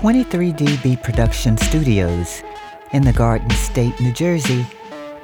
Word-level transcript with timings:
23dB 0.00 1.02
Production 1.02 1.58
Studios 1.58 2.42
in 2.94 3.02
the 3.02 3.12
Garden 3.12 3.50
State, 3.50 4.00
New 4.00 4.14
Jersey, 4.14 4.64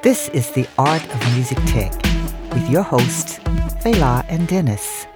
this 0.02 0.28
is 0.28 0.50
the 0.50 0.68
Art 0.76 1.02
of 1.14 1.32
Music 1.32 1.56
Tech 1.64 1.94
with 2.52 2.68
your 2.68 2.82
hosts, 2.82 3.38
Fela 3.82 4.22
and 4.28 4.46
Dennis. 4.46 5.06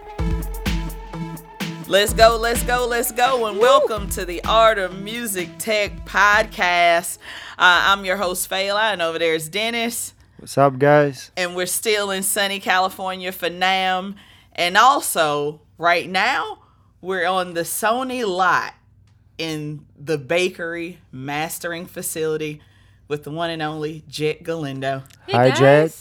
Let's 1.87 2.15
go, 2.15 2.39
let's 2.41 2.63
go, 2.63 2.87
let's 2.89 3.13
go, 3.13 3.45
and 3.49 3.59
welcome 3.59 4.09
to 4.09 4.25
the 4.25 4.43
Art 4.45 4.79
of 4.79 4.99
Music 4.99 5.51
Tech 5.59 6.07
podcast. 6.07 7.19
Uh, 7.59 7.85
I'm 7.93 8.07
your 8.07 8.17
host, 8.17 8.49
Fela, 8.49 8.95
and 8.95 9.03
over 9.03 9.19
there 9.19 9.35
is 9.35 9.51
Dennis. 9.51 10.15
What's 10.39 10.57
up, 10.57 10.79
guys? 10.79 11.33
And 11.37 11.55
we're 11.55 11.67
still 11.67 12.11
in 12.11 12.23
sunny 12.23 12.61
California 12.61 13.31
for 13.31 13.51
NAMM. 13.51 14.15
And 14.55 14.79
also, 14.79 15.61
right 15.77 16.09
now, 16.09 16.61
we're 17.03 17.27
on 17.27 17.53
the 17.53 17.61
Sony 17.61 18.27
lot 18.27 18.73
in 19.41 19.87
the 19.99 20.19
bakery 20.19 20.99
mastering 21.11 21.87
facility 21.87 22.61
with 23.09 23.25
the 23.25 23.31
one 23.31 23.51
and 23.51 23.63
only 23.63 24.05
Jett 24.07 24.43
Galindo. 24.43 25.03
Hey 25.27 25.33
Hi, 25.37 25.51
Jett. 25.51 25.97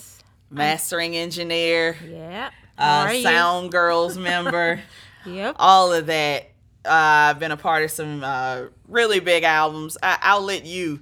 Mastering 0.49 1.16
engineer. 1.16 1.95
Yeah. 2.05 2.49
Uh, 2.77 3.13
Sound 3.21 3.71
Girls 3.71 4.17
member. 4.31 4.81
yep. 5.25 5.55
All 5.57 5.94
of 5.94 6.07
that. 6.07 6.44
Uh, 6.85 6.89
I've 7.31 7.39
been 7.39 7.52
a 7.52 7.57
part 7.57 7.83
of 7.83 7.91
some 7.91 8.23
uh, 8.23 8.63
really 8.88 9.20
big 9.20 9.44
albums. 9.44 9.97
I- 10.03 10.35
will 10.35 10.45
let 10.45 10.66
you 10.66 10.99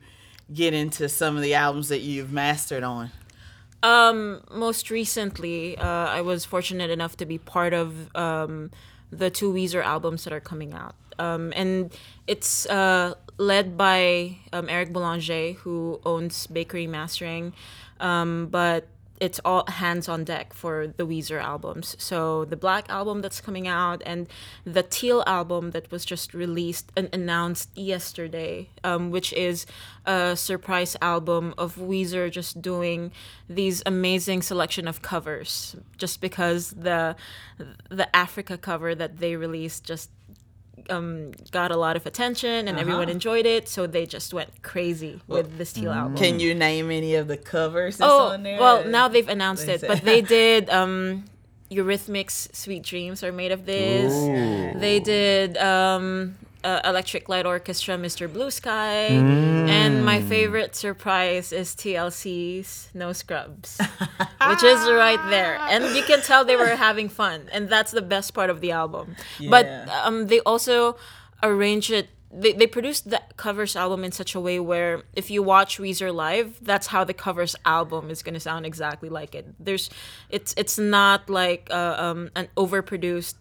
get 0.54 0.74
into 0.74 1.10
some 1.10 1.36
of 1.38 1.42
the 1.44 1.54
albums 1.56 1.90
that 1.90 2.00
you've 2.00 2.32
mastered 2.32 2.84
on. 2.84 3.12
Um, 3.84 4.42
most 4.52 4.90
recently, 4.90 5.78
uh, 5.78 5.86
I 5.88 6.22
was 6.22 6.46
fortunate 6.46 6.90
enough 6.90 7.16
to 7.18 7.26
be 7.26 7.38
part 7.38 7.74
of 7.74 8.16
um, 8.16 8.72
the 9.12 9.30
two 9.30 9.52
Weezer 9.54 9.84
albums 9.84 10.24
that 10.24 10.34
are 10.34 10.40
coming 10.40 10.74
out. 10.74 10.96
Um, 11.20 11.54
and 11.56 11.92
it's 12.28 12.66
uh, 12.68 13.16
led 13.38 13.78
by 13.78 14.38
um, 14.54 14.70
Eric 14.70 14.94
Boulanger, 14.94 15.54
who 15.54 16.00
owns 16.06 16.48
Bakery 16.48 16.88
Mastering. 16.88 17.54
Um, 18.00 18.48
but 18.48 18.88
it's 19.20 19.40
all 19.44 19.64
hands 19.68 20.08
on 20.08 20.24
deck 20.24 20.54
for 20.54 20.94
the 20.96 21.06
Weezer 21.06 21.42
albums. 21.42 21.96
So 22.00 22.46
the 22.46 22.56
Black 22.56 22.90
album 22.90 23.22
that's 23.22 23.42
coming 23.42 23.68
out 23.68 24.02
and 24.06 24.28
the 24.64 24.84
Teal 24.84 25.24
album 25.26 25.72
that 25.72 25.92
was 25.92 26.06
just 26.06 26.34
released 26.34 26.92
and 26.96 27.10
announced 27.12 27.70
yesterday, 27.76 28.70
um, 28.84 29.10
which 29.10 29.34
is 29.34 29.66
a 30.06 30.36
surprise 30.36 30.96
album 31.02 31.56
of 31.58 31.78
Weezer 31.78 32.30
just 32.32 32.62
doing 32.62 33.12
these 33.50 33.82
amazing 33.86 34.42
selection 34.44 34.88
of 34.88 35.02
covers. 35.02 35.76
Just 35.98 36.22
because 36.22 36.72
the 36.72 37.16
the 37.90 38.16
Africa 38.16 38.58
cover 38.58 38.94
that 38.94 39.18
they 39.18 39.36
released 39.36 39.84
just 39.84 40.12
um, 40.90 41.32
got 41.52 41.72
a 41.72 41.78
lot 41.78 41.96
of 41.96 42.06
attention 42.06 42.68
and 42.68 42.70
uh-huh. 42.70 42.80
everyone 42.80 43.10
enjoyed 43.10 43.46
it, 43.46 43.68
so 43.68 43.88
they 43.88 44.06
just 44.06 44.34
went 44.34 44.62
crazy 44.62 45.20
well, 45.28 45.42
with 45.42 45.58
this 45.58 45.74
Teal 45.74 45.92
mm. 45.92 45.96
album. 45.96 46.18
Can 46.18 46.40
you 46.40 46.54
name 46.56 46.92
any 46.92 47.16
of 47.16 47.28
the 47.28 47.38
covers? 47.38 48.00
oh, 48.02 48.38
well, 48.42 48.86
now 48.86 49.08
they've 49.08 49.28
announced 49.28 49.68
it, 49.68 49.84
but 49.86 50.02
they 50.02 50.22
did. 50.38 50.70
Um, 50.70 51.26
Eurythmics' 51.70 52.56
"Sweet 52.56 52.84
Dreams" 52.84 53.24
are 53.24 53.34
made 53.34 53.52
of 53.52 53.66
this. 53.66 54.14
Ooh. 54.14 54.80
They 54.80 55.02
did 55.02 55.58
um, 55.58 56.38
uh, 56.68 56.82
Electric 56.84 57.30
Light 57.30 57.46
Orchestra, 57.46 57.96
Mr. 57.96 58.32
Blue 58.32 58.52
Sky. 58.52 59.08
Mm. 59.12 59.70
And 59.70 60.06
my 60.06 60.22
favorite 60.22 60.76
surprise 60.76 61.54
is 61.54 61.74
TLC's 61.74 62.90
No 62.94 63.14
Scrubs, 63.14 63.80
which 64.50 64.64
is 64.64 64.80
right 64.92 65.30
there. 65.30 65.58
And 65.70 65.96
you 65.96 66.04
can 66.04 66.22
tell 66.22 66.44
they 66.44 66.58
were 66.58 66.76
having 66.76 67.08
fun. 67.08 67.48
And 67.54 67.70
that's 67.70 67.92
the 67.92 68.02
best 68.02 68.34
part 68.34 68.50
of 68.50 68.60
the 68.60 68.72
album. 68.72 69.16
Yeah. 69.40 69.50
But 69.50 69.66
um, 70.04 70.28
they 70.28 70.42
also 70.42 70.98
arrange 71.42 71.90
it 71.90 72.10
they, 72.30 72.52
they 72.52 72.68
produced 72.68 73.10
the 73.10 73.22
covers 73.38 73.78
album 73.78 74.04
in 74.04 74.12
such 74.12 74.36
a 74.36 74.40
way 74.40 74.60
where 74.60 75.04
if 75.16 75.32
you 75.32 75.42
watch 75.42 75.78
Weezer 75.78 76.14
live, 76.14 76.60
that's 76.62 76.88
how 76.88 77.06
the 77.06 77.14
covers 77.14 77.56
album 77.64 78.10
is 78.10 78.22
gonna 78.22 78.42
sound 78.42 78.66
exactly 78.66 79.08
like 79.08 79.34
it. 79.34 79.46
There's, 79.58 79.90
it's 80.30 80.54
it's 80.58 80.78
not 80.78 81.30
like 81.30 81.70
uh, 81.72 81.96
um, 81.98 82.30
an 82.36 82.50
overproduced 82.58 83.36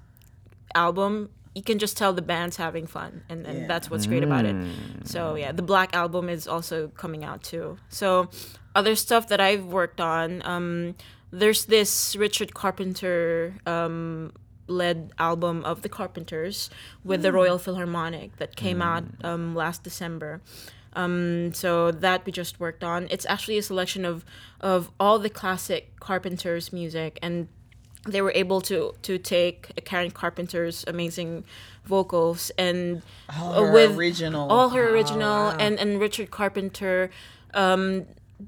album 0.72 1.30
you 1.56 1.62
can 1.62 1.78
just 1.78 1.96
tell 1.96 2.12
the 2.12 2.20
band's 2.20 2.58
having 2.58 2.86
fun 2.86 3.22
and, 3.30 3.46
and 3.46 3.60
yeah. 3.60 3.66
that's 3.66 3.90
what's 3.90 4.06
great 4.06 4.22
about 4.22 4.44
it 4.44 4.54
mm. 4.54 4.68
so 5.04 5.34
yeah 5.36 5.52
the 5.52 5.62
black 5.62 5.96
album 5.96 6.28
is 6.28 6.46
also 6.46 6.88
coming 6.88 7.24
out 7.24 7.42
too 7.42 7.78
so 7.88 8.28
other 8.74 8.94
stuff 8.94 9.28
that 9.28 9.40
i've 9.40 9.64
worked 9.64 10.00
on 10.00 10.42
um, 10.44 10.94
there's 11.30 11.64
this 11.64 12.14
richard 12.14 12.52
carpenter 12.52 13.54
um, 13.64 14.30
led 14.68 15.10
album 15.18 15.64
of 15.64 15.80
the 15.80 15.88
carpenters 15.88 16.68
with 17.02 17.20
mm. 17.20 17.22
the 17.22 17.32
royal 17.32 17.58
philharmonic 17.58 18.36
that 18.36 18.54
came 18.54 18.80
mm. 18.80 18.84
out 18.84 19.04
um, 19.24 19.54
last 19.54 19.82
december 19.82 20.42
um, 20.92 21.52
so 21.54 21.90
that 21.90 22.24
we 22.26 22.32
just 22.32 22.60
worked 22.60 22.84
on 22.84 23.08
it's 23.10 23.24
actually 23.26 23.56
a 23.56 23.62
selection 23.62 24.04
of 24.04 24.26
of 24.60 24.90
all 25.00 25.18
the 25.18 25.30
classic 25.30 25.98
carpenters 26.00 26.70
music 26.70 27.18
and 27.22 27.48
they 28.06 28.22
were 28.22 28.32
able 28.34 28.60
to 28.62 28.94
to 29.02 29.18
take 29.18 29.84
Karen 29.84 30.10
Carpenter's 30.10 30.84
amazing 30.86 31.44
vocals 31.84 32.50
and 32.58 33.02
all 33.38 33.64
her 33.64 33.72
with 33.72 33.96
original, 33.96 34.50
all 34.50 34.70
her 34.70 34.88
original, 34.88 35.22
oh, 35.22 35.50
wow. 35.50 35.56
and 35.58 35.78
and 35.78 36.00
Richard 36.00 36.30
Carpenter 36.30 37.10
um, 37.54 38.06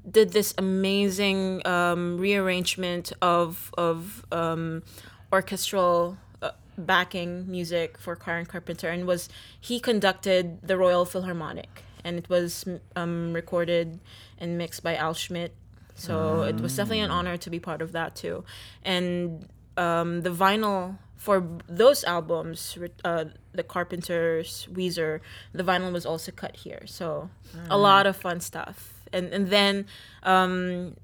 did 0.09 0.33
this 0.33 0.53
amazing 0.57 1.65
um, 1.65 2.17
rearrangement 2.17 3.13
of 3.21 3.73
of 3.77 4.25
um, 4.31 4.83
orchestral 5.31 6.17
uh, 6.41 6.51
backing 6.77 7.49
music 7.49 7.97
for 7.97 8.15
Karen 8.15 8.45
Carpenter, 8.45 8.89
and 8.89 9.07
was 9.07 9.29
he 9.59 9.79
conducted 9.79 10.61
the 10.61 10.77
Royal 10.77 11.05
Philharmonic, 11.05 11.83
and 12.03 12.17
it 12.17 12.29
was 12.29 12.65
um, 12.95 13.33
recorded 13.33 13.99
and 14.37 14.57
mixed 14.57 14.83
by 14.83 14.95
Al 14.95 15.13
Schmitt 15.13 15.53
so 15.99 16.43
it 16.43 16.59
was 16.61 16.75
definitely 16.75 17.01
an 17.01 17.11
honor 17.11 17.37
to 17.37 17.49
be 17.49 17.59
part 17.59 17.81
of 17.81 17.91
that 17.91 18.15
too. 18.15 18.43
And 18.83 19.47
um, 19.77 20.21
the 20.21 20.31
vinyl 20.31 20.97
for 21.19 21.45
those 21.67 22.05
albums, 22.05 22.77
uh, 23.03 23.25
the 23.51 23.63
Carpenters, 23.63 24.69
Weezer, 24.71 25.19
the 25.51 25.63
vinyl 25.63 25.91
was 25.91 26.05
also 26.05 26.31
cut 26.31 26.55
here. 26.55 26.83
So 26.85 27.29
mm. 27.53 27.67
a 27.69 27.77
lot 27.77 28.07
of 28.07 28.15
fun 28.15 28.39
stuff. 28.39 28.93
And 29.11 29.33
and 29.33 29.49
then 29.49 29.85
um, 30.23 30.95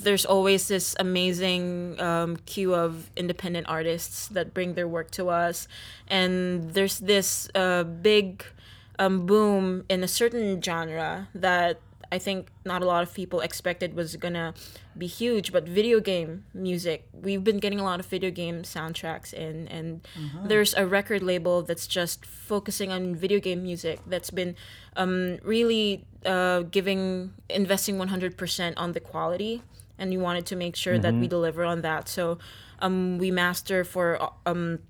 there's 0.00 0.24
always 0.24 0.68
this 0.68 0.96
amazing 0.98 2.00
um, 2.00 2.36
queue 2.46 2.74
of 2.74 3.10
independent 3.14 3.68
artists 3.68 4.28
that 4.28 4.54
bring 4.54 4.74
their 4.74 4.88
work 4.88 5.10
to 5.12 5.28
us, 5.28 5.68
and 6.06 6.72
there's 6.72 6.98
this 6.98 7.50
uh, 7.54 7.84
big 7.84 8.44
um, 8.98 9.26
boom 9.26 9.84
in 9.88 10.02
a 10.02 10.08
certain 10.08 10.62
genre 10.62 11.28
that 11.34 11.80
I 12.10 12.18
think 12.18 12.48
not 12.64 12.82
a 12.82 12.86
lot 12.86 13.02
of 13.02 13.12
people 13.12 13.40
expected 13.40 13.94
was 13.94 14.16
gonna 14.16 14.54
be 14.96 15.06
huge, 15.06 15.52
but 15.52 15.68
video 15.68 16.00
game 16.00 16.44
music, 16.54 17.06
we've 17.12 17.44
been 17.44 17.58
getting 17.58 17.80
a 17.80 17.84
lot 17.84 18.00
of 18.00 18.06
video 18.06 18.30
game 18.30 18.62
soundtracks 18.62 19.32
in, 19.32 19.68
and 19.68 20.02
mm-hmm. 20.18 20.48
there's 20.48 20.74
a 20.74 20.86
record 20.86 21.22
label 21.22 21.62
that's 21.62 21.86
just 21.86 22.24
focusing 22.24 22.90
on 22.90 23.14
video 23.14 23.40
game 23.40 23.62
music 23.62 24.00
that's 24.06 24.30
been 24.30 24.56
um, 24.96 25.38
really 25.42 26.04
uh, 26.24 26.60
giving, 26.62 27.32
investing 27.48 27.96
100% 27.98 28.74
on 28.76 28.92
the 28.92 29.00
quality, 29.00 29.62
and 29.98 30.10
we 30.10 30.16
wanted 30.16 30.46
to 30.46 30.56
make 30.56 30.76
sure 30.76 30.94
mm-hmm. 30.94 31.02
that 31.02 31.14
we 31.14 31.20
mm-hmm. 31.20 31.28
deliver 31.28 31.64
on 31.64 31.82
that. 31.82 32.08
So 32.08 32.38
um, 32.80 33.18
we 33.18 33.30
master 33.30 33.84
for 33.84 34.30
um, 34.46 34.80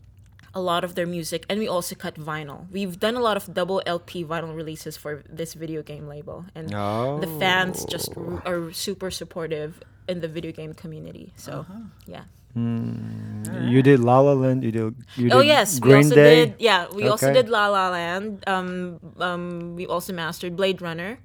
a 0.59 0.61
lot 0.71 0.83
of 0.83 0.95
their 0.97 1.07
music 1.07 1.47
and 1.49 1.57
we 1.63 1.69
also 1.77 1.95
cut 1.95 2.15
vinyl 2.31 2.61
we've 2.77 2.99
done 2.99 3.15
a 3.15 3.25
lot 3.29 3.37
of 3.37 3.55
double 3.55 3.81
lp 3.87 4.25
vinyl 4.25 4.55
releases 4.63 4.97
for 4.97 5.23
this 5.29 5.55
video 5.55 5.81
game 5.83 6.07
label 6.15 6.45
and 6.55 6.75
oh. 6.75 7.19
the 7.25 7.31
fans 7.39 7.85
just 7.85 8.11
r- 8.17 8.43
are 8.45 8.73
super 8.73 9.11
supportive 9.11 9.71
in 10.09 10.21
the 10.21 10.29
video 10.37 10.53
game 10.53 10.75
community 10.75 11.33
so 11.37 11.53
uh-huh. 11.63 11.81
yeah 12.07 12.25
Mm, 12.57 13.47
right. 13.47 13.69
You 13.71 13.83
did 13.83 14.01
La 14.01 14.19
La 14.19 14.33
Land. 14.33 14.65
You 14.65 14.73
did. 14.73 14.97
You 15.17 15.31
oh 15.31 15.41
yes, 15.41 15.79
Green 15.79 15.93
we 15.93 16.05
also 16.05 16.15
Day. 16.15 16.35
did. 16.35 16.55
Yeah, 16.59 16.89
we 16.91 17.03
okay. 17.03 17.09
also 17.09 17.33
did 17.33 17.49
La 17.49 17.69
La 17.69 17.91
Land. 17.91 18.43
Um, 18.49 18.99
um, 19.21 19.77
we 19.77 19.87
also 19.87 20.13
mastered 20.13 20.57
Blade 20.57 20.81
Runner, 20.83 21.21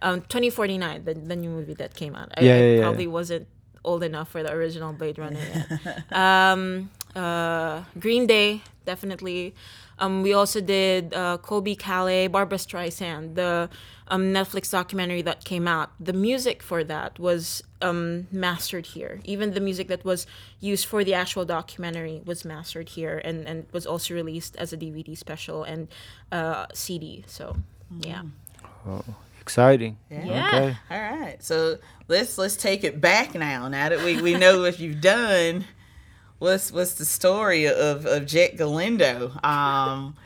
um, 0.00 0.22
2049, 0.22 1.04
the, 1.04 1.14
the 1.14 1.36
new 1.36 1.50
movie 1.50 1.74
that 1.74 1.94
came 1.94 2.14
out. 2.14 2.32
I, 2.36 2.42
yeah, 2.42 2.58
yeah, 2.58 2.80
probably 2.82 3.04
yeah. 3.04 3.10
wasn't 3.10 3.48
old 3.84 4.02
enough 4.02 4.30
for 4.30 4.42
the 4.42 4.52
original 4.52 4.92
Blade 4.92 5.18
Runner 5.18 5.40
yet. 5.40 6.12
um, 6.12 6.90
uh, 7.14 7.82
Green 7.98 8.26
Day, 8.26 8.62
definitely. 8.84 9.54
Um, 9.98 10.22
we 10.22 10.32
also 10.32 10.60
did 10.60 11.12
uh, 11.12 11.38
Colbie 11.42 11.76
Caillat, 11.76 12.32
Barbra 12.32 12.56
Streisand, 12.56 13.34
the 13.34 13.68
um, 14.08 14.32
Netflix 14.32 14.70
documentary 14.70 15.20
that 15.22 15.44
came 15.44 15.68
out. 15.68 15.90
The 16.00 16.14
music 16.14 16.62
for 16.62 16.82
that 16.84 17.18
was 17.18 17.62
um, 17.82 18.26
mastered 18.32 18.86
here. 18.86 19.20
Even 19.24 19.52
the 19.52 19.60
music 19.60 19.88
that 19.88 20.04
was 20.04 20.26
used 20.58 20.86
for 20.86 21.04
the 21.04 21.12
actual 21.12 21.44
documentary 21.44 22.22
was 22.24 22.44
mastered 22.46 22.88
here 22.88 23.20
and, 23.22 23.46
and 23.46 23.66
was 23.72 23.86
also 23.86 24.14
released 24.14 24.56
as 24.56 24.72
a 24.72 24.76
DVD 24.76 25.16
special 25.16 25.64
and 25.64 25.88
uh, 26.32 26.66
CD. 26.72 27.24
So, 27.26 27.56
yeah. 27.98 28.22
Oh, 28.86 29.04
exciting. 29.40 29.98
Yeah. 30.10 30.24
yeah. 30.24 30.46
Okay. 30.46 30.76
All 30.90 31.18
right. 31.18 31.42
So 31.42 31.76
let's 32.08 32.38
let's 32.38 32.56
take 32.56 32.84
it 32.84 33.02
back 33.02 33.34
now. 33.34 33.68
Now 33.68 33.90
that 33.90 34.02
we, 34.02 34.20
we 34.22 34.34
know 34.34 34.62
what 34.62 34.78
you've 34.78 35.02
done 35.02 35.66
what's 36.40 36.72
what's 36.72 36.94
the 36.94 37.04
story 37.04 37.66
of 37.68 38.04
of 38.06 38.26
Jett 38.26 38.56
Galindo? 38.56 39.30
Um, 39.44 40.16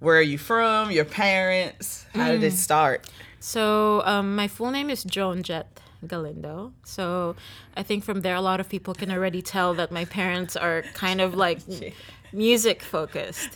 where 0.00 0.18
are 0.18 0.22
you 0.22 0.36
from? 0.38 0.90
Your 0.90 1.06
parents? 1.06 2.04
How 2.14 2.30
did 2.30 2.42
it 2.42 2.52
start? 2.52 3.08
So 3.40 4.02
um, 4.04 4.36
my 4.36 4.46
full 4.48 4.70
name 4.70 4.90
is 4.90 5.02
Joan 5.04 5.42
Jett 5.42 5.80
Galindo. 6.06 6.72
So 6.84 7.34
I 7.76 7.82
think 7.82 8.04
from 8.04 8.20
there, 8.20 8.34
a 8.36 8.40
lot 8.40 8.60
of 8.60 8.68
people 8.68 8.94
can 8.94 9.10
already 9.10 9.42
tell 9.42 9.74
that 9.74 9.90
my 9.90 10.04
parents 10.04 10.54
are 10.56 10.82
kind 10.92 11.20
of 11.20 11.34
like 11.34 11.60
music 12.32 12.82
focused. 12.82 13.50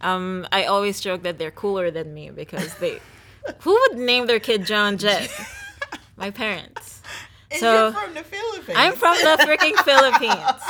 Um, 0.00 0.46
I 0.52 0.64
always 0.64 1.00
joke 1.00 1.22
that 1.22 1.38
they're 1.38 1.50
cooler 1.52 1.90
than 1.90 2.14
me 2.14 2.30
because 2.30 2.74
they. 2.78 3.00
Who 3.60 3.72
would 3.72 3.98
name 3.98 4.26
their 4.26 4.40
kid 4.40 4.64
Joan 4.66 4.98
Jett? 5.02 5.30
My 6.16 6.30
parents. 6.30 7.02
And 7.50 7.60
So, 7.60 7.72
you're 7.84 7.92
from 7.92 8.14
the 8.14 8.24
Philippines. 8.24 8.78
I'm 8.78 8.94
from 8.94 9.16
the 9.18 9.36
freaking 9.46 9.76
Philippines. 9.84 10.62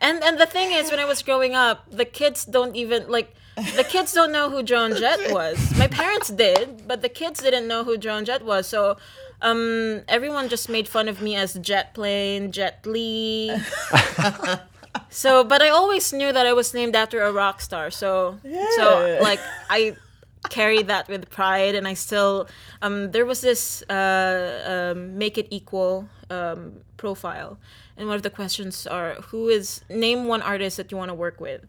And 0.00 0.22
and 0.24 0.38
the 0.38 0.46
thing 0.46 0.72
is, 0.72 0.90
when 0.90 0.98
I 1.00 1.04
was 1.04 1.22
growing 1.22 1.54
up, 1.54 1.90
the 1.90 2.04
kids 2.04 2.44
don't 2.44 2.74
even 2.74 3.08
like 3.08 3.34
the 3.76 3.84
kids 3.84 4.12
don't 4.12 4.32
know 4.32 4.48
who 4.48 4.62
Joan 4.62 4.96
Jett 4.96 5.32
was. 5.38 5.76
My 5.78 5.86
parents 5.86 6.28
did, 6.28 6.88
but 6.88 7.02
the 7.02 7.08
kids 7.08 7.40
didn't 7.42 7.68
know 7.68 7.84
who 7.84 7.98
Joan 7.98 8.24
Jett 8.24 8.44
was. 8.44 8.66
So 8.66 8.96
um, 9.42 10.02
everyone 10.08 10.48
just 10.48 10.68
made 10.68 10.88
fun 10.88 11.08
of 11.08 11.20
me 11.20 11.36
as 11.36 11.54
Jet 11.54 11.94
Plane, 11.94 12.52
Jet 12.52 12.84
Li. 12.86 13.52
so, 15.10 15.44
but 15.44 15.62
I 15.62 15.68
always 15.68 16.12
knew 16.12 16.32
that 16.32 16.46
I 16.46 16.52
was 16.52 16.74
named 16.74 16.96
after 16.96 17.22
a 17.22 17.32
rock 17.32 17.60
star. 17.60 17.90
So, 17.90 18.38
so 18.76 19.18
like 19.22 19.40
I 19.68 19.96
carry 20.48 20.82
that 20.82 21.08
with 21.08 21.28
pride, 21.30 21.74
and 21.74 21.86
I 21.86 21.94
still. 21.94 22.48
Um, 22.82 23.10
there 23.10 23.26
was 23.26 23.40
this 23.40 23.82
uh, 23.88 24.92
um, 24.94 25.18
make 25.18 25.36
it 25.38 25.46
equal 25.50 26.08
um, 26.30 26.80
profile, 26.96 27.58
and 28.00 28.08
one 28.08 28.16
of 28.16 28.22
the 28.22 28.30
questions 28.30 28.86
are 28.86 29.14
who 29.28 29.48
is 29.48 29.82
name 29.90 30.24
one 30.24 30.40
artist 30.40 30.78
that 30.78 30.90
you 30.90 30.96
want 30.96 31.10
to 31.10 31.14
work 31.14 31.38
with. 31.38 31.60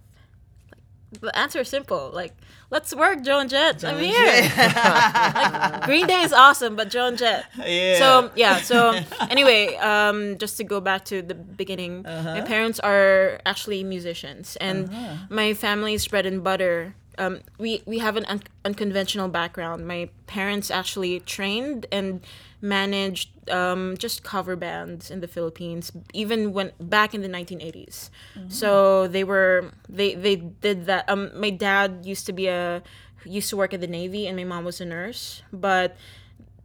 The 1.20 1.38
answer 1.38 1.60
is 1.60 1.68
simple. 1.68 2.10
Like, 2.14 2.34
let's 2.70 2.96
work, 2.96 3.22
Joan 3.22 3.50
Jett. 3.50 3.84
I'm 3.84 4.00
here. 4.00 4.50
like, 4.58 5.84
Green 5.84 6.08
Day 6.08 6.22
is 6.22 6.32
awesome, 6.32 6.78
but 6.78 6.90
Joan 6.90 7.18
Jett. 7.18 7.44
Yeah. 7.58 8.00
So 8.00 8.32
yeah. 8.38 8.58
So 8.62 8.98
anyway, 9.30 9.76
um, 9.76 10.38
just 10.38 10.56
to 10.56 10.64
go 10.64 10.80
back 10.80 11.04
to 11.12 11.22
the 11.22 11.36
beginning, 11.36 12.04
my 12.04 12.40
parents 12.40 12.80
are 12.80 13.42
actually 13.46 13.84
musicians, 13.84 14.56
and 14.56 14.90
my 15.30 15.54
family's 15.54 16.08
bread 16.08 16.26
and 16.26 16.42
butter. 16.46 16.96
Um, 17.18 17.42
we 17.60 17.84
we 17.86 18.00
have 18.00 18.16
an 18.16 18.24
un- 18.30 18.48
unconventional 18.64 19.28
background. 19.28 19.86
My 19.86 20.10
parents 20.28 20.72
actually 20.72 21.20
trained 21.20 21.88
and 21.92 22.22
managed 22.62 23.50
um, 23.50 23.98
just 23.98 24.24
cover 24.24 24.56
bands 24.56 25.10
in 25.12 25.20
the 25.20 25.28
Philippines, 25.28 25.92
even 26.14 26.54
when 26.54 26.72
back 26.80 27.14
in 27.14 27.22
the 27.22 27.28
1980s. 27.30 28.10
So 28.50 29.08
they 29.08 29.24
were 29.24 29.72
they 29.90 30.16
they 30.16 30.36
did 30.38 30.86
that. 30.86 31.10
Um, 31.10 31.32
my 31.40 31.50
dad 31.50 32.02
used 32.06 32.26
to 32.28 32.34
be 32.34 32.48
a 32.48 32.84
used 33.26 33.50
to 33.50 33.58
work 33.58 33.74
at 33.74 33.82
the 33.82 33.88
Navy, 33.88 34.28
and 34.28 34.38
my 34.38 34.44
mom 34.44 34.64
was 34.66 34.80
a 34.82 34.86
nurse, 34.86 35.44
but 35.52 35.96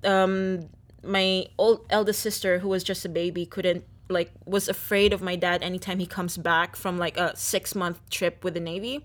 um 0.05 0.69
my 1.03 1.47
old 1.59 1.87
eldest 1.91 2.21
sister 2.21 2.59
who 2.59 2.69
was 2.69 2.83
just 2.83 3.05
a 3.05 3.09
baby 3.09 3.47
couldn't 3.47 3.85
like 4.09 4.31
was 4.45 4.69
afraid 4.69 5.13
of 5.13 5.21
my 5.21 5.37
dad 5.37 5.63
anytime 5.63 5.99
he 5.99 6.07
comes 6.07 6.37
back 6.37 6.77
from 6.77 6.99
like 6.99 7.17
a 7.17 7.37
six 7.37 7.75
month 7.75 7.99
trip 8.11 8.45
with 8.45 8.55
the 8.55 8.61
navy 8.61 9.05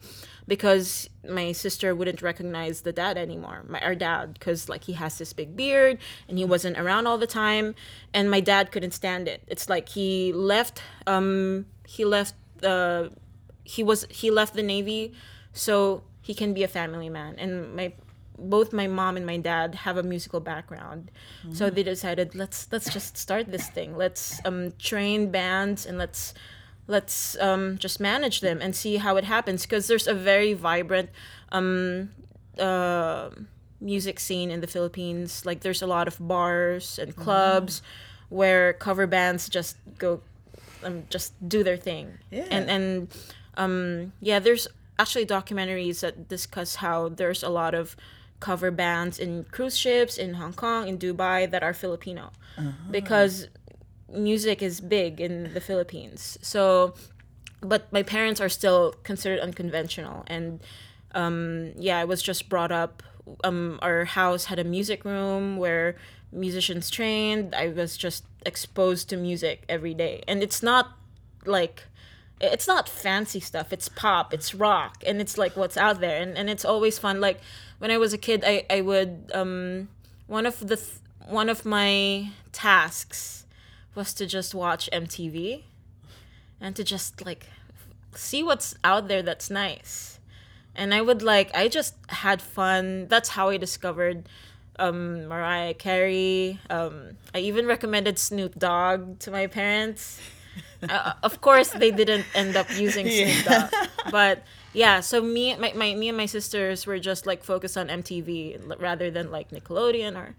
because 0.51 1.09
my 1.29 1.53
sister 1.53 1.95
wouldn't 1.95 2.21
recognize 2.21 2.81
the 2.81 2.91
dad 2.91 3.17
anymore 3.17 3.63
my 3.69 3.79
our 3.79 3.95
dad 3.95 4.33
because 4.33 4.67
like 4.67 4.83
he 4.83 4.91
has 4.91 5.17
this 5.17 5.31
big 5.31 5.55
beard 5.55 5.97
and 6.27 6.37
he 6.37 6.43
wasn't 6.43 6.77
around 6.77 7.07
all 7.07 7.17
the 7.17 7.31
time 7.45 7.73
and 8.13 8.29
my 8.29 8.41
dad 8.41 8.69
couldn't 8.69 8.91
stand 8.91 9.29
it. 9.29 9.41
It's 9.47 9.69
like 9.69 9.87
he 9.87 10.33
left 10.33 10.83
um 11.07 11.67
he 11.87 12.03
left 12.03 12.35
the, 12.57 13.13
he 13.63 13.81
was 13.81 14.05
he 14.09 14.29
left 14.29 14.53
the 14.53 14.61
navy 14.63 15.13
so 15.53 16.03
he 16.21 16.33
can 16.33 16.53
be 16.53 16.63
a 16.63 16.67
family 16.67 17.07
man. 17.07 17.35
And 17.37 17.73
my 17.73 17.93
both 18.37 18.73
my 18.73 18.87
mom 18.87 19.15
and 19.15 19.25
my 19.25 19.37
dad 19.37 19.75
have 19.85 19.95
a 19.95 20.03
musical 20.03 20.41
background. 20.41 21.11
So 21.53 21.69
they 21.69 21.83
decided 21.83 22.35
let's 22.35 22.67
let's 22.73 22.91
just 22.91 23.15
start 23.15 23.49
this 23.49 23.69
thing. 23.69 23.95
Let's 23.95 24.41
um 24.43 24.73
train 24.77 25.31
bands 25.31 25.85
and 25.85 25.97
let's 25.97 26.33
let's 26.95 27.15
um 27.47 27.77
just 27.85 27.97
manage 27.99 28.37
them 28.47 28.57
and 28.63 28.71
see 28.75 28.95
how 29.05 29.13
it 29.21 29.25
happens 29.35 29.59
because 29.65 29.83
there's 29.89 30.07
a 30.07 30.17
very 30.31 30.53
vibrant 30.69 31.09
um 31.57 32.09
uh 32.59 33.29
music 33.79 34.19
scene 34.19 34.49
in 34.55 34.59
the 34.61 34.67
Philippines. 34.75 35.29
Like 35.49 35.59
there's 35.65 35.81
a 35.81 35.87
lot 35.87 36.05
of 36.11 36.15
bars 36.19 36.99
and 37.01 37.15
clubs 37.15 37.81
where 38.29 38.73
cover 38.73 39.07
bands 39.07 39.49
just 39.49 39.75
go 39.97 40.21
um, 40.83 41.03
just 41.09 41.33
do 41.55 41.63
their 41.63 41.77
thing. 41.77 42.07
Yeah. 42.29 42.47
and 42.55 42.69
and 42.75 42.87
um 43.63 43.77
yeah 44.29 44.39
there's 44.45 44.67
actually 45.01 45.25
documentaries 45.25 45.97
that 46.01 46.27
discuss 46.27 46.75
how 46.85 47.09
there's 47.09 47.41
a 47.43 47.49
lot 47.49 47.73
of 47.73 47.95
cover 48.39 48.71
bands 48.71 49.19
in 49.19 49.45
cruise 49.55 49.77
ships 49.77 50.17
in 50.17 50.29
Hong 50.41 50.53
Kong 50.53 50.87
in 50.89 50.97
Dubai 50.97 51.49
that 51.53 51.63
are 51.63 51.73
Filipino. 51.73 52.31
Because 52.91 53.47
music 54.13 54.61
is 54.61 54.81
big 54.81 55.19
in 55.21 55.53
the 55.53 55.61
Philippines. 55.61 56.37
So 56.41 56.93
but 57.63 57.93
my 57.93 58.01
parents 58.01 58.41
are 58.41 58.49
still 58.49 58.95
considered 59.03 59.39
unconventional. 59.39 60.23
And 60.27 60.61
um, 61.13 61.73
yeah 61.77 61.99
i 61.99 62.05
was 62.05 62.21
just 62.21 62.47
brought 62.47 62.71
up 62.71 63.03
um, 63.43 63.79
our 63.81 64.05
house 64.05 64.45
had 64.45 64.59
a 64.59 64.63
music 64.63 65.05
room 65.05 65.57
where 65.57 65.95
musicians 66.31 66.89
trained. 66.89 67.53
I 67.53 67.67
was 67.67 67.97
just 67.97 68.23
exposed 68.45 69.09
to 69.09 69.17
music 69.17 69.63
every 69.69 69.93
day. 69.93 70.23
And 70.27 70.41
it's 70.41 70.63
not 70.63 70.91
like 71.45 71.83
it's 72.39 72.67
not 72.67 72.89
fancy 72.89 73.39
stuff. 73.39 73.71
It's 73.71 73.89
pop 73.89 74.33
it's 74.33 74.55
rock 74.55 75.03
and 75.05 75.21
it's 75.21 75.37
like 75.37 75.55
what's 75.55 75.77
out 75.77 75.99
there. 75.99 76.21
And, 76.21 76.37
and 76.37 76.49
it's 76.49 76.65
always 76.65 76.97
fun. 76.97 77.21
Like 77.21 77.39
when 77.81 77.89
i 77.89 77.97
was 77.97 78.13
a 78.13 78.17
kid 78.17 78.43
i, 78.45 78.63
I 78.69 78.81
would 78.81 79.31
um, 79.33 79.89
one 80.27 80.45
of 80.45 80.59
the 80.59 80.77
th- 80.77 80.99
one 81.27 81.49
of 81.49 81.65
my 81.65 82.29
tasks 82.51 83.45
was 83.95 84.13
to 84.13 84.25
just 84.25 84.53
watch 84.55 84.89
mtv 84.93 85.63
and 86.59 86.75
to 86.75 86.83
just 86.83 87.25
like 87.25 87.47
see 88.15 88.43
what's 88.43 88.75
out 88.83 89.07
there 89.07 89.21
that's 89.21 89.49
nice. 89.49 90.19
And 90.75 90.93
i 90.93 91.01
would 91.01 91.21
like 91.21 91.53
i 91.55 91.67
just 91.67 91.95
had 92.09 92.41
fun. 92.41 93.07
That's 93.07 93.29
how 93.29 93.49
i 93.49 93.57
discovered 93.57 94.27
um, 94.79 95.27
mariah 95.27 95.73
carey. 95.73 96.59
Um, 96.69 97.17
i 97.35 97.39
even 97.39 97.65
recommended 97.67 98.17
snoop 98.17 98.57
dogg 98.57 99.19
to 99.19 99.31
my 99.31 99.47
parents. 99.47 100.19
Uh, 100.89 101.13
of 101.23 101.39
course 101.41 101.69
they 101.69 101.91
didn't 101.91 102.25
end 102.35 102.55
up 102.57 102.67
using 102.77 103.07
snoop 103.07 103.45
dogg 103.45 103.87
but 104.11 104.43
yeah 104.73 104.99
so 104.99 105.21
me 105.21 105.55
my, 105.55 105.71
my 105.75 105.93
me 105.93 106.09
and 106.09 106.17
my 106.17 106.25
sisters 106.25 106.85
were 106.85 106.99
just 106.99 107.25
like 107.25 107.43
focused 107.43 107.77
on 107.77 107.87
mtv 107.87 108.59
rather 108.81 109.11
than 109.11 109.31
like 109.31 109.51
nickelodeon 109.51 110.17
or 110.17 110.35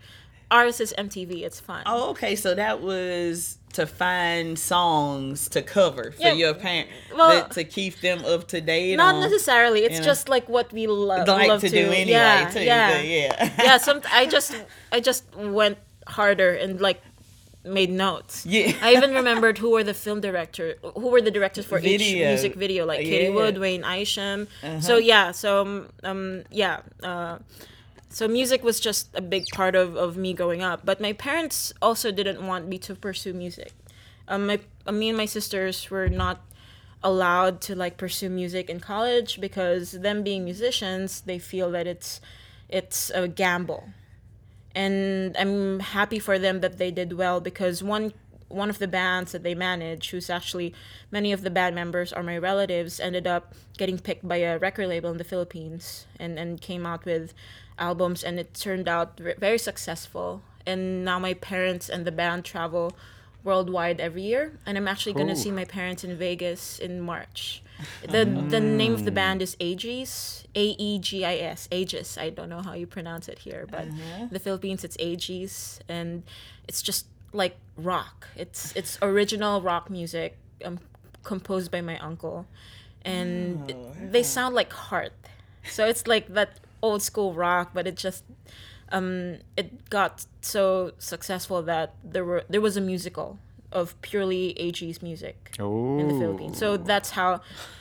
ours 0.56 0.76
is 0.84 0.90
mtv 1.06 1.30
it's 1.48 1.60
fun 1.68 1.82
Oh, 1.86 2.10
okay. 2.12 2.34
So 2.44 2.48
that 2.62 2.76
was 2.90 3.58
to 3.78 3.84
find 3.86 4.48
songs 4.74 5.48
to 5.54 5.60
cover 5.76 6.06
for 6.12 6.22
Yeah. 6.22 6.34
your 6.42 6.54
parents 6.66 6.92
Well- 7.16 7.48
to 7.58 7.62
keep 7.76 7.94
them 8.06 8.18
up 8.32 8.42
to 8.52 8.58
date. 8.60 8.96
not 9.04 9.14
on, 9.16 9.20
necessarily 9.26 9.80
it's 9.86 9.94
you 9.94 10.00
know, 10.00 10.12
just 10.12 10.24
like 10.34 10.46
what 10.56 10.68
we 10.78 10.84
lo- 10.86 11.24
like 11.40 11.48
love 11.52 11.62
to, 11.66 11.70
do 11.70 11.84
anyway. 12.02 12.04
yeah 12.20 12.50
too, 12.54 12.62
yeah 12.72 13.00
yeah. 13.00 13.52
yeah 13.66 13.76
some 13.86 13.98
i 14.20 14.22
just 14.36 14.50
i 14.96 14.98
just 15.08 15.22
went 15.58 15.78
harder 16.18 16.50
and 16.62 16.80
like 16.88 17.00
made 17.78 17.90
notes 18.06 18.34
Yeah. 18.44 18.72
i 18.86 18.88
even 18.98 19.10
remembered 19.20 19.56
who 19.62 19.70
were 19.74 19.84
the 19.92 19.94
film 20.04 20.18
director 20.28 20.66
who 21.00 21.08
were 21.14 21.22
the 21.28 21.30
directors 21.38 21.64
for 21.70 21.78
each 21.78 22.00
music 22.28 22.54
video 22.64 22.82
like 22.92 23.00
katie 23.00 23.12
Yeah. 23.24 23.28
Uh-huh. 23.30 23.38
wood 23.46 23.58
wayne 23.64 23.84
isham 23.84 24.40
so 24.88 24.92
yeah 25.12 25.26
so 25.42 25.48
um, 25.64 25.72
um 26.10 26.22
yeah 26.62 26.76
uh 27.10 27.38
so 28.12 28.28
music 28.28 28.62
was 28.62 28.78
just 28.78 29.08
a 29.14 29.22
big 29.22 29.46
part 29.54 29.74
of, 29.74 29.96
of 29.96 30.16
me 30.16 30.34
growing 30.34 30.62
up 30.62 30.84
but 30.84 31.00
my 31.00 31.12
parents 31.12 31.72
also 31.80 32.12
didn't 32.12 32.46
want 32.46 32.68
me 32.68 32.78
to 32.78 32.94
pursue 32.94 33.32
music. 33.32 33.72
Um 34.28 34.46
my, 34.46 34.60
uh, 34.86 34.92
me 34.92 35.08
and 35.08 35.18
my 35.18 35.26
sisters 35.26 35.90
were 35.90 36.08
not 36.08 36.40
allowed 37.02 37.60
to 37.62 37.74
like 37.74 37.96
pursue 37.96 38.30
music 38.30 38.70
in 38.70 38.78
college 38.78 39.40
because 39.40 39.92
them 39.92 40.22
being 40.22 40.44
musicians 40.44 41.22
they 41.22 41.38
feel 41.38 41.70
that 41.72 41.86
it's 41.86 42.20
it's 42.68 43.10
a 43.14 43.28
gamble. 43.28 43.88
And 44.74 45.36
i'm 45.36 45.80
happy 45.80 46.18
for 46.18 46.38
them 46.38 46.60
that 46.60 46.78
they 46.78 46.90
did 46.90 47.14
well 47.14 47.40
because 47.40 47.82
one 47.82 48.12
one 48.52 48.68
of 48.68 48.78
the 48.78 48.88
bands 48.88 49.32
that 49.32 49.42
they 49.42 49.54
manage 49.54 50.10
who's 50.10 50.28
actually 50.28 50.74
many 51.10 51.32
of 51.32 51.42
the 51.42 51.50
band 51.50 51.74
members 51.74 52.12
are 52.12 52.22
my 52.22 52.36
relatives 52.36 53.00
ended 53.00 53.26
up 53.26 53.54
getting 53.78 53.98
picked 53.98 54.26
by 54.28 54.36
a 54.36 54.58
record 54.58 54.86
label 54.88 55.10
in 55.10 55.18
the 55.18 55.24
philippines 55.24 56.06
and 56.18 56.38
and 56.38 56.60
came 56.60 56.86
out 56.86 57.04
with 57.04 57.32
albums 57.78 58.22
and 58.24 58.38
it 58.38 58.54
turned 58.54 58.88
out 58.88 59.18
very 59.18 59.58
successful 59.58 60.42
and 60.66 61.04
now 61.04 61.18
my 61.18 61.34
parents 61.34 61.88
and 61.88 62.04
the 62.04 62.12
band 62.12 62.44
travel 62.44 62.92
worldwide 63.44 63.98
every 64.00 64.22
year 64.22 64.52
and 64.66 64.76
i'm 64.78 64.86
actually 64.86 65.12
going 65.12 65.26
to 65.26 65.34
see 65.36 65.50
my 65.50 65.64
parents 65.64 66.04
in 66.04 66.16
vegas 66.16 66.78
in 66.78 67.00
march 67.00 67.62
the 68.02 68.24
the 68.50 68.60
name 68.60 68.92
of 68.94 69.04
the 69.04 69.10
band 69.10 69.42
is 69.42 69.56
Aegis, 69.58 70.44
A 70.54 70.66
E 70.78 71.00
G 71.00 71.24
I 71.24 71.34
S, 71.38 71.66
Aegis. 71.72 72.16
I 72.16 72.30
don't 72.30 72.48
know 72.48 72.62
how 72.62 72.74
you 72.74 72.86
pronounce 72.86 73.26
it 73.28 73.40
here, 73.40 73.66
but 73.68 73.86
in 74.20 74.28
the 74.30 74.38
Philippines 74.38 74.84
it's 74.84 74.96
Aegis, 75.00 75.80
and 75.88 76.22
it's 76.68 76.80
just 76.80 77.06
like 77.32 77.56
rock. 77.76 78.28
It's 78.36 78.72
it's 78.76 78.98
original 79.02 79.62
rock 79.62 79.90
music, 79.90 80.36
um, 80.64 80.78
composed 81.24 81.72
by 81.72 81.80
my 81.80 81.98
uncle, 81.98 82.46
and 83.04 83.68
it- 83.68 84.12
they 84.12 84.22
sound 84.22 84.54
like 84.54 84.72
heart. 84.72 85.12
So 85.68 85.86
it's 85.88 86.06
like 86.06 86.28
that 86.34 86.60
old 86.82 87.02
school 87.02 87.32
rock, 87.32 87.70
but 87.74 87.86
it 87.86 87.96
just 87.96 88.24
um, 88.90 89.38
it 89.56 89.88
got 89.90 90.26
so 90.42 90.92
successful 90.98 91.62
that 91.62 91.94
there 92.04 92.24
were 92.24 92.42
there 92.48 92.60
was 92.60 92.76
a 92.76 92.80
musical 92.80 93.38
of 93.70 93.94
purely 94.02 94.52
Aegis 94.60 95.00
music 95.00 95.54
Oh. 95.58 95.98
in 95.98 96.08
the 96.08 96.14
Philippines. 96.18 96.58
So 96.58 96.76
that's 96.76 97.10
how 97.10 97.40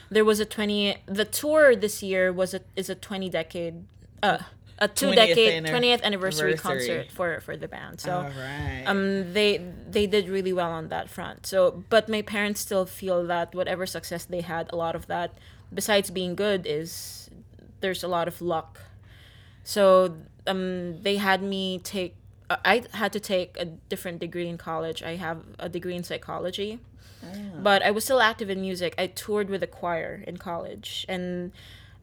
there 0.10 0.24
was 0.24 0.40
a 0.40 0.46
20 0.46 0.98
the 1.06 1.26
tour 1.26 1.76
this 1.76 2.02
year 2.02 2.32
was 2.32 2.54
a 2.54 2.62
is 2.76 2.90
a 2.90 2.96
20 2.96 3.30
decade 3.30 3.84
uh 4.24 4.38
a 4.80 4.88
two 4.88 5.12
decade 5.14 5.54
anni- 5.66 5.70
20th 5.70 6.02
anniversary 6.02 6.54
anniversary. 6.54 6.58
concert 6.58 7.12
for 7.12 7.42
for 7.42 7.58
the 7.58 7.68
band. 7.68 8.00
So 8.00 8.22
right. 8.22 8.84
um 8.88 9.34
they 9.34 9.62
they 9.90 10.08
did 10.08 10.30
really 10.30 10.54
well 10.54 10.72
on 10.72 10.88
that 10.90 11.10
front. 11.10 11.46
So 11.46 11.84
but 11.90 12.08
my 12.08 12.22
parents 12.22 12.62
still 12.62 12.86
feel 12.86 13.26
that 13.28 13.54
whatever 13.54 13.86
success 13.86 14.24
they 14.26 14.42
had, 14.42 14.70
a 14.72 14.78
lot 14.78 14.96
of 14.96 15.08
that 15.08 15.30
besides 15.74 16.10
being 16.10 16.36
good 16.36 16.66
is 16.66 17.30
there's 17.82 18.04
a 18.04 18.08
lot 18.08 18.28
of 18.30 18.42
luck. 18.42 18.80
So 19.64 20.16
um 20.48 21.02
they 21.04 21.18
had 21.18 21.42
me 21.42 21.80
take 21.80 22.16
uh, 22.50 22.58
I 22.66 22.84
had 22.94 23.14
to 23.14 23.20
take 23.20 23.56
a 23.58 23.66
different 23.66 24.20
degree 24.20 24.48
in 24.48 24.58
college. 24.58 25.02
I 25.04 25.16
have 25.16 25.44
a 25.60 25.70
degree 25.70 25.96
in 25.96 26.04
psychology. 26.04 26.80
But 27.62 27.84
I 27.84 27.92
was 27.92 28.04
still 28.04 28.20
active 28.20 28.50
in 28.50 28.62
music. 28.62 28.96
I 28.98 29.06
toured 29.06 29.48
with 29.50 29.62
a 29.62 29.68
choir 29.68 30.24
in 30.26 30.38
college 30.38 31.06
and 31.08 31.52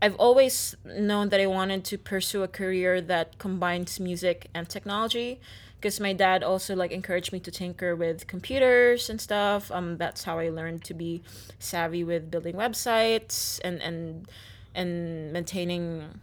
I've 0.00 0.15
always 0.15 0.77
known 0.85 1.31
that 1.31 1.41
I 1.41 1.47
wanted 1.47 1.85
to 1.87 1.99
pursue 1.99 2.45
a 2.45 2.49
career 2.49 3.00
that 3.00 3.37
combines 3.38 3.99
music 3.99 4.47
and 4.55 4.69
technology 4.69 5.41
because 5.81 5.99
my 5.99 6.12
dad 6.12 6.45
also 6.45 6.77
like 6.77 6.93
encouraged 6.93 7.33
me 7.33 7.41
to 7.41 7.50
tinker 7.50 7.97
with 7.97 8.29
computers 8.29 9.11
and 9.11 9.21
stuff. 9.21 9.73
Um 9.73 9.97
that's 9.97 10.23
how 10.23 10.38
I 10.38 10.50
learned 10.50 10.85
to 10.85 10.95
be 10.95 11.23
savvy 11.59 12.05
with 12.05 12.31
building 12.31 12.55
websites 12.55 13.59
and 13.65 13.83
and 13.83 14.29
and 14.75 15.33
maintaining 15.33 16.21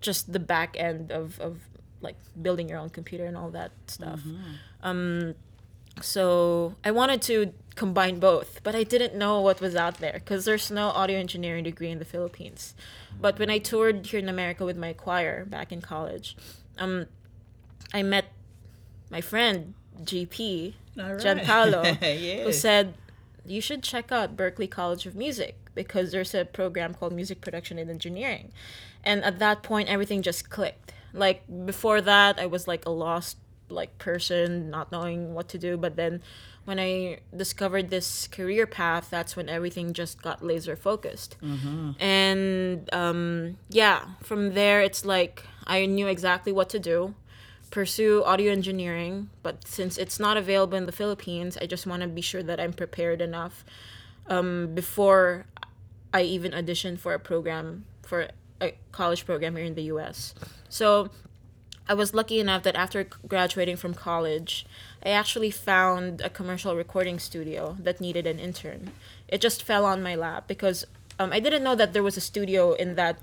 just 0.00 0.32
the 0.32 0.38
back 0.40 0.76
end 0.78 1.10
of, 1.10 1.38
of 1.40 1.58
like 2.00 2.16
building 2.40 2.68
your 2.68 2.78
own 2.78 2.90
computer 2.90 3.24
and 3.26 3.36
all 3.36 3.50
that 3.50 3.72
stuff. 3.86 4.20
Um, 4.82 5.34
so 6.00 6.74
I 6.84 6.90
wanted 6.90 7.20
to 7.22 7.52
combine 7.74 8.18
both, 8.20 8.60
but 8.62 8.74
I 8.74 8.84
didn't 8.84 9.14
know 9.14 9.40
what 9.40 9.60
was 9.60 9.76
out 9.76 9.98
there 9.98 10.14
because 10.14 10.44
there's 10.44 10.70
no 10.70 10.88
audio 10.88 11.18
engineering 11.18 11.64
degree 11.64 11.90
in 11.90 11.98
the 11.98 12.04
Philippines. 12.04 12.74
But 13.20 13.38
when 13.38 13.50
I 13.50 13.58
toured 13.58 14.06
here 14.06 14.20
in 14.20 14.28
America 14.28 14.64
with 14.64 14.76
my 14.76 14.92
choir 14.92 15.44
back 15.44 15.72
in 15.72 15.80
college, 15.82 16.36
um, 16.78 17.06
I 17.92 18.02
met 18.02 18.26
my 19.10 19.20
friend 19.20 19.74
GP 20.02 20.74
All 20.98 21.14
right. 21.14 21.18
Gianpaolo, 21.20 21.98
Yeah. 22.20 22.44
who 22.44 22.52
said 22.52 22.94
you 23.44 23.60
should 23.60 23.82
check 23.82 24.12
out 24.12 24.36
Berklee 24.36 24.70
College 24.70 25.06
of 25.06 25.14
Music 25.14 25.56
because 25.74 26.12
there's 26.12 26.34
a 26.34 26.44
program 26.44 26.94
called 26.94 27.12
Music 27.12 27.40
Production 27.40 27.78
and 27.78 27.90
Engineering. 27.90 28.52
And 29.04 29.24
at 29.24 29.38
that 29.38 29.62
point 29.62 29.88
everything 29.88 30.22
just 30.22 30.50
clicked. 30.50 30.92
Like 31.12 31.42
before 31.66 32.00
that 32.00 32.38
I 32.38 32.46
was 32.46 32.68
like 32.68 32.86
a 32.86 32.90
lost 32.90 33.36
like 33.68 33.98
person, 33.98 34.70
not 34.70 34.90
knowing 34.90 35.34
what 35.34 35.48
to 35.48 35.58
do, 35.58 35.76
but 35.76 35.96
then 35.96 36.22
when 36.64 36.78
I 36.78 37.20
discovered 37.36 37.90
this 37.90 38.26
career 38.28 38.66
path, 38.66 39.08
that's 39.10 39.36
when 39.36 39.48
everything 39.48 39.92
just 39.92 40.20
got 40.22 40.44
laser 40.44 40.76
focused. 40.76 41.36
And 42.00 42.88
um, 42.92 43.56
yeah, 43.70 44.04
from 44.22 44.54
there, 44.54 44.82
it's 44.82 45.04
like 45.04 45.44
I 45.66 45.86
knew 45.86 46.06
exactly 46.08 46.52
what 46.52 46.68
to 46.70 46.78
do 46.78 47.14
pursue 47.70 48.22
audio 48.24 48.50
engineering, 48.52 49.30
but 49.42 49.66
since 49.66 49.96
it's 49.96 50.18
not 50.18 50.36
available 50.36 50.76
in 50.76 50.86
the 50.86 50.92
Philippines, 50.92 51.56
I 51.60 51.66
just 51.66 51.86
want 51.86 52.02
to 52.02 52.08
be 52.08 52.20
sure 52.20 52.42
that 52.42 52.58
I'm 52.58 52.72
prepared 52.72 53.20
enough 53.20 53.64
um, 54.26 54.74
before 54.74 55.46
I 56.12 56.22
even 56.22 56.52
audition 56.52 56.96
for 56.96 57.14
a 57.14 57.18
program 57.20 57.84
for 58.02 58.28
a 58.60 58.74
college 58.92 59.26
program 59.26 59.56
here 59.56 59.64
in 59.64 59.74
the 59.74 59.84
US. 59.84 60.34
So 60.68 61.10
I 61.88 61.94
was 61.94 62.14
lucky 62.14 62.38
enough 62.38 62.62
that 62.62 62.76
after 62.76 63.04
graduating 63.26 63.76
from 63.76 63.94
college, 63.94 64.64
I 65.04 65.10
actually 65.10 65.50
found 65.50 66.20
a 66.20 66.30
commercial 66.30 66.76
recording 66.76 67.18
studio 67.18 67.76
that 67.80 68.00
needed 68.00 68.26
an 68.26 68.38
intern. 68.38 68.92
It 69.26 69.40
just 69.40 69.62
fell 69.62 69.84
on 69.84 70.02
my 70.02 70.14
lap 70.14 70.46
because 70.46 70.86
um, 71.18 71.32
I 71.32 71.40
didn't 71.40 71.64
know 71.64 71.74
that 71.74 71.92
there 71.92 72.02
was 72.02 72.16
a 72.16 72.20
studio 72.20 72.74
in 72.74 72.94
that 72.94 73.18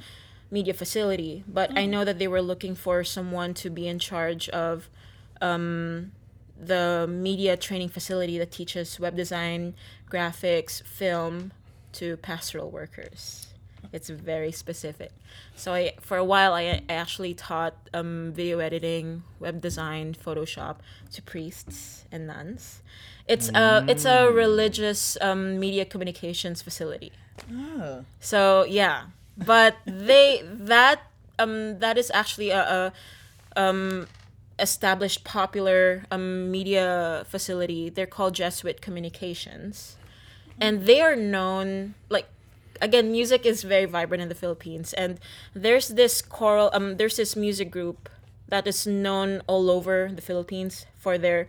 media 0.51 0.73
facility, 0.73 1.43
but 1.47 1.77
I 1.77 1.85
know 1.85 2.03
that 2.03 2.19
they 2.19 2.27
were 2.27 2.41
looking 2.41 2.75
for 2.75 3.03
someone 3.03 3.53
to 3.55 3.69
be 3.69 3.87
in 3.87 3.99
charge 3.99 4.49
of 4.49 4.89
um, 5.41 6.11
the 6.59 7.07
media 7.09 7.57
training 7.57 7.89
facility 7.89 8.37
that 8.37 8.51
teaches 8.51 8.99
web 8.99 9.15
design, 9.15 9.75
graphics, 10.09 10.83
film 10.83 11.51
to 11.93 12.17
pastoral 12.17 12.69
workers. 12.69 13.47
It's 13.91 14.09
very 14.09 14.51
specific. 14.51 15.11
So 15.55 15.73
I, 15.73 15.93
for 15.99 16.17
a 16.17 16.23
while, 16.23 16.53
I, 16.53 16.81
actually 16.89 17.33
taught 17.33 17.75
um, 17.93 18.31
video 18.33 18.59
editing, 18.59 19.23
web 19.39 19.61
design, 19.61 20.13
Photoshop 20.13 20.77
to 21.13 21.21
priests 21.21 22.05
and 22.11 22.27
nuns. 22.27 22.81
It's 23.27 23.49
a 23.49 23.83
it's 23.89 24.05
a 24.05 24.31
religious 24.31 25.17
um, 25.19 25.59
media 25.59 25.83
communications 25.83 26.61
facility. 26.61 27.11
Oh. 27.51 28.05
So 28.21 28.63
yeah, 28.63 29.07
but 29.37 29.75
they 29.85 30.43
that 30.45 31.01
um 31.37 31.79
that 31.79 31.97
is 31.97 32.09
actually 32.13 32.51
a, 32.51 32.93
a 33.55 33.61
um 33.61 34.07
established 34.59 35.23
popular 35.23 36.05
um, 36.09 36.49
media 36.51 37.25
facility. 37.27 37.89
They're 37.89 38.07
called 38.07 38.35
Jesuit 38.35 38.81
Communications, 38.81 39.97
and 40.59 40.85
they 40.85 41.01
are 41.01 41.15
known 41.15 41.95
like 42.09 42.27
again 42.81 43.11
music 43.11 43.45
is 43.45 43.63
very 43.63 43.85
vibrant 43.85 44.21
in 44.21 44.29
the 44.29 44.35
Philippines, 44.35 44.93
and 44.93 45.19
there's 45.53 45.89
this 45.89 46.21
choral 46.21 46.69
um 46.73 46.97
there's 46.97 47.17
this 47.17 47.35
music 47.35 47.71
group 47.71 48.09
that 48.47 48.67
is 48.67 48.87
known 48.87 49.41
all 49.47 49.69
over 49.69 50.09
the 50.13 50.21
Philippines 50.21 50.85
for 50.97 51.17
their 51.17 51.47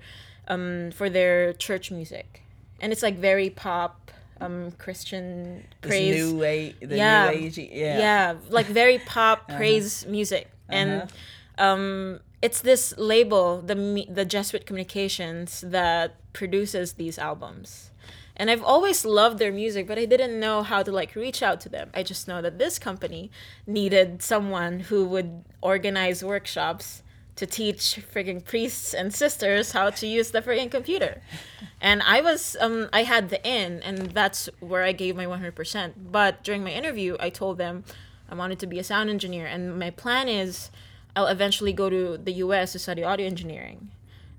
um 0.49 0.91
for 0.93 1.09
their 1.11 1.53
church 1.53 1.91
music, 1.91 2.43
and 2.81 2.93
it's 2.93 3.03
like 3.03 3.17
very 3.17 3.51
pop 3.51 4.11
um 4.41 4.73
Christian 4.79 5.65
This 5.83 5.91
praise. 5.91 6.17
new 6.17 6.43
age, 6.45 6.77
the 6.81 6.97
yeah, 6.97 7.31
new 7.31 7.47
age, 7.47 7.59
yeah. 7.59 7.99
yeah, 7.99 8.35
like 8.49 8.67
very 8.67 8.99
pop 9.07 9.49
praise 9.49 10.07
music, 10.07 10.49
and 10.69 11.11
um, 11.59 12.21
it's 12.41 12.61
this 12.61 12.95
label, 12.97 13.61
the 13.61 14.07
the 14.09 14.25
Jesuit 14.25 14.65
Communications, 14.67 15.63
that 15.67 16.15
produces 16.33 16.95
these 16.95 17.19
albums. 17.19 17.91
And 18.39 18.51
I've 18.51 18.63
always 18.63 19.05
loved 19.05 19.39
their 19.39 19.51
music, 19.51 19.87
but 19.87 19.99
I 19.99 20.05
didn't 20.05 20.39
know 20.39 20.63
how 20.63 20.83
to 20.83 20.93
like 20.93 21.17
reach 21.17 21.43
out 21.43 21.61
to 21.63 21.69
them. 21.69 21.91
I 21.93 22.03
just 22.03 22.29
know 22.29 22.41
that 22.41 22.59
this 22.59 22.79
company 22.79 23.31
needed 23.67 24.23
someone 24.23 24.81
who 24.81 25.05
would 25.07 25.45
organize 25.61 26.23
workshops 26.23 27.03
to 27.35 27.47
teach 27.47 28.01
frigging 28.13 28.45
priests 28.45 28.93
and 28.93 29.15
sisters 29.15 29.71
how 29.73 29.91
to 29.91 30.07
use 30.07 30.31
the 30.31 30.43
frigging 30.43 30.71
computer. 30.71 31.23
And 31.81 32.03
I 32.03 32.21
was 32.21 32.57
um 32.61 32.89
I 32.93 33.05
had 33.05 33.29
the 33.31 33.41
in 33.47 33.81
and 33.83 34.11
that's 34.11 34.49
where 34.59 34.83
I 34.83 34.91
gave 34.91 35.15
my 35.15 35.27
100%. 35.27 35.93
But 36.11 36.43
during 36.43 36.65
my 36.65 36.73
interview, 36.73 37.17
I 37.21 37.31
told 37.31 37.57
them 37.57 37.85
I 38.29 38.35
wanted 38.35 38.59
to 38.59 38.67
be 38.67 38.81
a 38.81 38.85
sound 38.85 39.11
engineer 39.11 39.47
and 39.47 39.79
my 39.79 39.91
plan 39.91 40.29
is 40.29 40.71
I'll 41.15 41.29
eventually 41.29 41.73
go 41.73 41.89
to 41.89 42.19
the 42.19 42.33
US 42.45 42.73
to 42.73 42.81
study 42.81 43.05
audio 43.05 43.27
engineering. 43.27 43.91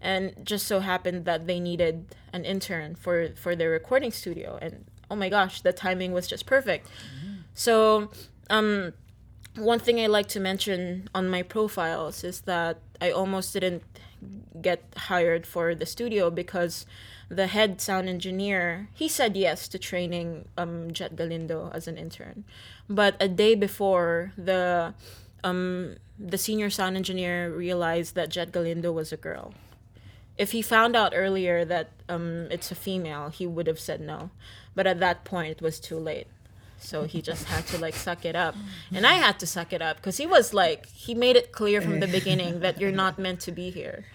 And 0.02 0.34
just 0.44 0.66
so 0.68 0.80
happened 0.80 1.26
that 1.26 1.48
they 1.48 1.60
needed 1.60 2.16
an 2.32 2.46
intern 2.46 2.96
for 2.96 3.30
for 3.36 3.56
their 3.56 3.70
recording 3.70 4.12
studio 4.12 4.58
and 4.62 4.86
oh 5.12 5.16
my 5.16 5.30
gosh, 5.30 5.62
the 5.62 5.74
timing 5.74 6.14
was 6.14 6.28
just 6.28 6.46
perfect. 6.46 6.88
So, 7.54 8.10
um 8.50 8.94
one 9.56 9.80
thing 9.80 10.00
I 10.00 10.08
like 10.08 10.28
to 10.30 10.40
mention 10.40 11.10
on 11.14 11.28
my 11.28 11.42
profiles 11.42 12.24
is 12.24 12.42
that 12.42 12.80
I 13.02 13.12
almost 13.12 13.54
didn't 13.54 13.84
get 14.62 14.84
hired 14.96 15.46
for 15.46 15.74
the 15.76 15.86
studio 15.86 16.30
because 16.30 16.86
the 17.30 17.48
head 17.48 17.80
sound 17.80 18.10
engineer 18.10 18.90
he 18.94 19.08
said 19.08 19.38
yes 19.38 19.68
to 19.70 19.80
training 19.80 20.48
um, 20.58 20.92
Jett 20.92 21.16
Galindo 21.16 21.72
as 21.74 21.88
an 21.88 21.98
intern, 21.98 22.44
but 22.90 23.16
a 23.20 23.28
day 23.28 23.56
before 23.56 24.34
the 24.38 24.94
um, 25.44 25.96
the 26.20 26.38
senior 26.38 26.70
sound 26.70 26.98
engineer 26.98 27.50
realized 27.54 28.16
that 28.16 28.30
Jett 28.30 28.52
Galindo 28.52 28.92
was 28.92 29.14
a 29.14 29.18
girl. 29.18 29.54
If 30.40 30.54
he 30.54 30.62
found 30.62 30.96
out 30.96 31.12
earlier 31.14 31.66
that 31.66 31.90
um, 32.08 32.48
it's 32.50 32.72
a 32.72 32.76
female, 32.76 33.28
he 33.30 33.46
would 33.46 33.68
have 33.68 33.80
said 33.80 34.00
no, 34.00 34.32
but 34.74 34.88
at 34.88 35.00
that 35.02 35.26
point 35.26 35.52
it 35.52 35.62
was 35.62 35.80
too 35.82 36.00
late. 36.00 36.28
So 36.80 37.04
he 37.04 37.22
just 37.22 37.44
had 37.44 37.68
to 37.68 37.78
like 37.78 37.94
suck 37.94 38.24
it 38.24 38.38
up. 38.38 38.56
And 38.96 39.06
i 39.06 39.16
had 39.16 39.38
to 39.40 39.46
suck 39.46 39.74
it 39.74 39.82
up 39.82 39.98
because 39.98 40.16
he 40.16 40.26
was 40.26 40.54
like 40.54 40.86
he 40.88 41.14
made 41.14 41.36
it 41.36 41.52
clear 41.52 41.82
from 41.82 42.00
the 42.00 42.08
beginning 42.20 42.62
that 42.62 42.80
you're 42.80 42.90
not 43.04 43.20
meant 43.20 43.42
to 43.42 43.52
be 43.52 43.70
here. 43.70 44.06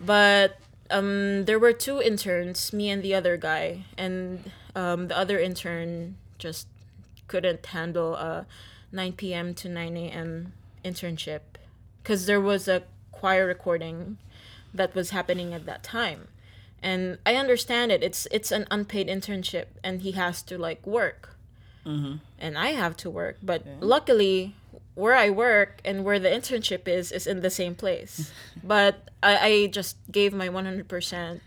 But 0.00 0.58
um 0.90 1.44
there 1.46 1.58
were 1.58 1.72
two 1.72 2.00
interns 2.00 2.72
me 2.72 2.88
and 2.88 3.02
the 3.02 3.14
other 3.16 3.36
guy. 3.36 3.82
And 3.98 4.52
um 4.76 5.08
the 5.08 5.18
other 5.18 5.40
intern 5.40 6.16
just 6.38 6.68
couldn't 7.26 7.66
handle 7.66 8.14
a 8.14 8.46
9 8.92 9.12
p.m 9.14 9.52
to 9.54 9.68
9 9.68 9.96
a.m 9.96 10.52
internship 10.84 11.40
because 12.00 12.26
there 12.26 12.40
was 12.40 12.68
a 12.68 12.84
choir 13.10 13.44
recording 13.44 14.18
that 14.76 14.94
was 14.94 15.10
happening 15.10 15.52
at 15.52 15.66
that 15.66 15.82
time 15.82 16.28
and 16.82 17.18
i 17.24 17.34
understand 17.34 17.90
it 17.90 18.02
it's 18.02 18.26
it's 18.30 18.50
an 18.52 18.66
unpaid 18.70 19.08
internship 19.08 19.66
and 19.82 20.02
he 20.02 20.12
has 20.12 20.42
to 20.42 20.56
like 20.58 20.86
work 20.86 21.36
and 22.38 22.58
I 22.58 22.70
have 22.70 22.96
to 22.98 23.10
work. 23.10 23.38
But 23.42 23.62
luckily, 23.80 24.54
where 24.94 25.14
I 25.14 25.30
work 25.30 25.80
and 25.84 26.04
where 26.04 26.18
the 26.18 26.28
internship 26.28 26.88
is 26.88 27.12
is 27.12 27.26
in 27.26 27.40
the 27.42 27.50
same 27.50 27.74
place. 27.74 28.32
but 28.64 29.08
I, 29.22 29.36
I 29.48 29.66
just 29.68 29.96
gave 30.10 30.32
my 30.32 30.48
one 30.48 30.64
hundred 30.64 30.88
percent. 30.88 31.42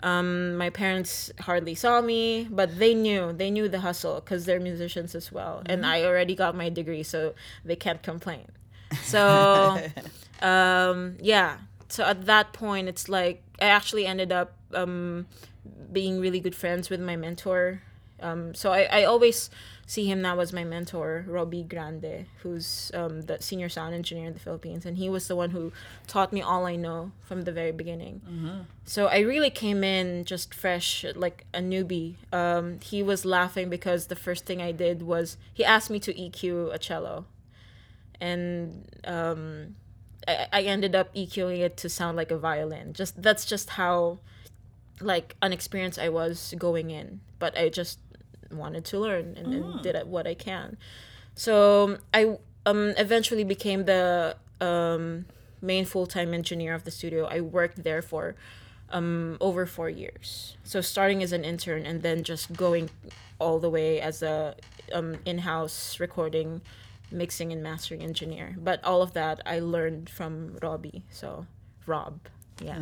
Um, 0.00 0.56
my 0.56 0.70
parents 0.70 1.32
hardly 1.40 1.74
saw 1.74 2.00
me, 2.00 2.48
but 2.50 2.78
they 2.78 2.94
knew 2.94 3.32
they 3.32 3.50
knew 3.50 3.68
the 3.68 3.80
hustle 3.80 4.16
because 4.16 4.44
they're 4.46 4.60
musicians 4.60 5.14
as 5.14 5.30
well, 5.30 5.62
and 5.66 5.84
I 5.84 6.04
already 6.04 6.34
got 6.34 6.54
my 6.54 6.68
degree, 6.68 7.02
so 7.02 7.34
they 7.64 7.76
can't 7.76 8.02
complain. 8.02 8.46
So, 9.02 9.80
um, 10.42 11.16
yeah. 11.20 11.58
So 11.88 12.04
at 12.04 12.26
that 12.26 12.52
point, 12.52 12.88
it's 12.88 13.08
like 13.08 13.42
I 13.60 13.66
actually 13.66 14.06
ended 14.06 14.32
up 14.32 14.54
um, 14.74 15.26
being 15.92 16.20
really 16.20 16.40
good 16.40 16.54
friends 16.54 16.90
with 16.90 17.00
my 17.00 17.16
mentor. 17.16 17.82
Um, 18.18 18.54
so 18.54 18.72
I, 18.72 18.88
I 18.90 19.04
always 19.04 19.50
see 19.86 20.06
him 20.06 20.20
now 20.22 20.40
as 20.40 20.52
my 20.52 20.64
mentor, 20.64 21.24
Robbie 21.28 21.62
Grande, 21.62 22.26
who's 22.42 22.90
um, 22.94 23.22
the 23.22 23.40
senior 23.40 23.68
sound 23.68 23.94
engineer 23.94 24.26
in 24.26 24.32
the 24.32 24.40
Philippines. 24.40 24.86
And 24.86 24.96
he 24.96 25.08
was 25.08 25.28
the 25.28 25.36
one 25.36 25.50
who 25.50 25.72
taught 26.06 26.32
me 26.32 26.40
all 26.42 26.66
I 26.66 26.76
know 26.76 27.12
from 27.24 27.42
the 27.42 27.52
very 27.52 27.72
beginning. 27.72 28.22
So 28.84 29.06
I 29.06 29.18
really 29.20 29.50
came 29.50 29.84
in 29.84 30.24
just 30.24 30.54
fresh, 30.54 31.04
like 31.14 31.44
a 31.54 31.60
newbie. 31.60 32.14
Um, 32.32 32.80
he 32.82 33.02
was 33.02 33.24
laughing 33.24 33.68
because 33.68 34.06
the 34.06 34.16
first 34.16 34.44
thing 34.46 34.60
I 34.62 34.72
did 34.72 35.02
was 35.02 35.36
he 35.52 35.64
asked 35.64 35.90
me 35.90 36.00
to 36.00 36.14
EQ 36.14 36.74
a 36.74 36.78
cello. 36.78 37.26
And 38.18 38.88
um, 39.04 39.76
I, 40.26 40.46
I 40.52 40.62
ended 40.62 40.94
up 40.94 41.14
EQing 41.14 41.60
it 41.60 41.76
to 41.78 41.88
sound 41.88 42.16
like 42.16 42.30
a 42.30 42.38
violin. 42.38 42.92
Just 42.92 43.22
that's 43.22 43.44
just 43.44 43.70
how 43.70 44.18
like 45.00 45.36
unexperienced 45.42 45.98
I 45.98 46.08
was 46.08 46.54
going 46.58 46.90
in, 46.90 47.20
but 47.38 47.56
I 47.56 47.68
just 47.68 47.98
wanted 48.50 48.84
to 48.86 48.98
learn 48.98 49.36
and, 49.36 49.52
and 49.52 49.82
did 49.82 49.96
what 50.06 50.26
I 50.26 50.34
can. 50.34 50.76
So 51.34 51.98
I 52.14 52.38
um 52.64 52.94
eventually 52.96 53.44
became 53.44 53.84
the 53.84 54.36
um 54.60 55.26
main 55.60 55.84
full 55.84 56.06
time 56.06 56.32
engineer 56.32 56.74
of 56.74 56.84
the 56.84 56.90
studio. 56.90 57.26
I 57.26 57.40
worked 57.40 57.84
there 57.84 58.02
for 58.02 58.34
um 58.90 59.36
over 59.40 59.66
four 59.66 59.90
years. 59.90 60.56
So 60.64 60.80
starting 60.80 61.22
as 61.22 61.32
an 61.32 61.44
intern 61.44 61.84
and 61.84 62.02
then 62.02 62.22
just 62.24 62.52
going 62.52 62.90
all 63.38 63.58
the 63.58 63.70
way 63.70 64.00
as 64.00 64.22
a 64.22 64.56
um 64.92 65.18
in 65.24 65.38
house 65.38 66.00
recording, 66.00 66.62
mixing 67.10 67.52
and 67.52 67.62
mastering 67.62 68.02
engineer. 68.02 68.56
But 68.58 68.82
all 68.84 69.02
of 69.02 69.12
that 69.14 69.40
I 69.46 69.58
learned 69.60 70.08
from 70.10 70.56
Robbie. 70.62 71.02
So 71.10 71.46
Rob. 71.86 72.18
Yeah 72.60 72.78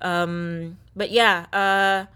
um 0.00 0.76
but 0.96 1.10
yeah 1.12 1.46
uh 1.52 2.06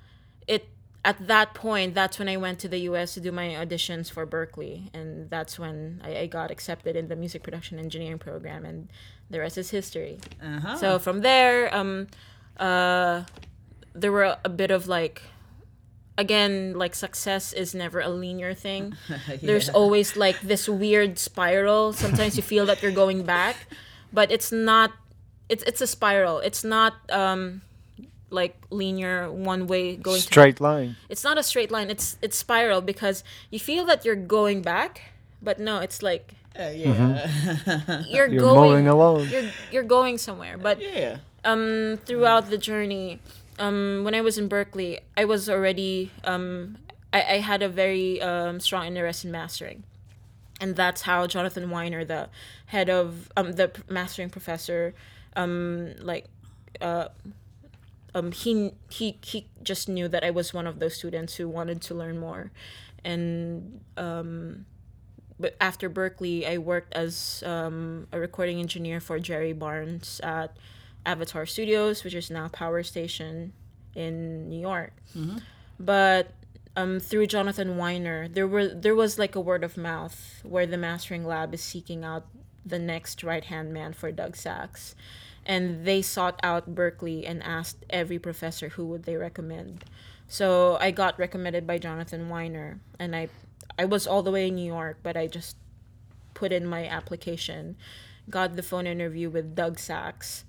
it 0.49 0.67
at 1.05 1.29
that 1.29 1.55
point 1.55 1.95
that's 1.95 2.19
when 2.19 2.29
i 2.29 2.37
went 2.37 2.59
to 2.59 2.67
the 2.67 2.79
us 2.81 3.15
to 3.15 3.21
do 3.21 3.31
my 3.31 3.51
auditions 3.51 4.11
for 4.11 4.27
berklee 4.27 4.91
and 4.93 5.31
that's 5.31 5.61
when 5.61 6.01
i, 6.05 6.17
I 6.23 6.27
got 6.27 6.51
accepted 6.51 6.97
in 6.97 7.07
the 7.07 7.15
music 7.15 7.45
production 7.45 7.79
engineering 7.79 8.19
program 8.19 8.65
and 8.65 8.89
the 9.31 9.39
rest 9.39 9.59
is 9.59 9.71
history 9.71 10.19
Uh-huh. 10.43 10.77
so 10.77 10.99
from 10.99 11.21
there 11.21 11.73
um 11.73 12.09
uh 12.59 13.23
there 13.95 14.11
were 14.11 14.37
a 14.45 14.49
bit 14.49 14.73
of 14.73 14.89
like 14.89 15.23
again 16.19 16.75
like 16.77 16.95
success 16.95 17.53
is 17.55 17.75
never 17.75 18.01
a 18.01 18.09
linear 18.11 18.53
thing 18.53 18.93
there's 19.43 19.69
always 19.71 20.17
like 20.17 20.39
this 20.43 20.69
weird 20.69 21.17
spiral 21.19 21.93
sometimes 21.95 22.37
you 22.37 22.43
feel 22.43 22.67
that 22.67 22.83
you're 22.83 22.93
going 22.93 23.23
back 23.23 23.57
but 24.13 24.31
it's 24.31 24.51
not 24.53 24.91
it's 25.49 25.63
it's 25.65 25.81
a 25.81 25.87
spiral 25.87 26.41
it's 26.41 26.65
not 26.65 26.95
um 27.11 27.63
like 28.31 28.57
linear 28.71 29.31
one 29.33 29.67
way 29.67 29.97
going 29.97 30.21
to 30.21 30.27
Straight 30.27 30.61
line. 30.61 30.97
it's 31.09 31.25
not 31.25 31.39
a 31.39 31.43
straight 31.43 31.71
line 31.71 31.89
it's 31.89 32.19
it's 32.21 32.37
spiral 32.37 32.81
because 32.83 33.23
you 33.51 33.59
feel 33.59 33.87
that 33.87 34.05
you're 34.05 34.17
going 34.19 34.61
back 34.61 35.15
but 35.41 35.59
no 35.59 35.79
it's 35.79 36.03
like 36.03 36.35
Uh, 36.59 36.75
yeah. 36.75 37.31
you're, 38.11 38.27
You're 38.27 38.43
going 38.43 38.71
mowing 38.75 38.89
along. 38.89 39.29
you're 39.31 39.49
you're 39.71 39.87
going 39.87 40.19
somewhere 40.19 40.59
but 40.59 40.77
yeah. 40.83 41.19
um 41.45 41.97
throughout 42.05 42.51
the 42.51 42.59
journey 42.59 43.21
um 43.59 44.03
when 44.05 44.15
i 44.15 44.21
was 44.21 44.39
in 44.39 44.49
berklee 44.49 44.99
i 45.17 45.25
was 45.25 45.49
already 45.49 46.11
um 46.25 46.77
i, 47.13 47.21
I 47.23 47.39
had 47.39 47.63
a 47.63 47.69
very 47.69 48.21
um, 48.21 48.61
strong 48.61 48.87
interest 48.87 49.25
in 49.25 49.31
mastering. 49.31 49.85
And 50.61 50.75
that's 50.75 51.03
how 51.03 51.27
jonathan 51.27 51.69
wyner 51.69 52.07
the 52.07 52.31
head 52.67 52.91
of 52.91 53.31
um 53.37 53.53
the 53.53 53.71
mastering 53.89 54.29
professor 54.31 54.93
um 55.37 55.95
like 56.01 56.27
uh 56.81 57.09
um 58.15 58.33
he 58.33 58.73
he 58.91 59.19
he 59.23 59.47
just 59.63 59.89
knew 59.89 60.09
that 60.09 60.25
i 60.25 60.31
was 60.31 60.53
one 60.53 60.67
of 60.67 60.81
those 60.81 60.95
students 60.95 61.37
who 61.37 61.49
wanted 61.49 61.81
to 61.83 61.95
learn 61.95 62.19
more. 62.19 62.51
And 63.05 63.81
but 65.41 65.57
after 65.61 65.89
Berklee, 65.89 66.49
I 66.49 66.59
worked 66.59 66.93
as 66.95 67.43
a 67.47 67.71
recording 68.13 68.59
engineer 68.61 69.01
for 69.01 69.19
Jerry 69.19 69.53
Barnes 69.53 70.21
at 70.23 70.57
Avatar 71.13 71.47
Studios, 71.47 72.05
which 72.05 72.15
is 72.15 72.31
now 72.31 72.47
Power 72.49 72.83
Station 72.83 73.53
in 73.95 74.49
New 74.51 74.61
York. 74.61 74.93
But 75.81 76.25
um, 76.77 77.01
through 77.01 77.27
Jonathan 77.27 77.71
Wyner, 77.81 78.33
there 78.33 78.47
were 78.47 78.69
there 78.85 78.95
was 78.95 79.19
like 79.19 79.35
a 79.35 79.41
word 79.51 79.65
of 79.65 79.77
mouth 79.77 80.19
where 80.45 80.67
the 80.67 80.77
mastering 80.89 81.25
lab 81.25 81.55
is 81.55 81.63
seeking 81.63 82.05
out 82.05 82.25
the 82.65 82.79
next 82.79 83.25
right 83.25 83.45
hand 83.53 83.73
man 83.73 83.93
for 83.95 84.13
Doug 84.13 84.37
Sachs, 84.37 84.95
and 85.47 85.85
they 85.89 86.03
sought 86.03 86.39
out 86.43 86.75
Berklee 86.75 87.25
and 87.31 87.43
asked 87.43 87.85
every 87.91 88.19
professor 88.19 88.69
who 88.75 88.85
would 88.91 89.05
they 89.05 89.17
recommend. 89.17 89.85
So 90.29 90.77
I 90.79 90.91
got 90.93 91.19
recommended 91.19 91.67
by 91.67 91.79
Jonathan 91.79 92.29
Wyner, 92.29 92.79
and 92.99 93.17
I 93.17 93.29
I 93.79 93.85
was 93.87 94.07
all 94.07 94.23
the 94.23 94.31
way 94.31 94.49
in 94.49 94.55
New 94.55 94.67
York, 94.79 94.99
but 95.03 95.17
I 95.17 95.27
just 95.27 95.57
put 96.35 96.53
in 96.53 96.67
my 96.67 96.87
application, 96.87 97.77
got 98.29 98.55
the 98.57 98.63
phone 98.63 98.87
interview 98.87 99.31
with 99.31 99.55
Doug 99.55 99.79
Sachs, 99.79 100.45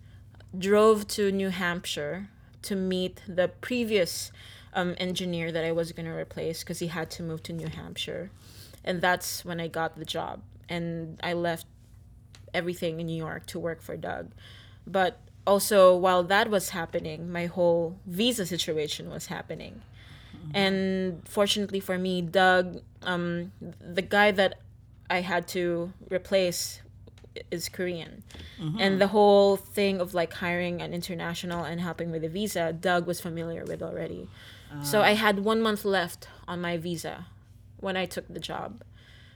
drove 0.58 1.08
to 1.10 1.32
New 1.32 1.50
Hampshire 1.50 2.30
to 2.64 2.76
meet 2.76 3.22
the 3.28 3.48
previous 3.48 4.32
um, 4.74 4.96
engineer 4.98 5.52
that 5.52 5.64
I 5.64 5.72
was 5.72 5.92
going 5.92 6.06
to 6.06 6.12
replace 6.12 6.64
because 6.64 6.80
he 6.80 6.88
had 6.88 7.10
to 7.12 7.24
move 7.24 7.44
to 7.44 7.54
New 7.54 7.68
Hampshire. 7.68 8.32
And 8.84 9.02
that's 9.02 9.46
when 9.46 9.60
I 9.60 9.68
got 9.68 9.98
the 9.98 10.06
job. 10.06 10.42
And 10.68 11.20
I 11.24 11.34
left 11.34 11.66
everything 12.54 13.00
in 13.00 13.08
New 13.08 13.18
York 13.18 13.46
to 13.48 13.60
work 13.60 13.82
for 13.82 13.96
Doug. 13.98 14.32
But 14.86 15.20
also, 15.46 15.96
while 15.96 16.24
that 16.24 16.50
was 16.50 16.70
happening, 16.70 17.32
my 17.32 17.46
whole 17.46 17.98
visa 18.06 18.46
situation 18.46 19.10
was 19.10 19.28
happening. 19.28 19.82
And 20.54 21.28
fortunately 21.28 21.80
for 21.80 21.98
me, 21.98 22.22
Doug, 22.22 22.82
um, 23.04 23.52
the 23.80 24.02
guy 24.02 24.32
that 24.32 24.60
I 25.10 25.22
had 25.22 25.48
to 25.50 25.94
replace 26.10 26.82
is 27.52 27.70
Korean. 27.70 28.24
And 28.80 29.00
the 29.00 29.08
whole 29.08 29.56
thing 29.56 30.00
of 30.02 30.14
like 30.14 30.34
hiring 30.34 30.82
an 30.82 30.94
international 30.94 31.64
and 31.64 31.80
helping 31.82 32.12
with 32.12 32.22
the 32.22 32.30
visa, 32.30 32.74
Doug 32.74 33.08
was 33.08 33.22
familiar 33.22 33.64
with 33.66 33.82
already. 33.82 34.28
So 34.84 35.02
I 35.02 35.14
had 35.14 35.40
one 35.40 35.62
month 35.62 35.84
left 35.84 36.28
on 36.48 36.62
my 36.62 36.78
visa 36.78 37.26
when 37.80 37.98
I 37.98 38.06
took 38.06 38.28
the 38.28 38.40
job. 38.40 38.84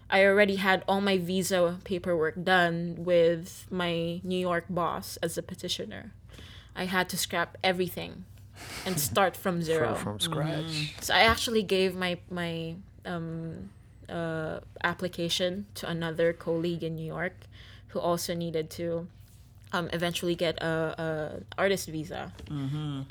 I 0.09 0.25
already 0.25 0.57
had 0.57 0.83
all 0.87 1.01
my 1.01 1.17
visa 1.17 1.79
paperwork 1.83 2.43
done 2.43 2.95
with 2.99 3.65
my 3.71 4.21
New 4.23 4.37
York 4.37 4.65
boss 4.69 5.17
as 5.23 5.37
a 5.37 5.41
petitioner. 5.41 6.11
I 6.75 6.85
had 6.85 7.09
to 7.09 7.17
scrap 7.17 7.57
everything 7.63 8.25
and 8.85 8.99
start 9.09 9.35
from 9.35 9.63
zero. 9.63 9.95
From, 9.95 10.03
from 10.03 10.19
scratch. 10.19 10.93
So 11.01 11.13
I 11.15 11.21
actually 11.21 11.63
gave 11.63 11.95
my 11.95 12.19
my 12.29 12.75
um, 13.05 13.69
uh, 14.09 14.59
application 14.83 15.65
to 15.75 15.89
another 15.89 16.33
colleague 16.33 16.83
in 16.83 16.95
New 16.95 17.05
York, 17.05 17.33
who 17.93 17.99
also 17.99 18.33
needed 18.33 18.69
to 18.71 19.07
um, 19.71 19.89
eventually 19.93 20.35
get 20.35 20.61
a, 20.61 20.95
a 20.97 21.61
artist 21.61 21.87
visa 21.87 22.31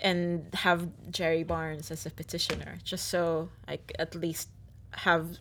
and 0.01 0.47
have 0.55 0.89
Jerry 1.11 1.43
Barnes 1.45 1.91
as 1.91 2.05
a 2.07 2.11
petitioner, 2.11 2.79
just 2.85 3.09
so 3.09 3.49
I 3.67 3.79
at 3.99 4.15
least 4.15 4.49
have 4.93 5.39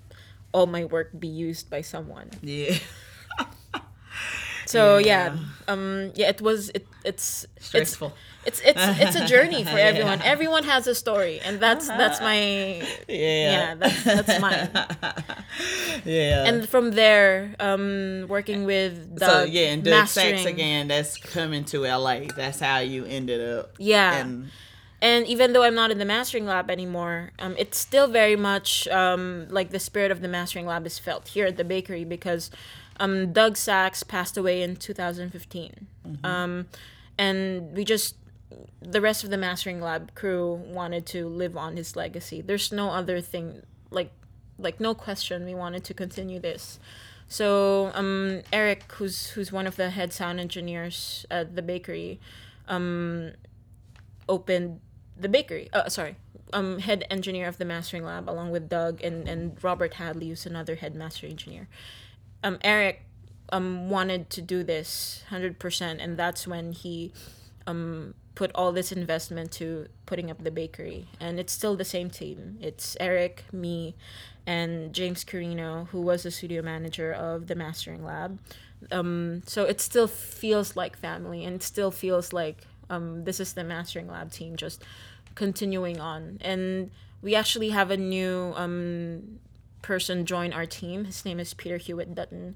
all 0.54 0.66
my 0.68 0.86
work 0.86 1.10
be 1.18 1.28
used 1.28 1.70
by 1.70 1.82
someone. 1.82 2.30
Yeah. 2.42 2.78
So 4.66 4.98
yeah, 4.98 5.36
um, 5.68 6.12
yeah, 6.16 6.30
it 6.30 6.42
was 6.42 6.70
it 6.76 6.86
it's 7.04 7.46
it's 7.58 7.68
Stressful. 7.68 8.14
it's 8.46 8.60
it's 8.62 8.80
it's 9.00 9.16
a 9.16 9.26
journey 9.26 9.64
for 9.72 9.78
Yeah. 9.78 9.92
everyone. 9.92 10.22
Everyone 10.22 10.64
has 10.64 10.88
a 10.88 10.96
story, 10.96 11.40
and 11.40 11.60
that's 11.60 11.88
that's 11.88 12.20
my 12.22 12.38
yeah, 13.08 13.08
yeah 13.08 13.76
that's 13.76 14.04
that's 14.04 14.40
mine. 14.40 14.70
Yeah. 16.06 16.46
And 16.46 16.68
from 16.68 16.92
there, 16.92 17.56
um, 17.60 18.26
working 18.28 18.66
with 18.66 19.20
so 19.20 19.44
yeah, 19.44 19.70
and 19.74 19.84
Doug 19.84 20.08
Sachs 20.08 20.32
mastering. 20.32 20.48
again. 20.56 20.88
That's 20.88 21.18
coming 21.18 21.64
to 21.66 21.82
LA. 21.86 22.22
That's 22.36 22.60
how 22.60 22.80
you 22.80 23.06
ended 23.06 23.42
up. 23.42 23.76
Yeah. 23.78 24.16
And 24.18 24.50
And 25.04 25.26
even 25.28 25.54
though 25.54 25.64
I'm 25.64 25.74
not 25.76 25.90
in 25.92 25.98
the 25.98 26.06
mastering 26.06 26.46
lab 26.46 26.70
anymore, 26.70 27.32
um, 27.40 27.56
it's 27.58 27.78
still 27.78 28.08
very 28.08 28.36
much 28.36 28.88
um, 28.90 29.48
like 29.50 29.72
the 29.72 29.80
spirit 29.80 30.12
of 30.12 30.22
the 30.22 30.28
mastering 30.28 30.68
lab 30.68 30.86
is 30.86 31.00
felt 31.00 31.28
here 31.30 31.48
at 31.48 31.58
the 31.58 31.64
bakery 31.64 32.04
because 32.06 32.52
um, 33.02 33.34
Doug 33.34 33.58
Sachs 33.58 34.04
passed 34.04 34.38
away 34.38 34.62
in 34.62 34.76
2015. 34.76 35.88
Um, 36.24 36.68
and 37.18 37.76
we 37.76 37.84
just, 37.84 38.16
the 38.82 39.02
rest 39.02 39.24
of 39.24 39.32
the 39.32 39.38
mastering 39.38 39.82
lab 39.82 40.14
crew 40.14 40.54
wanted 40.54 41.06
to 41.08 41.28
live 41.28 41.58
on 41.58 41.78
his 41.78 41.96
legacy. 41.96 42.42
There's 42.42 42.72
no 42.72 42.92
other 42.92 43.20
thing, 43.20 43.64
like, 43.90 44.12
like 44.60 44.80
no 44.80 44.94
question 44.94 45.46
we 45.46 45.56
wanted 45.56 45.84
to 45.86 45.94
continue 45.94 46.40
this. 46.40 46.80
So 47.28 47.92
um, 47.96 48.42
Eric, 48.52 48.92
who's 48.92 49.28
who's 49.28 49.54
one 49.54 49.66
of 49.66 49.78
the 49.78 49.90
head 49.90 50.12
sound 50.12 50.40
engineers 50.40 51.26
at 51.32 51.56
the 51.56 51.62
bakery, 51.62 52.20
um, 52.68 53.32
opened 54.28 54.82
the 55.18 55.30
bakery. 55.30 55.70
Uh, 55.72 55.88
sorry, 55.88 56.18
um, 56.52 56.80
head 56.80 57.06
engineer 57.10 57.48
of 57.48 57.58
the 57.58 57.64
mastering 57.64 58.04
lab, 58.04 58.30
along 58.30 58.52
with 58.52 58.68
Doug 58.68 59.02
and, 59.02 59.30
and 59.30 59.64
Robert 59.64 59.94
Hadley, 59.94 60.28
who's 60.28 60.46
another 60.46 60.76
head 60.76 60.94
master 60.94 61.26
engineer. 61.26 61.70
Um, 62.44 62.58
Eric 62.64 63.04
um, 63.52 63.90
wanted 63.90 64.30
to 64.32 64.42
do 64.42 64.64
this 64.64 65.24
100%, 65.30 66.04
and 66.04 66.18
that's 66.18 66.48
when 66.48 66.72
he 66.72 67.14
um, 67.68 68.14
put 68.36 68.52
all 68.56 68.72
this 68.72 68.92
investment 68.92 69.52
to 69.54 69.88
putting 70.06 70.32
up 70.32 70.44
the 70.44 70.52
bakery. 70.52 71.08
And 71.20 71.40
it's 71.40 71.54
still 71.54 71.76
the 71.76 71.86
same 71.86 72.10
team. 72.10 72.58
It's 72.62 72.98
Eric, 73.00 73.44
me, 73.52 73.96
and 74.48 74.94
James 74.94 75.24
Carino, 75.24 75.88
who 75.92 76.02
was 76.02 76.24
the 76.24 76.32
studio 76.32 76.62
manager 76.62 77.12
of 77.12 77.48
the 77.48 77.56
mastering 77.56 78.04
lab. 78.04 78.40
Um, 78.92 79.44
so 79.46 79.66
it 79.66 79.80
still 79.80 80.08
feels 80.08 80.76
like 80.76 80.98
family, 80.98 81.46
and 81.46 81.56
it 81.56 81.64
still 81.64 81.92
feels 81.92 82.34
like 82.34 82.66
um, 82.90 83.24
this 83.26 83.40
is 83.40 83.54
the 83.54 83.64
mastering 83.64 84.08
lab 84.08 84.32
team 84.32 84.56
just 84.56 84.84
continuing 85.36 86.00
on. 86.00 86.40
And 86.42 86.92
we 87.22 87.36
actually 87.36 87.70
have 87.70 87.92
a 87.92 87.98
new 87.98 88.54
um, 88.56 89.40
person 89.82 90.26
join 90.26 90.54
our 90.54 90.66
team. 90.66 91.06
His 91.06 91.26
name 91.26 91.40
is 91.40 91.54
Peter 91.54 91.78
Hewitt 91.78 92.14
Dutton. 92.16 92.56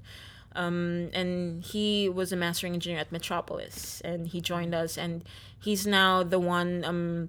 Um, 0.54 1.10
and 1.12 1.62
he 1.62 2.08
was 2.08 2.32
a 2.32 2.36
mastering 2.36 2.72
engineer 2.72 2.98
at 2.98 3.12
Metropolis, 3.12 4.00
and 4.02 4.26
he 4.26 4.40
joined 4.40 4.74
us, 4.74 4.96
and 4.96 5.22
he's 5.60 5.86
now 5.86 6.22
the 6.22 6.38
one 6.38 6.82
um, 6.82 7.28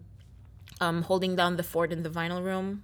um, 0.79 1.01
holding 1.03 1.36
down 1.36 1.57
the 1.57 1.63
fort 1.63 1.91
in 1.91 2.03
the 2.03 2.10
vinyl 2.10 2.41
room, 2.41 2.83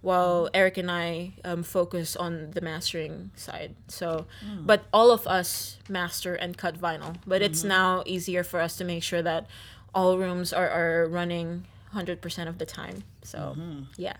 while 0.00 0.48
Eric 0.54 0.78
and 0.78 0.90
I 0.90 1.34
um, 1.44 1.62
focus 1.62 2.16
on 2.16 2.52
the 2.52 2.62
mastering 2.62 3.32
side. 3.36 3.74
So, 3.88 4.24
but 4.64 4.84
all 4.94 5.10
of 5.10 5.26
us 5.26 5.78
master 5.90 6.34
and 6.34 6.56
cut 6.56 6.80
vinyl, 6.80 7.16
but 7.26 7.42
it's 7.42 7.62
now 7.68 8.02
easier 8.06 8.42
for 8.42 8.60
us 8.60 8.76
to 8.76 8.84
make 8.84 9.02
sure 9.02 9.20
that 9.22 9.46
all 9.94 10.16
rooms 10.16 10.54
are, 10.54 10.70
are 10.70 11.06
running 11.06 11.66
100% 11.94 12.48
of 12.48 12.56
the 12.56 12.64
time. 12.64 13.04
So, 13.22 13.54
yeah. 13.98 14.16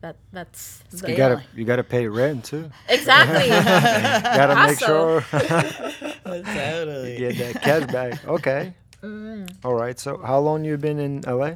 That 0.00 0.16
that's 0.32 0.82
the- 0.90 1.10
You 1.10 1.16
gotta 1.16 1.42
you 1.56 1.64
gotta 1.64 1.82
pay 1.84 2.06
rent 2.06 2.44
too. 2.44 2.70
exactly. 2.88 3.48
gotta 4.38 4.54
make 4.68 4.78
sure 4.78 5.20
totally. 6.44 7.12
you 7.20 7.32
get 7.32 7.54
that 7.54 7.62
cash 7.62 7.92
back. 7.92 8.24
Okay. 8.26 8.74
Mm. 9.02 9.50
All 9.64 9.74
right. 9.74 9.98
So 9.98 10.18
how 10.18 10.38
long 10.38 10.64
you 10.64 10.76
been 10.76 10.98
in 10.98 11.20
LA? 11.26 11.54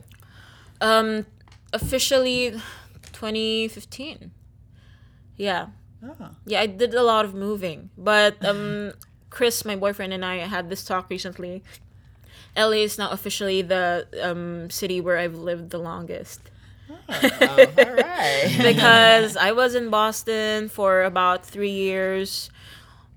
Um, 0.81 1.27
officially, 1.73 2.51
2015. 3.13 4.31
Yeah, 5.37 5.67
Oh. 6.05 6.31
yeah. 6.45 6.61
I 6.61 6.67
did 6.67 6.95
a 6.95 7.03
lot 7.03 7.25
of 7.25 7.35
moving, 7.35 7.91
but 7.97 8.45
um, 8.45 8.93
Chris, 9.31 9.65
my 9.65 9.77
boyfriend, 9.77 10.13
and 10.13 10.25
I 10.25 10.39
had 10.39 10.69
this 10.69 10.85
talk 10.85 11.09
recently. 11.11 11.63
LA 12.57 12.83
is 12.85 12.99
now 12.99 13.11
officially 13.11 13.63
the 13.63 14.07
um 14.21 14.69
city 14.69 15.01
where 15.01 15.17
I've 15.19 15.37
lived 15.37 15.71
the 15.71 15.79
longest 15.79 16.41
Oh, 17.09 17.67
all 17.79 17.95
right. 17.95 18.55
because 18.63 19.37
I 19.37 19.53
was 19.53 19.75
in 19.75 19.91
Boston 19.91 20.69
for 20.69 21.03
about 21.03 21.45
three 21.45 21.71
years, 21.71 22.51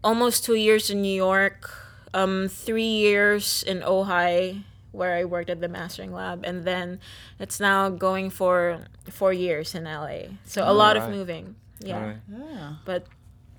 almost 0.04 0.44
two 0.46 0.56
years 0.56 0.90
in 0.90 1.02
New 1.02 1.14
York, 1.16 1.70
um, 2.14 2.48
three 2.50 2.84
years 2.84 3.64
in 3.64 3.82
Ojai, 3.82 4.64
where 4.92 5.16
I 5.16 5.26
worked 5.26 5.50
at 5.50 5.60
the 5.62 5.68
mastering 5.68 6.14
lab, 6.14 6.44
and 6.46 6.64
then 6.64 7.00
it's 7.40 7.60
now 7.60 7.90
going 7.90 8.30
for 8.30 8.80
four 9.10 9.34
years 9.34 9.76
in 9.76 9.84
LA. 9.84 10.32
So 10.46 10.64
a 10.64 10.72
lot 10.74 10.96
of 10.98 11.10
moving. 11.10 11.56
Yeah, 11.80 11.96
All 11.98 12.02
right. 12.08 12.18
Yeah, 12.32 12.74
but 12.86 13.06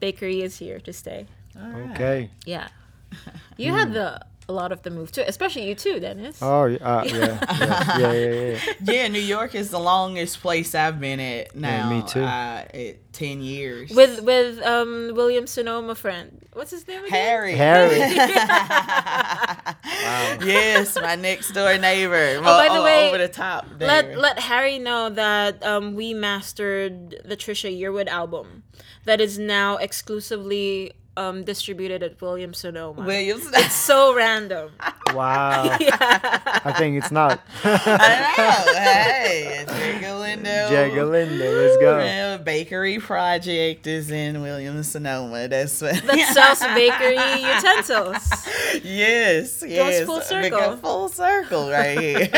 bakery 0.01 0.41
is 0.43 0.59
here 0.59 0.81
to 0.81 0.93
stay. 0.93 1.27
all 1.61 1.69
right. 1.69 1.91
Okay. 1.91 2.31
Yeah, 2.47 2.69
you 3.59 3.73
had 3.75 3.93
the 3.93 4.21
a 4.49 4.53
lot 4.53 4.73
of 4.73 4.83
the 4.83 4.91
move 4.91 5.11
too, 5.11 5.25
especially 5.27 5.69
you 5.69 5.75
too, 5.75 5.99
Dennis. 5.99 6.39
Oh 6.41 6.67
yeah, 6.67 6.79
uh, 6.79 7.03
yeah, 7.05 7.13
yeah, 7.61 7.99
yeah, 7.99 8.13
yeah, 8.13 8.31
yeah. 8.31 8.59
Yeah, 8.83 9.09
New 9.09 9.21
York 9.21 9.55
is 9.55 9.71
the 9.71 9.81
longest 9.81 10.41
place 10.41 10.75
I've 10.75 11.01
been 11.01 11.21
at 11.21 11.57
now. 11.57 11.91
me 11.91 12.03
too. 12.07 12.23
Uh, 12.23 12.65
at 12.73 13.13
ten 13.13 13.43
years. 13.43 13.91
With 13.91 14.21
with 14.23 14.63
um 14.63 15.13
William 15.15 15.47
Sonoma 15.47 15.95
friend. 15.95 16.45
What's 16.53 16.71
his 16.71 16.87
name 16.87 17.05
again? 17.05 17.11
Harry. 17.11 17.55
Harry. 17.55 17.99
yes, 20.47 20.97
my 20.97 21.17
next 21.17 21.53
door 21.53 21.77
neighbor. 21.79 22.37
Oh, 22.39 22.43
by 22.43 22.69
the 22.69 22.81
o- 22.81 22.85
way, 22.85 23.09
over 23.09 23.19
the 23.19 23.29
top. 23.29 23.67
There. 23.79 23.89
Let 23.89 24.19
let 24.19 24.39
Harry 24.39 24.79
know 24.79 25.11
that 25.11 25.63
um, 25.65 25.95
we 25.95 26.15
mastered 26.15 27.17
the 27.25 27.37
Trisha 27.37 27.77
Yearwood 27.77 28.09
album 28.09 28.63
that 29.05 29.21
is 29.21 29.39
now 29.39 29.77
exclusively 29.77 30.93
um, 31.17 31.45
distributed 31.45 32.03
at 32.03 32.21
Williams 32.21 32.59
Sonoma. 32.59 33.03
Williams. 33.03 33.47
it's 33.55 33.75
so 33.75 34.15
random. 34.15 34.71
Wow. 35.15 35.65
yeah. 35.81 36.61
I 36.65 36.75
think 36.77 36.99
it's 36.99 37.13
not. 37.13 37.41
I 37.65 38.35
know. 38.37 38.73
Hey, 38.75 39.63
it's 39.63 39.73
Jagalindo. 39.73 40.69
Jagalinda, 40.69 41.63
let's 41.63 41.77
go. 41.79 41.99
Yeah, 42.01 42.37
bakery 42.39 42.99
project 42.99 43.87
is 43.87 44.11
in 44.11 44.43
Williams 44.43 44.89
Sonoma. 44.91 45.47
That's 45.49 45.81
what. 45.81 46.03
That 46.03 46.33
sells 46.35 46.59
bakery 46.75 47.15
utensils. 47.41 48.85
yes, 48.85 49.63
yes. 49.67 50.05
full 50.05 50.17
We 50.19 50.23
circle. 50.25 50.59
go 50.59 50.77
full 50.77 51.09
circle 51.09 51.71
right 51.71 51.99
here. 51.99 52.29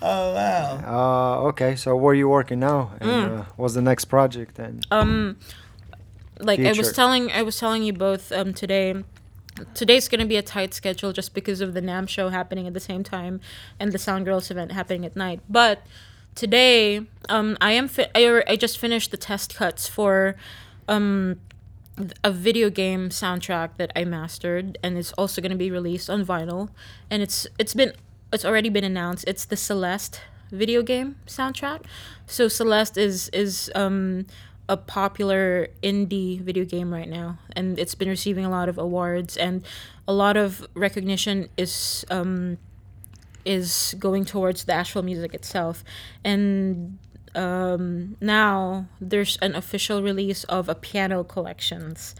oh 0.00 0.34
wow. 0.34 0.80
Uh, 1.42 1.48
okay. 1.48 1.76
So 1.76 1.96
where 1.96 2.12
are 2.12 2.14
you 2.14 2.28
working 2.28 2.60
now? 2.60 2.92
And 3.00 3.10
Mm. 3.10 3.40
uh, 3.40 3.44
what's 3.56 3.74
the 3.74 3.82
next 3.82 4.06
project 4.06 4.54
then? 4.54 4.80
Um, 4.90 5.36
like 6.40 6.60
I 6.60 6.72
was 6.72 6.92
telling, 6.92 7.30
I 7.32 7.42
was 7.42 7.58
telling 7.58 7.82
you 7.82 7.92
both 7.92 8.32
um, 8.32 8.54
today. 8.54 9.02
Today's 9.74 10.08
gonna 10.08 10.26
be 10.26 10.36
a 10.36 10.42
tight 10.42 10.74
schedule 10.74 11.12
just 11.12 11.32
because 11.32 11.60
of 11.60 11.74
the 11.74 11.80
NAMM 11.80 12.08
show 12.08 12.28
happening 12.28 12.66
at 12.66 12.74
the 12.74 12.80
same 12.80 13.04
time 13.04 13.40
and 13.78 13.92
the 13.92 13.98
Sound 13.98 14.24
Girls 14.24 14.50
event 14.50 14.72
happening 14.72 15.04
at 15.06 15.14
night. 15.14 15.40
But 15.48 15.86
today, 16.34 17.06
um, 17.28 17.56
I 17.60 17.72
am 17.72 17.86
fi- 17.86 18.10
I, 18.16 18.42
I 18.48 18.56
just 18.56 18.78
finished 18.78 19.12
the 19.12 19.16
test 19.16 19.54
cuts 19.54 19.86
for 19.86 20.34
um 20.88 21.38
a 22.24 22.30
video 22.32 22.70
game 22.70 23.08
soundtrack 23.08 23.76
that 23.76 23.92
I 23.94 24.04
mastered 24.04 24.78
and 24.82 24.98
it's 24.98 25.12
also 25.12 25.40
going 25.40 25.52
to 25.52 25.56
be 25.58 25.70
released 25.70 26.10
on 26.10 26.26
vinyl 26.26 26.70
and 27.08 27.22
it's 27.22 27.46
it's 27.58 27.72
been 27.72 27.92
it's 28.32 28.44
already 28.44 28.68
been 28.68 28.82
announced 28.82 29.24
it's 29.28 29.44
the 29.44 29.56
Celeste 29.56 30.20
video 30.50 30.82
game 30.82 31.16
soundtrack 31.26 31.84
so 32.26 32.48
Celeste 32.48 32.98
is 32.98 33.28
is 33.28 33.70
um 33.76 34.26
a 34.68 34.76
popular 34.76 35.68
indie 35.82 36.40
video 36.40 36.64
game 36.64 36.92
right 36.92 37.08
now 37.08 37.38
and 37.54 37.78
it's 37.78 37.94
been 37.94 38.08
receiving 38.08 38.44
a 38.44 38.50
lot 38.50 38.68
of 38.68 38.78
awards 38.78 39.36
and 39.36 39.62
a 40.08 40.12
lot 40.12 40.36
of 40.36 40.66
recognition 40.74 41.48
is 41.56 42.04
um 42.10 42.56
is 43.44 43.94
going 43.98 44.24
towards 44.24 44.64
the 44.64 44.72
actual 44.72 45.02
music 45.02 45.34
itself. 45.34 45.84
And 46.24 46.98
um, 47.34 48.16
now 48.20 48.86
there's 49.00 49.36
an 49.42 49.54
official 49.54 50.02
release 50.02 50.44
of 50.44 50.68
a 50.68 50.74
piano 50.74 51.24
collections 51.24 52.14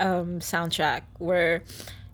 um, 0.00 0.40
soundtrack 0.40 1.02
where 1.18 1.62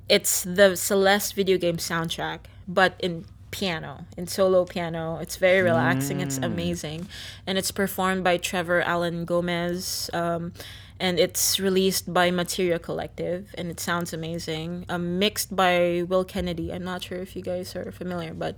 it's 0.08 0.42
the 0.42 0.76
Celeste 0.76 1.34
video 1.34 1.56
game 1.56 1.76
soundtrack, 1.76 2.40
but 2.68 2.94
in 2.98 3.24
piano, 3.52 4.06
in 4.16 4.26
solo 4.26 4.64
piano. 4.64 5.18
It's 5.20 5.36
very 5.36 5.62
relaxing. 5.62 6.20
It's 6.20 6.38
amazing, 6.38 7.06
and 7.46 7.56
it's 7.56 7.70
performed 7.70 8.24
by 8.24 8.38
Trevor 8.38 8.80
Alan 8.80 9.24
Gomez. 9.24 10.10
Um, 10.12 10.52
and 10.98 11.18
it's 11.18 11.58
released 11.58 12.12
by 12.12 12.30
Materia 12.30 12.78
Collective, 12.78 13.54
and 13.58 13.70
it 13.70 13.80
sounds 13.80 14.12
amazing. 14.12 14.86
Um, 14.88 15.18
mixed 15.18 15.54
by 15.54 16.04
Will 16.08 16.24
Kennedy. 16.24 16.72
I'm 16.72 16.84
not 16.84 17.02
sure 17.02 17.18
if 17.18 17.34
you 17.34 17.42
guys 17.42 17.74
are 17.74 17.90
familiar, 17.90 18.34
but 18.34 18.56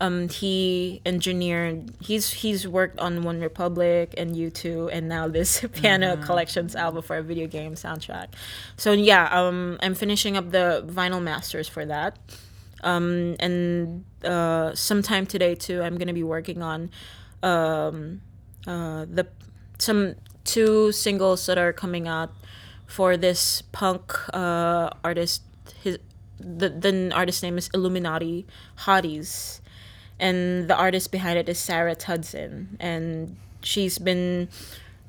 um, 0.00 0.28
he 0.28 1.00
engineered. 1.04 1.90
He's 2.00 2.32
he's 2.32 2.68
worked 2.68 2.98
on 2.98 3.22
One 3.22 3.40
Republic 3.40 4.14
and 4.16 4.36
U2, 4.36 4.90
and 4.92 5.08
now 5.08 5.28
this 5.28 5.64
piano 5.72 6.16
collections 6.18 6.76
album 6.76 7.02
for 7.02 7.16
a 7.16 7.22
video 7.22 7.46
game 7.46 7.74
soundtrack. 7.74 8.28
So 8.76 8.92
yeah, 8.92 9.28
um, 9.32 9.78
I'm 9.82 9.94
finishing 9.94 10.36
up 10.36 10.50
the 10.50 10.84
vinyl 10.86 11.22
masters 11.22 11.68
for 11.68 11.84
that. 11.86 12.18
Um, 12.82 13.36
and 13.40 14.04
uh, 14.24 14.74
sometime 14.74 15.26
today 15.26 15.54
too, 15.54 15.82
I'm 15.82 15.98
gonna 15.98 16.12
be 16.12 16.22
working 16.22 16.62
on 16.62 16.90
um, 17.42 18.20
uh, 18.66 19.06
the 19.10 19.26
some 19.78 20.14
two 20.44 20.92
singles 20.92 21.46
that 21.46 21.58
are 21.58 21.72
coming 21.72 22.08
out 22.08 22.30
for 22.86 23.16
this 23.16 23.62
punk 23.72 24.14
uh, 24.34 24.90
artist. 25.04 25.42
His 25.82 25.98
the 26.38 26.68
the 26.68 27.10
artist 27.14 27.42
name 27.42 27.58
is 27.58 27.68
Illuminati 27.74 28.46
Hotties, 28.78 29.60
and 30.18 30.68
the 30.68 30.76
artist 30.76 31.10
behind 31.10 31.38
it 31.38 31.48
is 31.48 31.58
Sarah 31.58 31.96
Tudzin, 31.96 32.76
and 32.80 33.36
she's 33.62 33.98
been 33.98 34.48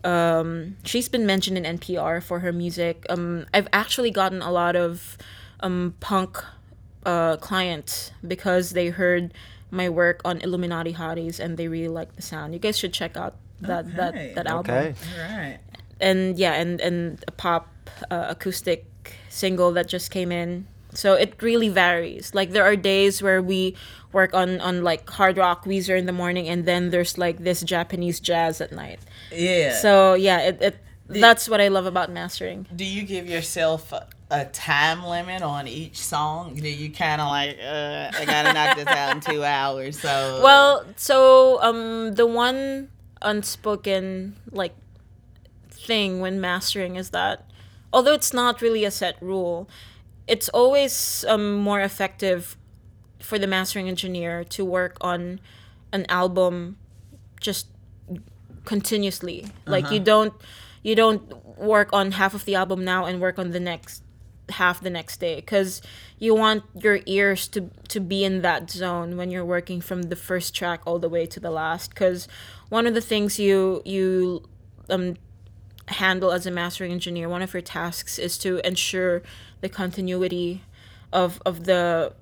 um, 0.04 0.78
she's 0.84 1.10
been 1.10 1.26
mentioned 1.26 1.58
in 1.58 1.78
NPR 1.78 2.22
for 2.24 2.40
her 2.40 2.52
music. 2.52 3.06
Um, 3.10 3.46
I've 3.54 3.68
actually 3.74 4.12
gotten 4.12 4.42
a 4.42 4.52
lot 4.52 4.76
of 4.76 5.18
um, 5.60 5.96
punk 6.00 6.44
uh, 7.06 7.38
clients 7.38 8.12
because 8.28 8.72
they 8.72 8.90
heard 8.90 9.34
my 9.72 9.88
work 9.90 10.22
on 10.26 10.40
Illuminati 10.42 10.94
Hotties 10.94 11.40
and 11.40 11.58
they 11.58 11.68
really 11.68 11.88
like 11.88 12.16
the 12.16 12.22
sound. 12.22 12.54
You 12.54 12.60
guys 12.60 12.78
should 12.78 12.94
check 12.94 13.16
out 13.18 13.36
that 13.62 13.86
Okay. 13.86 13.96
that 13.98 14.36
that 14.36 14.48
album 14.48 14.76
Okay. 14.76 14.96
All 15.22 15.38
right. 15.38 15.60
and 16.00 16.38
yeah 16.40 16.54
and 16.54 16.80
and 16.82 17.24
a 17.28 17.32
pop 17.32 17.68
uh, 18.10 18.26
acoustic 18.30 18.86
single 19.30 19.72
that 19.74 19.88
just 19.88 20.12
came 20.12 20.32
in 20.32 20.66
so 20.94 21.14
it 21.14 21.36
really 21.42 21.68
varies 21.70 22.34
like 22.34 22.52
there 22.52 22.64
are 22.64 22.76
days 22.76 23.22
where 23.22 23.42
we 23.42 23.76
work 24.14 24.34
on 24.34 24.60
on 24.62 24.82
like 24.84 25.10
hard 25.10 25.38
rock 25.38 25.66
weezer 25.66 25.98
in 25.98 26.06
the 26.06 26.12
morning 26.14 26.48
and 26.48 26.66
then 26.66 26.90
there's 26.90 27.18
like 27.18 27.38
this 27.44 27.62
japanese 27.62 28.20
jazz 28.20 28.62
at 28.62 28.72
night 28.72 29.00
Yeah. 29.32 29.76
so 29.76 30.14
yeah 30.16 30.40
it, 30.50 30.62
it 30.62 30.76
that's 31.08 31.50
what 31.50 31.60
i 31.62 31.68
love 31.68 31.86
about 31.86 32.10
mastering 32.12 32.66
do 32.76 32.86
you 32.86 33.04
give 33.04 33.28
yourself 33.30 33.92
a, 34.30 34.46
time 34.46 35.04
limit 35.04 35.42
on 35.42 35.68
each 35.68 35.98
song? 35.98 36.56
Do 36.56 36.70
you 36.70 36.92
kind 36.92 37.20
of 37.22 37.28
like, 37.28 37.58
uh, 37.62 38.12
I 38.14 38.26
gotta 38.26 38.54
knock 38.54 38.78
this 38.78 38.88
out 38.88 39.16
in 39.16 39.22
two 39.22 39.44
hours? 39.44 40.00
So 40.00 40.42
well 40.44 40.86
so 40.96 41.62
um 41.62 42.14
the 42.16 42.26
one 42.26 42.90
unspoken 43.22 44.36
like 44.52 44.74
thing 45.72 46.20
when 46.20 46.40
mastering 46.40 46.96
is 46.96 47.10
that 47.10 47.50
although 47.92 48.14
it's 48.14 48.34
not 48.34 48.62
really 48.62 48.86
a 48.86 48.92
set 48.92 49.22
rule 49.22 49.68
it's 50.28 50.48
always 50.50 51.26
um, 51.28 51.56
more 51.56 51.82
effective 51.82 52.56
for 53.20 53.40
the 53.40 53.48
mastering 53.48 53.90
engineer 53.90 54.44
to 54.44 54.64
work 54.64 54.96
on 55.02 55.40
an 55.92 56.06
album 56.08 56.78
just 57.42 57.68
continuously 58.66 59.48
like 59.66 59.90
you 59.90 60.00
don't 60.00 60.34
you 60.84 60.94
don't 60.96 61.58
work 61.58 61.90
on 61.92 62.12
half 62.12 62.34
of 62.34 62.46
the 62.46 62.56
album 62.56 62.86
now 62.86 63.06
and 63.06 63.20
work 63.20 63.40
on 63.40 63.52
the 63.52 63.60
next 63.60 64.04
half 64.52 64.82
the 64.82 64.90
next 64.90 65.20
day 65.20 65.36
because 65.36 65.82
you 66.18 66.36
want 66.36 66.64
your 66.82 67.00
ears 67.06 67.48
to 67.48 67.70
to 67.88 68.00
be 68.00 68.24
in 68.24 68.42
that 68.42 68.70
zone 68.70 69.18
when 69.18 69.30
you're 69.32 69.46
working 69.46 69.82
from 69.82 70.04
the 70.04 70.16
first 70.16 70.56
track 70.56 70.82
all 70.86 71.00
the 71.00 71.10
way 71.10 71.26
to 71.26 71.40
the 71.40 71.52
last 71.52 71.90
because 71.90 72.28
one 72.70 72.86
of 72.88 72.94
the 72.94 73.02
things 73.02 73.40
you 73.40 73.82
you 73.86 74.44
um 74.90 75.16
handle 75.88 76.32
as 76.32 76.46
a 76.46 76.52
mastering 76.52 76.92
engineer 76.92 77.28
one 77.28 77.42
of 77.42 77.54
your 77.54 77.62
tasks 77.62 78.20
is 78.20 78.38
to 78.38 78.66
ensure 78.68 79.22
the 79.62 79.70
continuity 79.70 80.64
of 81.12 81.42
of 81.46 81.64
the 81.66 82.14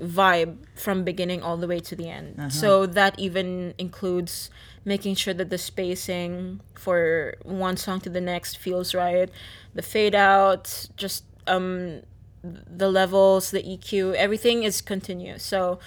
vibe 0.00 0.56
from 0.74 1.04
beginning 1.04 1.42
all 1.42 1.56
the 1.56 1.66
way 1.66 1.80
to 1.80 1.96
the 1.96 2.08
end. 2.08 2.34
So 2.50 2.84
that 2.86 3.18
even 3.18 3.72
includes 3.78 4.50
making 4.84 5.14
sure 5.14 5.32
that 5.34 5.48
the 5.48 5.56
spacing 5.58 6.60
for 6.74 7.34
one 7.44 7.76
song 7.78 8.00
to 8.02 8.10
the 8.10 8.20
next 8.20 8.58
feels 8.58 8.94
right, 8.94 9.30
the 9.74 9.82
fade 9.82 10.14
out, 10.14 10.88
just 10.96 11.24
um 11.46 12.02
the 12.42 12.88
levels, 12.88 13.50
the 13.50 13.62
EQ, 13.62 14.14
everything 14.14 14.62
is 14.62 14.80
continuous. 14.80 15.42
So 15.42 15.80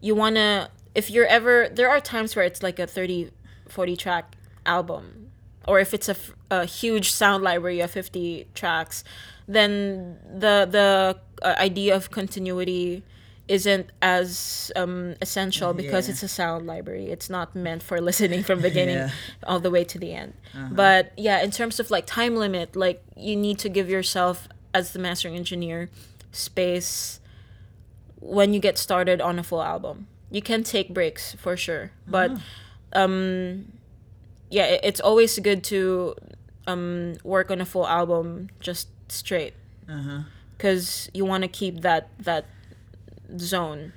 you 0.00 0.14
want 0.14 0.36
to 0.36 0.68
if 0.94 1.08
you're 1.10 1.26
ever 1.26 1.68
there 1.72 1.88
are 1.88 2.00
times 2.00 2.34
where 2.34 2.44
it's 2.44 2.62
like 2.62 2.78
a 2.80 2.86
30 2.86 3.30
40 3.68 3.96
track 3.96 4.34
album 4.66 5.30
or 5.68 5.78
if 5.78 5.94
it's 5.94 6.08
a, 6.08 6.16
a 6.50 6.64
huge 6.64 7.12
sound 7.12 7.44
library 7.44 7.78
of 7.80 7.90
50 7.92 8.46
tracks 8.54 9.04
then 9.46 10.16
the 10.24 10.66
the 10.68 11.16
uh, 11.46 11.54
idea 11.58 11.94
of 11.94 12.10
continuity 12.10 13.04
isn't 13.46 13.90
as 14.02 14.70
um, 14.76 15.14
essential 15.22 15.72
because 15.74 16.06
Yeah. 16.08 16.12
it's 16.12 16.22
a 16.24 16.28
sound 16.28 16.66
library 16.66 17.06
it's 17.10 17.30
not 17.30 17.54
meant 17.54 17.82
for 17.82 18.00
listening 18.00 18.42
from 18.42 18.60
beginning 18.68 18.96
Yeah. 18.96 19.10
all 19.44 19.60
the 19.60 19.70
way 19.70 19.84
to 19.84 19.98
the 19.98 20.12
end 20.12 20.32
but 20.72 21.12
yeah 21.16 21.40
in 21.42 21.50
terms 21.52 21.78
of 21.78 21.90
like 21.90 22.06
time 22.06 22.34
limit 22.36 22.74
like 22.74 23.00
you 23.16 23.36
need 23.36 23.58
to 23.60 23.68
give 23.68 23.88
yourself 23.88 24.48
as 24.74 24.92
the 24.92 24.98
mastering 24.98 25.36
engineer 25.36 25.88
space 26.32 27.20
when 28.20 28.52
you 28.52 28.60
get 28.60 28.78
started 28.78 29.20
on 29.20 29.38
a 29.38 29.42
full 29.42 29.62
album. 29.62 30.06
You 30.30 30.42
can 30.42 30.62
take 30.62 30.94
breaks 30.94 31.34
for 31.34 31.56
sure 31.56 31.90
but 32.06 32.30
um 32.92 33.72
yeah 34.50 34.64
it, 34.66 34.80
it's 34.82 35.00
always 35.00 35.38
good 35.38 35.62
to 35.64 36.14
um 36.66 37.14
work 37.24 37.50
on 37.50 37.60
a 37.60 37.64
full 37.66 37.86
album 37.86 38.48
just 38.60 38.88
straight. 39.08 39.54
Because 40.56 41.10
you 41.14 41.24
want 41.24 41.42
to 41.42 41.48
keep 41.48 41.80
that 41.80 42.08
that 42.18 42.44
zone. 43.38 43.92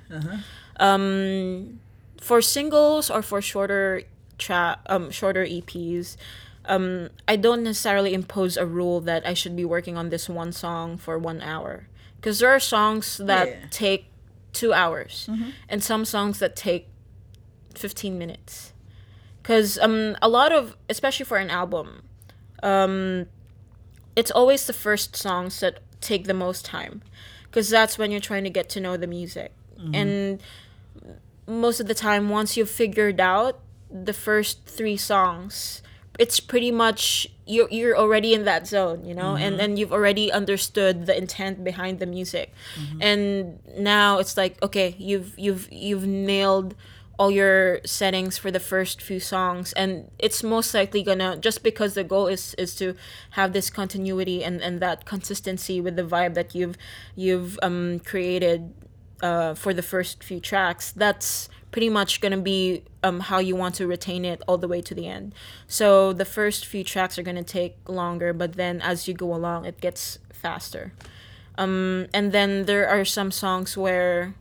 Um 0.78 1.80
for 2.20 2.40
singles 2.40 3.10
or 3.10 3.22
for 3.22 3.40
shorter 3.42 4.02
tra- 4.38 4.80
um 4.86 5.10
shorter 5.10 5.44
eps 5.44 6.16
um 6.66 7.08
i 7.28 7.36
don't 7.36 7.62
necessarily 7.62 8.14
impose 8.14 8.56
a 8.56 8.64
rule 8.66 9.00
that 9.00 9.26
i 9.26 9.34
should 9.34 9.54
be 9.56 9.64
working 9.64 9.96
on 9.96 10.08
this 10.10 10.28
one 10.28 10.52
song 10.52 10.96
for 10.96 11.18
one 11.18 11.40
hour. 11.42 11.86
Because 12.16 12.38
there 12.38 12.48
are 12.50 12.60
songs 12.60 13.18
that 13.18 13.48
Yeah. 13.48 13.66
take 13.70 14.06
two 14.52 14.72
hours 14.72 15.28
and 15.68 15.82
some 15.84 16.04
songs 16.06 16.38
that 16.38 16.56
take 16.56 16.88
15 17.74 18.16
minutes. 18.18 18.72
Because 19.42 19.78
um 19.78 20.16
a 20.22 20.28
lot 20.28 20.50
of 20.52 20.76
especially 20.88 21.26
for 21.26 21.36
an 21.38 21.50
album 21.50 22.02
um 22.62 23.26
it's 24.16 24.30
always 24.30 24.66
the 24.66 24.72
first 24.72 25.16
songs 25.16 25.60
that 25.60 25.80
take 26.00 26.24
the 26.24 26.34
most 26.34 26.64
time. 26.64 27.02
Because 27.44 27.68
that's 27.68 27.98
when 27.98 28.10
you're 28.10 28.20
trying 28.20 28.44
to 28.44 28.50
get 28.50 28.68
to 28.70 28.80
know 28.80 28.96
the 28.96 29.06
music. 29.06 29.52
And 29.92 30.40
most 31.46 31.78
of 31.80 31.86
the 31.88 31.94
time 31.94 32.30
once 32.30 32.56
you've 32.56 32.70
figured 32.70 33.20
out 33.20 33.58
the 33.90 34.12
first 34.14 34.64
three 34.64 34.96
songs 34.96 35.82
it's 36.18 36.40
pretty 36.40 36.70
much 36.70 37.26
you're, 37.46 37.68
you're 37.70 37.96
already 37.96 38.34
in 38.34 38.44
that 38.44 38.66
zone 38.66 39.04
you 39.04 39.14
know? 39.14 39.36
And 39.36 39.58
then 39.58 39.76
you've 39.76 39.92
already 39.92 40.30
understood 40.32 41.06
the 41.06 41.16
intent 41.16 41.64
behind 41.64 41.98
the 41.98 42.06
music. 42.06 42.52
And 43.00 43.58
now 43.76 44.18
it's 44.18 44.36
like 44.36 44.62
okay 44.62 44.94
you've 44.98 45.38
you've 45.38 45.70
you've 45.72 46.06
nailed 46.06 46.74
all 47.18 47.30
your 47.30 47.80
settings 47.84 48.36
for 48.38 48.50
the 48.50 48.58
first 48.60 49.00
few 49.00 49.20
songs. 49.20 49.72
And 49.74 50.10
it's 50.18 50.42
most 50.42 50.74
likely 50.74 51.02
gonna 51.02 51.36
just 51.36 51.62
because 51.62 51.94
the 51.94 52.04
goal 52.04 52.26
is 52.26 52.54
is 52.54 52.74
to 52.76 52.94
have 53.30 53.52
this 53.52 53.70
continuity 53.70 54.42
and 54.44 54.60
and 54.62 54.80
that 54.80 55.04
consistency 55.04 55.80
with 55.80 55.96
the 55.96 56.02
vibe 56.02 56.34
that 56.34 56.54
you've 56.54 56.76
you've 57.14 57.58
um 57.62 58.00
created 58.00 58.72
uh 59.22 59.54
for 59.54 59.72
the 59.72 59.82
first 59.82 60.24
few 60.24 60.40
tracks 60.40 60.92
that's 60.92 61.48
pretty 61.74 61.90
much 61.90 62.20
gonna 62.20 62.44
be 62.54 62.84
um 63.02 63.18
how 63.18 63.38
you 63.40 63.56
want 63.56 63.74
to 63.74 63.84
retain 63.84 64.24
it 64.24 64.40
all 64.46 64.56
the 64.56 64.68
way 64.68 64.80
to 64.80 64.94
the 64.94 65.08
end. 65.08 65.34
So 65.66 66.12
the 66.12 66.24
first 66.24 66.66
few 66.66 66.84
tracks 66.84 67.18
are 67.18 67.24
gonna 67.24 67.42
take 67.42 67.74
longer 67.88 68.32
but 68.32 68.52
then 68.52 68.80
as 68.80 69.08
you 69.08 69.14
go 69.14 69.34
along 69.34 69.64
it 69.64 69.80
gets 69.80 70.20
faster. 70.32 70.92
Um 71.58 72.06
and 72.14 72.30
then 72.30 72.66
there 72.66 72.86
are 72.88 73.04
some 73.04 73.32
songs 73.32 73.76
where 73.76 74.34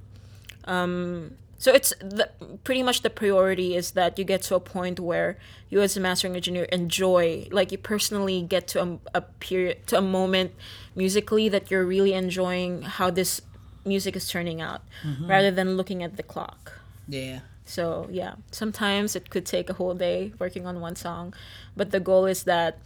so 1.57 1.73
it's 1.73 1.91
the, 2.17 2.29
pretty 2.63 2.83
much 2.83 3.01
the 3.01 3.09
priority 3.09 3.75
is 3.75 3.91
that 3.91 4.19
you 4.19 4.25
get 4.25 4.43
to 4.43 4.53
a 4.53 4.59
point 4.59 4.99
where 4.99 5.39
you 5.71 5.81
as 5.81 5.97
a 5.97 5.99
mastering 5.99 6.35
engineer 6.35 6.65
enjoy 6.65 7.47
like 7.49 7.71
you 7.71 7.79
personally 7.79 8.43
get 8.43 8.67
to 8.67 8.77
a, 8.83 8.99
a 9.15 9.21
period 9.21 9.87
to 9.87 9.97
a 9.97 10.05
moment 10.19 10.51
musically 10.95 11.49
that 11.49 11.71
you're 11.71 11.87
really 11.95 12.13
enjoying 12.13 12.83
how 12.83 13.09
this 13.09 13.41
music 13.85 14.15
is 14.15 14.29
turning 14.29 14.61
out 14.61 14.81
rather 15.27 15.49
than 15.49 15.77
looking 15.77 16.03
at 16.03 16.15
the 16.15 16.23
clock 16.23 16.82
yeah. 17.07 17.39
so 17.65 18.07
yeah 18.11 18.33
sometimes 18.51 19.15
it 19.15 19.29
could 19.29 19.45
take 19.45 19.69
a 19.69 19.73
whole 19.73 19.93
day 19.93 20.33
working 20.39 20.65
on 20.65 20.79
one 20.79 20.95
song 20.95 21.33
but 21.75 21.91
the 21.91 21.99
goal 21.99 22.25
is 22.25 22.43
that 22.43 22.77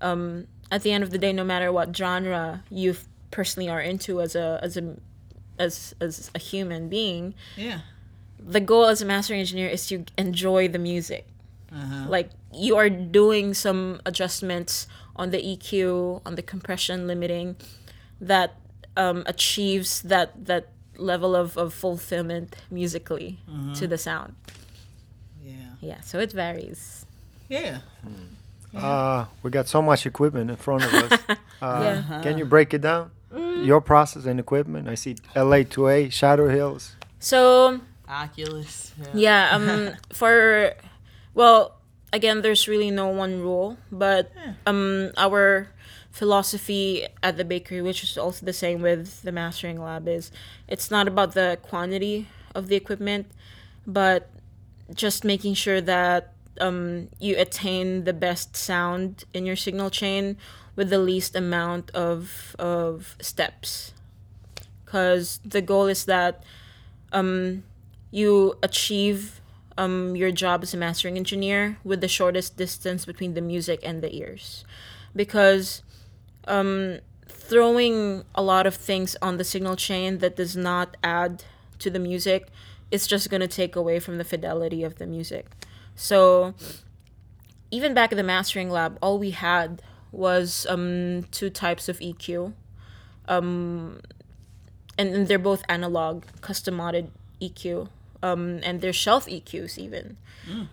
um, 0.00 0.46
at 0.70 0.82
the 0.82 0.92
end 0.92 1.02
of 1.04 1.10
the 1.10 1.18
day 1.18 1.32
no 1.32 1.44
matter 1.44 1.70
what 1.72 1.94
genre 1.96 2.62
you 2.70 2.94
personally 3.30 3.68
are 3.68 3.80
into 3.80 4.20
as 4.20 4.34
a 4.36 4.58
as 4.62 4.76
a 4.76 4.96
as 5.58 5.94
as 6.00 6.30
a 6.34 6.38
human 6.38 6.88
being 6.88 7.34
Yeah. 7.56 7.80
the 8.38 8.60
goal 8.60 8.86
as 8.86 9.00
a 9.02 9.04
mastering 9.06 9.40
engineer 9.40 9.68
is 9.68 9.86
to 9.88 10.04
enjoy 10.18 10.68
the 10.68 10.78
music. 10.78 11.26
Like 12.08 12.30
you 12.52 12.76
are 12.76 12.88
doing 12.88 13.52
some 13.54 14.00
adjustments 14.06 14.86
on 15.16 15.30
the 15.30 15.38
EQ, 15.38 16.22
on 16.24 16.34
the 16.36 16.42
compression 16.42 17.06
limiting, 17.08 17.56
that 18.20 18.54
um, 18.96 19.24
achieves 19.26 20.02
that 20.02 20.28
that 20.46 20.68
level 20.96 21.34
of, 21.36 21.56
of 21.56 21.72
fulfillment 21.74 22.56
musically 22.70 23.38
to 23.74 23.86
the 23.86 23.98
sound. 23.98 24.34
Yeah. 25.42 25.54
Yeah, 25.80 26.00
so 26.00 26.18
it 26.18 26.32
varies. 26.32 27.04
Yeah. 27.48 27.78
Uh, 28.76 29.26
we 29.42 29.50
got 29.50 29.68
so 29.68 29.80
much 29.82 30.06
equipment 30.06 30.50
in 30.50 30.56
front 30.56 30.84
of 30.84 30.94
us. 30.94 31.20
Uh, 31.62 31.80
Yeah. 31.82 32.20
Can 32.22 32.36
you 32.36 32.44
break 32.44 32.74
it 32.74 32.82
down? 32.82 33.10
Your 33.62 33.80
process 33.80 34.26
and 34.26 34.38
equipment. 34.38 34.86
I 34.88 34.96
see 34.96 35.14
LA2A, 35.34 36.12
Shadow 36.12 36.48
Hills. 36.48 36.94
So 37.20 37.80
Oculus. 38.08 38.92
yeah 39.14 39.48
um 39.56 39.90
for 40.12 40.74
well 41.32 41.80
again 42.12 42.42
there's 42.42 42.68
really 42.68 42.90
no 42.90 43.08
one 43.08 43.40
rule 43.40 43.78
but 43.90 44.30
um 44.66 45.10
our 45.16 45.68
philosophy 46.14 47.06
at 47.24 47.36
the 47.36 47.44
bakery 47.44 47.82
which 47.82 48.04
is 48.04 48.16
also 48.16 48.46
the 48.46 48.52
same 48.52 48.80
with 48.80 49.22
the 49.22 49.32
mastering 49.32 49.82
lab 49.82 50.06
is 50.06 50.30
it's 50.68 50.88
not 50.88 51.08
about 51.08 51.34
the 51.34 51.58
quantity 51.60 52.28
of 52.54 52.68
the 52.68 52.76
equipment 52.76 53.26
but 53.84 54.30
just 54.94 55.24
making 55.24 55.54
sure 55.54 55.80
that 55.80 56.34
um, 56.60 57.08
you 57.18 57.36
attain 57.36 58.04
the 58.04 58.12
best 58.12 58.56
sound 58.56 59.24
in 59.32 59.46
your 59.46 59.56
signal 59.56 59.90
chain 59.90 60.36
with 60.76 60.90
the 60.90 60.98
least 60.98 61.34
amount 61.34 61.90
of 61.92 62.54
of 62.58 63.16
steps. 63.20 63.92
Because 64.84 65.40
the 65.44 65.60
goal 65.60 65.86
is 65.86 66.04
that 66.04 66.44
um, 67.12 67.64
you 68.10 68.56
achieve 68.62 69.40
um, 69.76 70.14
your 70.14 70.30
job 70.30 70.62
as 70.62 70.72
a 70.72 70.76
mastering 70.76 71.16
engineer 71.16 71.78
with 71.82 72.00
the 72.00 72.08
shortest 72.08 72.56
distance 72.56 73.04
between 73.04 73.34
the 73.34 73.40
music 73.40 73.80
and 73.82 74.02
the 74.02 74.14
ears, 74.14 74.64
because 75.16 75.82
um, 76.46 76.98
throwing 77.28 78.24
a 78.34 78.42
lot 78.42 78.66
of 78.66 78.74
things 78.74 79.16
on 79.20 79.36
the 79.36 79.44
signal 79.44 79.76
chain 79.76 80.18
that 80.18 80.36
does 80.36 80.56
not 80.56 80.96
add 81.02 81.44
to 81.78 81.90
the 81.90 81.98
music 81.98 82.48
it's 82.94 83.08
just 83.08 83.28
going 83.28 83.40
to 83.40 83.48
take 83.48 83.74
away 83.74 83.98
from 83.98 84.18
the 84.18 84.24
fidelity 84.24 84.84
of 84.84 84.96
the 84.98 85.06
music. 85.06 85.46
So 85.96 86.54
even 87.72 87.92
back 87.92 88.12
in 88.12 88.16
the 88.16 88.22
mastering 88.22 88.70
lab, 88.70 88.98
all 89.02 89.18
we 89.18 89.32
had 89.32 89.82
was 90.12 90.64
um, 90.70 91.24
two 91.32 91.50
types 91.50 91.88
of 91.88 91.98
EQ. 91.98 92.52
Um, 93.26 94.00
and, 94.96 95.12
and 95.12 95.26
they're 95.26 95.40
both 95.40 95.64
analog, 95.68 96.24
custom 96.40 96.76
modded 96.76 97.08
EQ. 97.42 97.88
Um, 98.22 98.60
and 98.62 98.80
they're 98.80 98.92
shelf 98.92 99.26
EQs 99.26 99.76
even. 99.76 100.16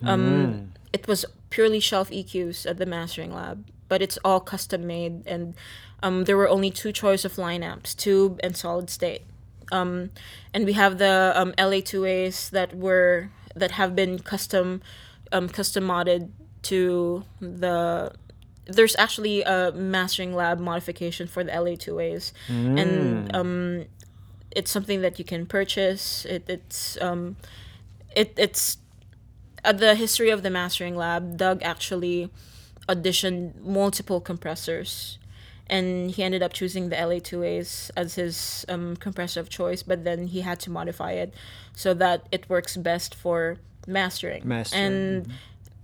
Um, 0.04 0.72
it 0.92 1.08
was 1.08 1.24
purely 1.50 1.80
shelf 1.80 2.08
EQs 2.10 2.70
at 2.70 2.78
the 2.78 2.86
mastering 2.86 3.34
lab, 3.34 3.66
but 3.92 4.00
it's 4.00 4.18
all 4.24 4.40
custom 4.40 4.86
made. 4.86 5.22
And 5.26 5.54
um, 6.02 6.24
there 6.24 6.38
were 6.38 6.48
only 6.48 6.70
two 6.70 6.92
choice 6.92 7.26
of 7.26 7.34
lineups, 7.34 7.94
tube 7.94 8.40
and 8.42 8.56
solid 8.56 8.88
state. 8.88 9.24
Um, 9.70 10.08
and 10.54 10.64
we 10.64 10.72
have 10.72 10.96
the 10.96 11.34
um, 11.36 11.52
LA2As 11.58 12.48
that 12.56 12.74
were 12.74 13.28
that 13.54 13.72
have 13.72 13.94
been 13.94 14.18
custom 14.18 14.80
um, 15.30 15.46
custom 15.46 15.84
modded 15.84 16.30
to 16.70 17.24
the 17.38 18.12
there's 18.64 18.96
actually 18.96 19.42
a 19.42 19.72
mastering 19.72 20.34
lab 20.34 20.58
modification 20.58 21.26
for 21.26 21.44
the 21.44 21.52
LA2As 21.52 22.32
and 22.78 23.36
um, 23.36 23.84
it's 24.52 24.70
something 24.70 25.02
that 25.02 25.18
you 25.18 25.24
can 25.26 25.44
purchase 25.44 26.24
it, 26.24 26.44
it's 26.48 26.96
um, 27.02 27.36
it, 28.16 28.32
it's 28.38 28.78
at 29.62 29.76
the 29.84 29.94
history 29.94 30.30
of 30.30 30.42
the 30.42 30.50
mastering 30.50 30.96
lab 30.96 31.36
Doug 31.36 31.62
actually 31.62 32.30
auditioned 32.88 33.60
multiple 33.60 34.20
compressors 34.20 35.18
and 35.68 36.10
he 36.10 36.22
ended 36.22 36.42
up 36.42 36.52
choosing 36.52 36.88
the 36.88 36.96
LA2As 36.96 37.90
as 37.96 38.16
his 38.16 38.66
um, 38.68 38.96
compressor 38.96 39.40
of 39.40 39.48
choice 39.48 39.82
but 39.82 40.04
then 40.04 40.26
he 40.26 40.40
had 40.40 40.58
to 40.60 40.70
modify 40.70 41.12
it 41.12 41.32
so 41.74 41.94
that 41.94 42.26
it 42.32 42.48
works 42.48 42.76
best 42.76 43.14
for 43.14 43.58
mastering, 43.86 44.46
Mastering, 44.46 44.82
and 44.82 45.32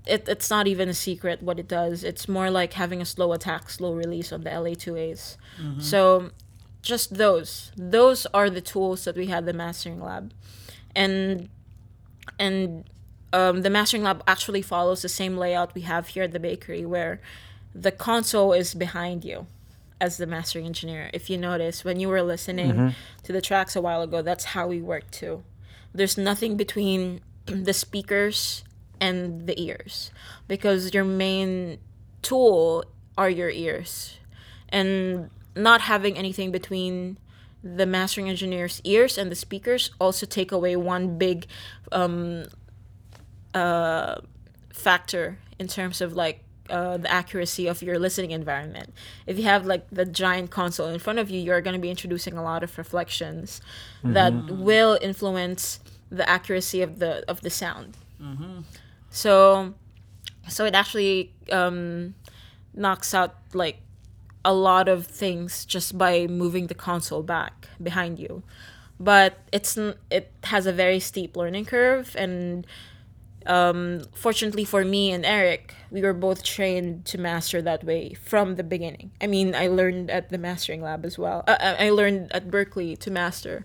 it, 0.07 0.29
it's 0.29 0.51
not 0.51 0.67
even 0.67 0.89
a 0.89 0.95
secret 0.95 1.43
what 1.43 1.59
it 1.59 1.69
does. 1.69 2.03
It's 2.03 2.29
more 2.29 2.51
like 2.51 2.73
having 2.75 3.01
a 3.03 3.05
slow 3.05 3.33
attack 3.33 3.71
slow 3.71 3.93
release 3.93 4.33
on 4.33 4.43
the 4.43 4.51
LA2As 4.51 5.37
so 5.81 6.31
just 6.83 7.15
those. 7.15 7.73
Those 7.77 8.27
are 8.33 8.49
the 8.51 8.61
tools 8.61 9.05
that 9.05 9.17
we 9.17 9.27
had 9.27 9.47
the 9.47 9.53
mastering 9.53 10.01
lab. 10.01 10.33
And 10.95 11.49
and 12.39 12.85
um, 13.33 13.62
the 13.62 13.71
mastering 13.71 14.03
lab 14.03 14.23
actually 14.27 14.62
follows 14.62 15.03
the 15.03 15.09
same 15.09 15.37
layout 15.37 15.75
we 15.75 15.83
have 15.83 16.09
here 16.09 16.25
at 16.25 16.33
the 16.33 16.41
bakery 16.41 16.85
where 16.87 17.21
the 17.75 17.93
console 17.93 18.53
is 18.53 18.75
behind 18.75 19.25
you 19.25 19.47
as 20.01 20.17
the 20.17 20.27
mastering 20.27 20.67
engineer. 20.67 21.11
If 21.12 21.29
you 21.29 21.37
notice 21.37 21.85
when 21.85 22.01
you 22.01 22.09
were 22.09 22.23
listening 22.23 22.95
to 23.25 23.33
the 23.33 23.41
tracks 23.43 23.77
a 23.77 23.81
while 23.81 24.03
ago 24.03 24.23
that's 24.23 24.45
how 24.45 24.67
we 24.67 24.81
work 24.81 25.11
too. 25.11 25.43
There's 25.93 26.17
nothing 26.17 26.57
between 26.57 27.21
the 27.47 27.73
speakers 27.73 28.64
and 29.01 29.47
the 29.47 29.61
ears 29.61 30.11
because 30.47 30.95
your 30.95 31.05
main 31.05 31.79
tool 32.23 32.85
are 33.17 33.31
your 33.31 33.51
ears. 33.51 34.19
And 34.71 35.31
not 35.57 35.83
having 35.83 36.17
anything 36.17 36.53
between 36.53 37.19
the 37.62 37.87
mastering 37.87 38.29
engineer's 38.29 38.81
ears 38.85 39.19
and 39.19 39.31
the 39.31 39.35
speakers 39.35 39.91
also 39.99 40.25
take 40.25 40.53
away 40.53 40.77
one 40.77 41.19
big 41.19 41.47
um, 41.91 42.45
uh, 43.55 44.17
factor 44.73 45.39
in 45.59 45.69
terms 45.69 46.01
of 46.01 46.15
like 46.15 46.45
uh, 46.71 46.99
the 46.99 47.11
accuracy 47.11 47.67
of 47.67 47.83
your 47.83 47.99
listening 47.99 48.31
environment. 48.33 48.93
If 49.27 49.39
you 49.39 49.45
have 49.45 49.65
like 49.67 49.87
the 49.91 50.05
giant 50.05 50.51
console 50.51 50.89
in 50.89 50.99
front 50.99 51.19
of 51.19 51.31
you, 51.31 51.41
you're 51.41 51.61
going 51.63 51.75
to 51.75 51.81
be 51.81 51.91
introducing 51.91 52.37
a 52.37 52.43
lot 52.43 52.63
of 52.63 52.77
reflections 52.79 53.61
that 54.03 54.33
will 54.51 54.99
influence 55.01 55.81
the 56.11 56.29
accuracy 56.29 56.83
of 56.83 56.99
the 56.99 57.25
of 57.29 57.41
the 57.41 57.51
sound. 57.51 57.97
So, 59.11 59.75
so 60.49 60.65
it 60.67 60.75
actually 60.75 61.33
um, 61.51 62.15
knocks 62.75 63.15
out 63.15 63.37
like 63.55 63.79
a 64.45 64.53
lot 64.53 64.89
of 64.89 65.07
things 65.07 65.65
just 65.65 65.97
by 65.99 66.27
moving 66.27 66.67
the 66.69 66.75
console 66.75 67.23
back 67.23 67.69
behind 67.83 68.19
you. 68.19 68.43
But 69.01 69.39
it's 69.53 69.77
it 70.11 70.33
has 70.45 70.67
a 70.67 70.73
very 70.73 71.01
steep 71.01 71.37
learning 71.37 71.67
curve, 71.67 72.15
and 72.19 72.67
um, 73.49 74.03
fortunately 74.15 74.65
for 74.65 74.85
me 74.85 75.11
and 75.11 75.25
Eric, 75.25 75.75
we 75.91 76.03
were 76.03 76.13
both 76.13 76.43
trained 76.45 77.05
to 77.07 77.19
master 77.19 77.63
that 77.63 77.83
way 77.83 78.15
from 78.15 78.57
the 78.57 78.63
beginning. 78.63 79.11
I 79.21 79.27
mean, 79.27 79.55
I 79.55 79.69
learned 79.69 80.11
at 80.11 80.29
the 80.29 80.39
mastering 80.39 80.83
lab 80.83 81.05
as 81.05 81.19
well. 81.19 81.45
Uh, 81.49 81.57
I 81.61 81.87
I 81.87 81.91
learned 81.91 82.31
at 82.33 82.51
Berklee 82.51 82.99
to 82.99 83.11
master, 83.11 83.65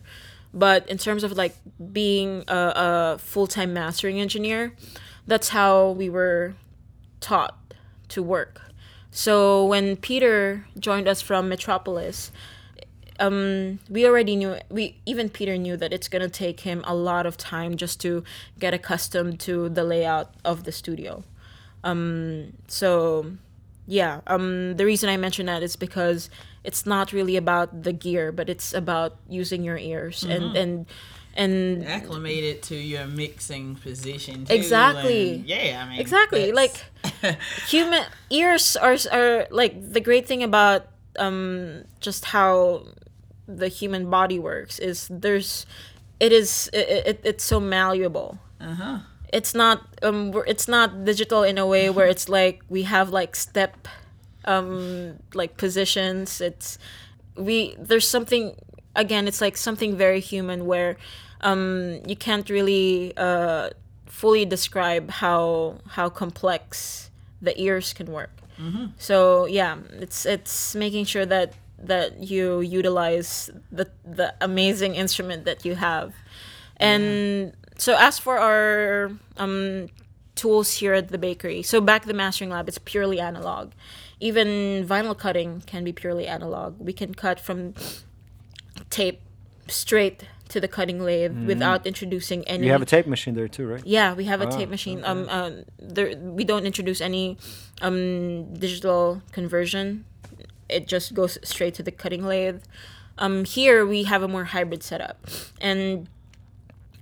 but 0.54 0.88
in 0.89 0.98
terms 0.98 1.24
of 1.24 1.34
like 1.34 1.56
being 1.91 2.43
a, 2.48 2.74
a 2.76 3.17
full 3.19 3.48
time 3.48 3.74
mastering 3.74 4.19
engineer, 4.19 4.74
that's 5.28 5.50
how 5.50 5.91
we 5.91 6.10
were 6.10 6.56
taught 7.19 7.58
to 8.10 8.24
work. 8.24 8.62
So 9.12 9.65
when 9.65 9.98
Peter 9.98 10.65
joined 10.80 11.08
us 11.08 11.22
from 11.22 11.48
Metropolis, 11.48 12.32
um, 13.19 13.80
we 13.89 14.06
already 14.08 14.36
knew 14.36 14.56
we 14.69 14.97
even 15.06 15.30
Peter 15.30 15.58
knew 15.58 15.78
that 15.78 15.93
it's 15.93 16.08
gonna 16.08 16.30
take 16.30 16.62
him 16.62 16.84
a 16.86 16.95
lot 16.95 17.26
of 17.26 17.38
time 17.38 17.78
just 17.78 17.99
to 18.02 18.23
get 18.60 18.73
accustomed 18.73 19.39
to 19.41 19.69
the 19.69 19.84
layout 19.84 20.34
of 20.43 20.63
the 20.63 20.71
studio. 20.71 21.23
Um, 21.84 22.54
so 22.67 23.34
yeah, 23.86 24.21
um, 24.28 24.78
the 24.78 24.86
reason 24.86 25.10
I 25.10 25.17
mention 25.17 25.45
that 25.47 25.62
is 25.63 25.76
because 25.76 26.30
it's 26.63 26.86
not 26.86 27.12
really 27.12 27.36
about 27.36 27.84
the 27.84 27.91
gear, 27.93 28.32
but 28.32 28.49
it's 28.49 28.73
about 28.73 29.17
using 29.28 29.63
your 29.63 29.78
ears 29.78 30.23
and 30.23 30.56
and 30.56 30.86
and 31.36 31.86
acclimated 31.86 32.62
to 32.63 32.76
your 32.76 33.06
mixing 33.08 33.76
position. 33.76 34.45
Too, 34.45 34.54
Exactly. 34.54 35.43
yeah, 35.45 35.84
I 35.86 35.89
mean 35.89 35.99
exactly 35.99 36.52
that's- 36.52 36.56
like 37.23 37.38
human 37.67 38.04
ears 38.30 38.76
are 38.78 38.95
are 39.12 39.47
like 39.52 39.73
the 39.93 39.99
great 39.99 40.28
thing 40.28 40.43
about 40.43 40.88
um 41.19 41.84
just 41.99 42.26
how 42.26 42.86
the 43.47 43.67
human 43.67 44.10
body 44.10 44.39
works 44.39 44.79
is 44.79 45.08
there's 45.12 45.65
it 46.19 46.32
is 46.32 46.69
it, 46.73 47.08
it 47.08 47.21
it's 47.23 47.43
so 47.43 47.60
malleable. 47.60 48.38
Uh-huh. 48.62 48.99
it's 49.34 49.53
not 49.53 49.84
um 50.03 50.32
it's 50.47 50.67
not 50.67 51.03
digital 51.03 51.43
in 51.43 51.58
a 51.58 51.65
way 51.67 51.89
where 51.89 52.08
it's 52.08 52.29
like 52.29 52.62
we 52.69 52.84
have 52.84 53.10
like 53.10 53.36
step 53.36 53.88
um 54.45 55.19
like 55.34 55.58
positions. 55.58 56.39
It's 56.39 56.77
we 57.36 57.75
there's 57.77 58.08
something 58.08 58.56
again 58.95 59.27
it's 59.27 59.41
like 59.41 59.58
something 59.58 59.97
very 59.97 60.19
human 60.21 60.65
where 60.65 60.95
um 61.41 61.99
you 62.08 62.15
can't 62.15 62.49
really 62.49 63.12
uh 63.17 63.69
fully 64.06 64.45
describe 64.45 65.10
how 65.10 65.75
how 65.89 66.08
complex 66.10 67.10
the 67.41 67.60
ears 67.60 67.91
can 67.93 68.08
work. 68.08 68.32
So 68.97 69.45
yeah 69.45 69.75
it's 69.99 70.25
it's 70.25 70.73
making 70.75 71.06
sure 71.06 71.25
that 71.25 71.53
that 71.88 72.19
you 72.32 72.62
utilize 72.62 73.50
the 73.72 73.86
the 74.04 74.34
amazing 74.41 74.96
instrument 74.96 75.46
that 75.46 75.65
you 75.65 75.76
have 75.76 76.13
and 76.78 77.54
so 77.78 77.96
as 78.00 78.19
for 78.19 78.38
our 78.38 79.12
um 79.38 79.88
tools 80.36 80.74
here 80.80 80.93
at 80.93 81.10
the 81.10 81.17
bakery 81.17 81.62
so 81.62 81.80
back 81.80 82.02
at 82.04 82.08
the 82.08 82.13
mastering 82.13 82.50
lab 82.50 82.67
it's 82.67 82.80
purely 82.80 83.19
analog 83.19 83.72
even 84.19 84.48
vinyl 84.88 85.17
cutting 85.17 85.62
can 85.65 85.84
be 85.84 85.93
purely 85.93 86.26
analog 86.28 86.76
we 86.80 86.93
can 86.93 87.13
cut 87.13 87.39
from 87.39 87.74
tape 88.89 89.22
straight 89.68 90.26
to 90.49 90.60
the 90.60 90.68
cutting 90.68 90.99
lathe 90.99 91.36
without 91.47 91.86
introducing 91.88 92.43
any 92.47 92.66
You 92.68 92.72
have 92.74 92.82
a 92.82 92.86
tape 92.86 93.07
machine 93.07 93.34
there 93.34 93.47
too, 93.47 93.66
right? 93.66 93.82
yeah, 93.86 94.14
we 94.14 94.26
have 94.26 94.39
a 94.41 94.45
Ah, 94.45 94.57
tape 94.57 94.70
machine. 94.70 95.01
Um, 95.03 95.26
uh, 95.30 95.51
there 95.80 96.16
we 96.18 96.43
don't 96.43 96.66
introduce 96.66 97.01
any 97.01 97.38
um 97.82 98.53
digital 98.53 99.22
conversion. 99.32 100.05
It 100.70 100.88
just 100.88 101.14
goes 101.14 101.38
straight 101.43 101.74
to 101.76 101.84
the 101.84 101.91
cutting 101.91 102.26
lathe. 102.26 102.64
Um, 103.18 103.45
here 103.45 103.86
we 103.86 104.03
have 104.03 104.24
a 104.24 104.28
more 104.28 104.45
hybrid 104.45 104.84
setup, 104.84 105.26
and 105.61 106.09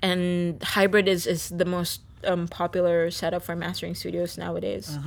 and 0.01 0.61
hybrid 0.61 1.07
is 1.07 1.25
is 1.25 1.49
the 1.49 1.65
most 1.65 2.01
um, 2.25 2.47
popular 2.47 3.11
setup 3.11 3.43
for 3.43 3.55
mastering 3.55 3.95
studios 3.95 4.37
nowadays. 4.37 4.97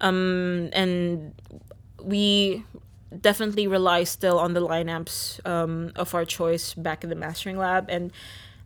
Um, 0.00 0.70
and 0.72 1.34
we 2.02 2.64
definitely 3.20 3.66
rely 3.66 4.04
still 4.04 4.38
on 4.38 4.52
the 4.52 4.60
lineups 4.60 5.46
um, 5.46 5.92
of 5.96 6.14
our 6.14 6.24
choice 6.24 6.74
back 6.74 7.02
in 7.04 7.10
the 7.10 7.16
mastering 7.16 7.56
lab 7.56 7.88
and 7.88 8.12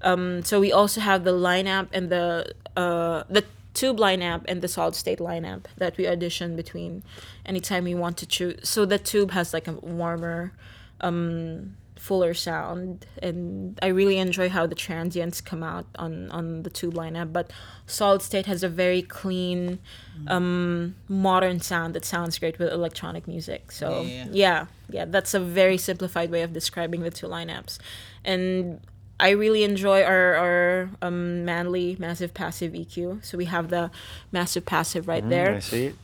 um, 0.02 0.42
so 0.42 0.58
we 0.58 0.72
also 0.72 1.00
have 1.00 1.22
the 1.22 1.30
line 1.32 1.66
lineup 1.66 1.86
and 1.92 2.10
the 2.10 2.52
uh, 2.76 3.22
the 3.30 3.44
tube 3.74 3.98
lineup 3.98 4.42
and 4.46 4.60
the 4.62 4.68
solid 4.68 4.94
state 4.94 5.18
lineup 5.18 5.64
that 5.76 5.96
we 5.96 6.06
audition 6.06 6.56
between 6.56 7.02
anytime 7.46 7.84
we 7.84 7.94
want 7.94 8.16
to 8.18 8.26
choose 8.26 8.56
so 8.68 8.84
the 8.84 8.98
tube 8.98 9.30
has 9.30 9.52
like 9.54 9.66
a 9.66 9.72
warmer 9.72 10.52
um, 11.00 11.74
fuller 12.02 12.34
sound, 12.34 13.06
and 13.22 13.78
I 13.80 13.86
really 13.86 14.18
enjoy 14.18 14.48
how 14.48 14.66
the 14.66 14.74
transients 14.74 15.40
come 15.40 15.62
out 15.62 15.86
on 15.96 16.30
on 16.30 16.64
the 16.64 16.70
tube 16.70 16.94
lineup. 16.94 17.32
But 17.32 17.52
Solid 17.86 18.22
State 18.22 18.46
has 18.46 18.64
a 18.64 18.68
very 18.68 19.02
clean, 19.02 19.78
um, 20.26 20.96
modern 21.08 21.60
sound 21.60 21.94
that 21.94 22.04
sounds 22.04 22.38
great 22.40 22.58
with 22.58 22.72
electronic 22.72 23.28
music. 23.28 23.70
So 23.70 24.02
Yeah. 24.02 24.26
yeah, 24.32 24.66
yeah, 24.90 25.04
that's 25.04 25.32
a 25.34 25.40
very 25.40 25.78
simplified 25.78 26.30
way 26.30 26.42
of 26.42 26.52
describing 26.52 27.02
the 27.02 27.10
two 27.10 27.26
lineups, 27.26 27.78
and. 28.24 28.80
I 29.22 29.30
really 29.30 29.62
enjoy 29.62 30.02
our, 30.02 30.34
our 30.34 30.90
um, 31.00 31.44
Manley 31.44 31.96
massive 32.00 32.34
passive 32.34 32.72
EQ. 32.72 33.24
So 33.24 33.38
we 33.38 33.44
have 33.44 33.68
the 33.68 33.92
massive 34.32 34.66
passive 34.66 35.06
right 35.06 35.26
there. 35.28 35.52
Mm, 35.52 35.56
I 35.56 35.60
see. 35.60 35.86
It. 35.86 35.94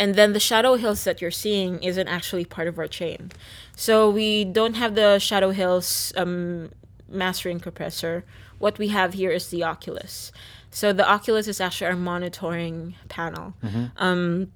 and 0.00 0.14
then 0.16 0.32
the 0.32 0.40
shadow 0.40 0.74
hills 0.74 1.04
that 1.04 1.22
you're 1.22 1.30
seeing 1.30 1.80
isn't 1.84 2.08
actually 2.08 2.44
part 2.44 2.66
of 2.66 2.78
our 2.78 2.88
chain. 2.88 3.30
So 3.76 4.10
we 4.10 4.44
don't 4.44 4.74
have 4.74 4.96
the 4.96 5.20
shadow 5.20 5.50
hills 5.50 6.12
um, 6.16 6.70
mastering 7.08 7.60
compressor. 7.60 8.24
What 8.58 8.78
we 8.78 8.88
have 8.88 9.14
here 9.14 9.30
is 9.30 9.48
the 9.50 9.62
oculus. 9.62 10.32
So 10.72 10.92
the 10.92 11.08
oculus 11.08 11.46
is 11.46 11.60
actually 11.60 11.88
our 11.88 11.96
monitoring 11.96 12.96
panel. 13.08 13.54
Um, 13.96 14.50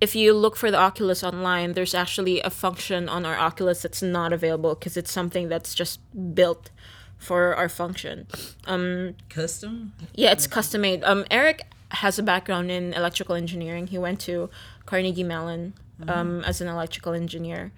if 0.00 0.14
you 0.14 0.32
look 0.32 0.56
for 0.56 0.70
the 0.70 0.78
oculus 0.78 1.22
online 1.22 1.72
there's 1.74 1.94
actually 1.94 2.40
a 2.40 2.50
function 2.50 3.08
on 3.08 3.26
our 3.26 3.38
oculus 3.38 3.82
that's 3.82 4.02
not 4.02 4.32
available 4.32 4.74
because 4.74 4.96
it's 4.96 5.12
something 5.12 5.48
that's 5.48 5.74
just 5.74 6.00
built 6.34 6.70
for 7.18 7.54
our 7.54 7.68
function 7.68 8.26
Um, 8.66 9.14
Custom? 9.28 9.92
yeah, 10.14 10.32
it's 10.32 10.46
custom 10.46 10.80
made. 10.80 11.04
Um, 11.04 11.24
Eric 11.30 11.62
has 11.90 12.18
a 12.18 12.22
background 12.22 12.70
in 12.70 12.94
electrical 12.94 13.34
engineering. 13.34 13.88
He 13.88 13.98
went 13.98 14.20
to 14.20 14.48
Carnegie 14.86 15.24
Mellon 15.24 15.74
um, 16.08 16.42
as 16.44 16.60
an 16.62 16.68
electrical 16.68 17.12
engineer. 17.12 17.72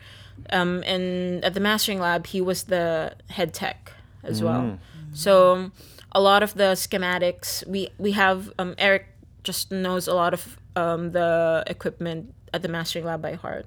Um, 0.50 0.82
and 0.86 1.44
at 1.44 1.54
the 1.54 1.60
mastering 1.60 1.98
lab, 1.98 2.26
he 2.28 2.40
was 2.40 2.64
the 2.64 3.14
head 3.30 3.52
tech 3.52 3.92
as 4.22 4.40
well. 4.42 4.78
So 5.12 5.54
um, 5.54 5.72
a 6.12 6.20
lot 6.20 6.42
of 6.42 6.54
the 6.54 6.74
schematics 6.76 7.66
we 7.66 7.88
we 7.98 8.12
have. 8.12 8.52
Um, 8.58 8.74
Eric 8.78 9.06
just 9.42 9.72
knows 9.72 10.06
a 10.06 10.14
lot 10.14 10.32
of 10.34 10.56
um, 10.76 11.12
the 11.12 11.64
equipment 11.66 12.34
at 12.52 12.62
the 12.62 12.68
mastering 12.68 13.04
lab 13.04 13.22
by 13.22 13.34
heart. 13.34 13.66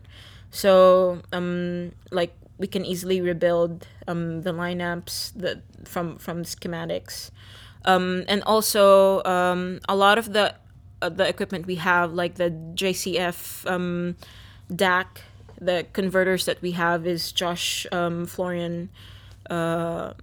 So 0.52 1.22
um, 1.32 1.92
like 2.12 2.34
we 2.58 2.68
can 2.68 2.86
easily 2.86 3.22
rebuild 3.22 3.88
um, 4.08 4.42
the 4.44 4.54
lineups 4.54 5.34
that 5.36 5.62
from 5.86 6.18
from 6.18 6.44
schematics 6.44 7.32
um, 7.86 8.24
and 8.28 8.44
also 8.44 9.24
um, 9.24 9.80
a 9.88 9.96
lot 9.96 10.18
of 10.18 10.34
the 10.34 10.56
uh, 11.02 11.10
the 11.10 11.28
equipment 11.28 11.68
we 11.68 11.76
have, 11.76 12.14
like 12.14 12.36
the 12.36 12.50
JCF 12.50 13.70
um, 13.70 14.16
DAC, 14.72 15.06
the 15.60 15.86
converters 15.94 16.46
that 16.46 16.62
we 16.62 16.72
have 16.72 17.06
is 17.06 17.32
Josh 17.32 17.86
um, 17.92 18.26
Florian 18.26 18.90
uh, 19.50 20.14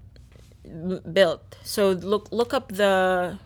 built. 1.13 1.57
So 1.63 1.91
look 1.91 2.29
look 2.33 2.53
up 2.53 2.73
the 2.73 3.39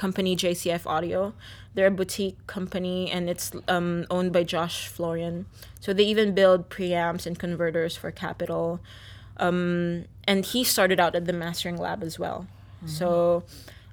company 0.00 0.34
JCF 0.34 0.86
Audio. 0.86 1.34
They're 1.74 1.88
a 1.88 1.90
boutique 2.00 2.38
company 2.46 3.10
and 3.10 3.28
it's 3.28 3.52
um, 3.68 4.06
owned 4.08 4.32
by 4.32 4.44
Josh 4.44 4.88
Florian. 4.88 5.44
So 5.78 5.92
they 5.92 6.04
even 6.04 6.34
build 6.34 6.70
preamps 6.70 7.26
and 7.26 7.38
converters 7.38 7.96
for 7.96 8.10
Capitol. 8.10 8.80
Um, 9.36 10.06
and 10.26 10.46
he 10.46 10.64
started 10.64 10.98
out 11.00 11.14
at 11.14 11.26
the 11.26 11.34
mastering 11.34 11.76
lab 11.76 12.02
as 12.02 12.18
well. 12.18 12.46
So 12.86 13.44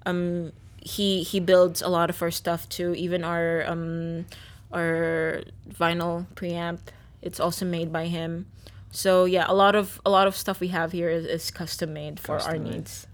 um, 0.05 0.53
he 0.81 1.23
he 1.23 1.41
builds 1.41 1.81
a 1.81 1.89
lot 1.89 2.09
of 2.09 2.21
our 2.21 2.31
stuff 2.31 2.69
too. 2.69 2.95
Even 2.95 3.25
our 3.25 3.67
um, 3.67 4.25
our 4.71 5.43
vinyl 5.69 6.25
preamp, 6.35 6.79
it's 7.21 7.39
also 7.39 7.65
made 7.65 7.91
by 7.91 8.05
him. 8.07 8.45
So 8.91 9.25
yeah, 9.25 9.45
a 9.49 9.53
lot 9.53 9.75
of 9.75 9.99
a 10.05 10.09
lot 10.09 10.25
of 10.27 10.37
stuff 10.37 10.61
we 10.61 10.69
have 10.69 10.93
here 10.93 11.09
is, 11.09 11.25
is 11.25 11.51
custom 11.51 11.91
made 11.91 12.17
for 12.17 12.39
our 12.39 12.53
made. 12.53 12.71
needs. 12.71 13.07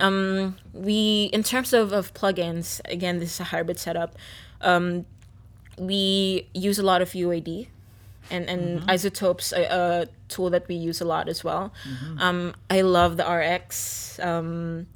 Um, 0.00 0.56
we 0.72 1.30
in 1.32 1.42
terms 1.42 1.72
of, 1.72 1.92
of 1.92 2.14
plugins, 2.14 2.80
again, 2.84 3.18
this 3.18 3.34
is 3.34 3.40
a 3.40 3.44
hybrid 3.44 3.78
setup. 3.78 4.16
Um, 4.60 5.06
we 5.78 6.48
use 6.54 6.78
a 6.78 6.82
lot 6.82 7.00
of 7.02 7.10
UAD 7.10 7.68
and, 8.30 8.48
and 8.48 8.82
iZotope's 8.82 9.52
a, 9.52 9.62
a 9.64 10.06
tool 10.28 10.50
that 10.50 10.68
we 10.68 10.74
use 10.74 11.00
a 11.00 11.04
lot 11.04 11.28
as 11.28 11.42
well. 11.42 11.72
Um, 12.18 12.54
i 12.68 12.80
love 12.82 13.16
the 13.16 13.24
rx 13.24 14.18
um, 14.20 14.86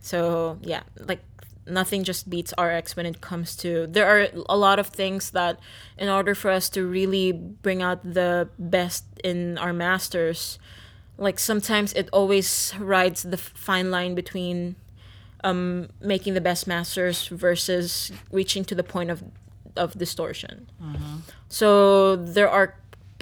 so 0.00 0.58
yeah 0.62 0.82
like 0.98 1.20
nothing 1.66 2.02
just 2.04 2.28
beats 2.28 2.52
rx 2.58 2.96
when 2.96 3.06
it 3.06 3.20
comes 3.20 3.54
to 3.56 3.86
there 3.86 4.06
are 4.06 4.28
a 4.48 4.56
lot 4.56 4.78
of 4.78 4.88
things 4.88 5.30
that 5.30 5.60
in 5.98 6.08
order 6.08 6.34
for 6.34 6.50
us 6.50 6.68
to 6.70 6.84
really 6.86 7.32
bring 7.32 7.82
out 7.82 8.02
the 8.02 8.48
best 8.58 9.04
in 9.22 9.56
our 9.58 9.72
masters 9.72 10.58
like 11.20 11.38
sometimes 11.38 11.92
it 11.92 12.08
always 12.12 12.72
rides 12.80 13.22
the 13.22 13.36
fine 13.36 13.90
line 13.92 14.14
between 14.14 14.74
um, 15.44 15.88
making 16.00 16.34
the 16.34 16.40
best 16.40 16.66
masters 16.66 17.28
versus 17.28 18.10
reaching 18.32 18.64
to 18.64 18.74
the 18.74 18.82
point 18.82 19.10
of 19.10 19.22
of 19.76 19.96
distortion. 19.96 20.66
So 21.48 22.16
there 22.16 22.48
are 22.48 22.74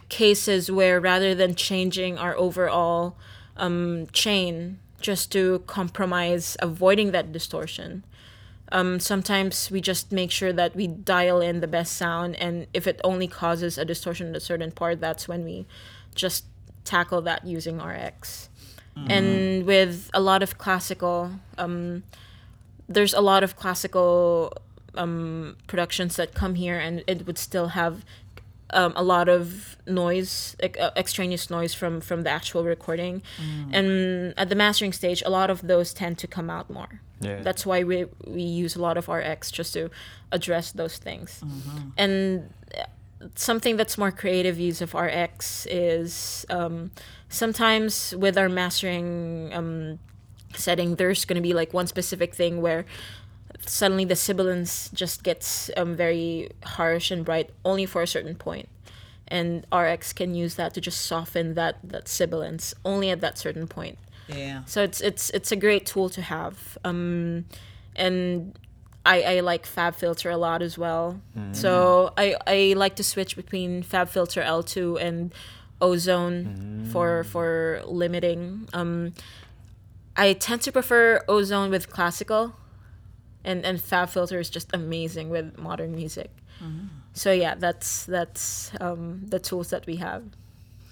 cases 0.08 0.70
where 0.70 0.98
rather 1.00 1.34
than 1.34 1.54
changing 1.54 2.16
our 2.18 2.34
overall 2.36 3.16
um, 3.56 4.06
chain 4.12 4.78
just 5.00 5.30
to 5.32 5.62
compromise 5.66 6.56
avoiding 6.62 7.12
that 7.12 7.32
distortion, 7.32 8.04
um, 8.72 9.00
sometimes 9.00 9.70
we 9.70 9.80
just 9.80 10.10
make 10.12 10.30
sure 10.30 10.52
that 10.52 10.74
we 10.74 10.86
dial 10.86 11.40
in 11.40 11.60
the 11.60 11.68
best 11.68 11.96
sound, 11.96 12.36
and 12.36 12.66
if 12.72 12.86
it 12.86 13.00
only 13.04 13.28
causes 13.28 13.78
a 13.78 13.84
distortion 13.84 14.28
in 14.28 14.36
a 14.36 14.40
certain 14.40 14.72
part, 14.72 15.00
that's 15.00 15.28
when 15.28 15.44
we 15.44 15.66
just 16.14 16.44
tackle 16.88 17.20
that 17.22 17.40
using 17.46 17.76
RX. 17.78 18.48
And 19.08 19.64
with 19.64 20.10
a 20.12 20.20
lot 20.20 20.42
of 20.42 20.58
classical, 20.58 21.30
um, 21.56 22.02
there's 22.88 23.14
a 23.14 23.20
lot 23.20 23.44
of 23.44 23.54
classical 23.54 24.52
um, 24.96 25.56
productions 25.68 26.16
that 26.16 26.34
come 26.34 26.54
here, 26.56 26.78
and 26.86 27.04
it 27.06 27.24
would 27.24 27.38
still 27.38 27.68
have 27.68 28.04
um, 28.70 28.92
a 28.96 29.02
lot 29.02 29.28
of 29.28 29.76
noise, 29.86 30.56
uh, 30.62 30.90
extraneous 30.96 31.48
noise 31.48 31.74
from 31.74 32.00
from 32.00 32.22
the 32.24 32.30
actual 32.30 32.64
recording. 32.64 33.22
And 33.72 34.34
at 34.36 34.48
the 34.48 34.56
mastering 34.56 34.92
stage, 34.92 35.22
a 35.24 35.30
lot 35.30 35.48
of 35.48 35.58
those 35.62 35.94
tend 35.94 36.18
to 36.18 36.26
come 36.26 36.50
out 36.50 36.68
more. 36.68 37.00
Yeah. 37.20 37.40
That's 37.42 37.64
why 37.64 37.84
we 37.84 38.06
we 38.26 38.42
use 38.42 38.74
a 38.76 38.82
lot 38.82 38.96
of 38.96 39.08
RX 39.08 39.50
just 39.50 39.74
to 39.74 39.90
address 40.32 40.72
those 40.72 40.98
things. 40.98 41.40
And 41.96 42.16
uh, 42.40 42.57
something 43.34 43.76
that's 43.76 43.98
more 43.98 44.10
creative 44.10 44.58
use 44.58 44.80
of 44.80 44.94
RX 44.94 45.66
is 45.66 46.46
um, 46.50 46.90
sometimes 47.28 48.14
with 48.16 48.38
our 48.38 48.48
mastering 48.48 49.50
um, 49.52 49.98
setting, 50.54 50.96
there's 50.96 51.24
going 51.24 51.36
to 51.36 51.42
be 51.42 51.54
like 51.54 51.72
one 51.72 51.86
specific 51.86 52.34
thing 52.34 52.60
where 52.60 52.84
suddenly 53.66 54.04
the 54.04 54.16
sibilance 54.16 54.90
just 54.90 55.22
gets 55.22 55.70
um, 55.76 55.96
very 55.96 56.50
harsh 56.64 57.10
and 57.10 57.24
bright 57.24 57.50
only 57.64 57.86
for 57.86 58.02
a 58.02 58.06
certain 58.06 58.34
point. 58.34 58.68
And 59.30 59.66
rx 59.70 60.14
can 60.14 60.34
use 60.34 60.54
that 60.54 60.72
to 60.74 60.80
just 60.80 61.02
soften 61.02 61.52
that 61.54 61.76
that 61.84 62.08
sibilance 62.08 62.72
only 62.82 63.10
at 63.10 63.20
that 63.20 63.36
certain 63.36 63.68
point. 63.68 63.98
Yeah. 64.26 64.64
so 64.64 64.82
it's 64.82 65.00
it's 65.02 65.30
it's 65.30 65.52
a 65.52 65.56
great 65.56 65.84
tool 65.84 66.08
to 66.10 66.22
have. 66.22 66.78
Um 66.82 67.44
and 67.94 68.58
I, 69.14 69.16
I 69.36 69.40
like 69.40 69.64
Fab 69.66 69.94
Filter 69.94 70.28
a 70.30 70.36
lot 70.36 70.60
as 70.62 70.76
well. 70.76 71.20
So 71.52 72.12
I, 72.16 72.36
I 72.46 72.58
like 72.76 72.94
to 72.96 73.02
switch 73.04 73.36
between 73.36 73.82
Fab 73.82 74.08
Filter 74.08 74.42
L2 74.42 75.00
and 75.00 75.32
Ozone 75.80 76.44
for 76.92 77.24
for 77.24 77.82
limiting. 77.86 78.68
Um, 78.74 79.14
I 80.16 80.34
tend 80.34 80.60
to 80.62 80.72
prefer 80.72 81.24
Ozone 81.28 81.70
with 81.70 81.88
classical, 81.96 82.42
and 83.44 83.64
and 83.64 83.80
Fab 83.80 84.08
Filter 84.10 84.38
is 84.40 84.50
just 84.50 84.68
amazing 84.74 85.30
with 85.30 85.56
modern 85.56 85.94
music. 85.94 86.30
So 87.14 87.32
yeah, 87.32 87.54
that's 87.64 88.04
that's 88.06 88.72
um, 88.80 89.22
the 89.32 89.38
tools 89.38 89.70
that 89.70 89.86
we 89.86 89.96
have. 89.96 90.22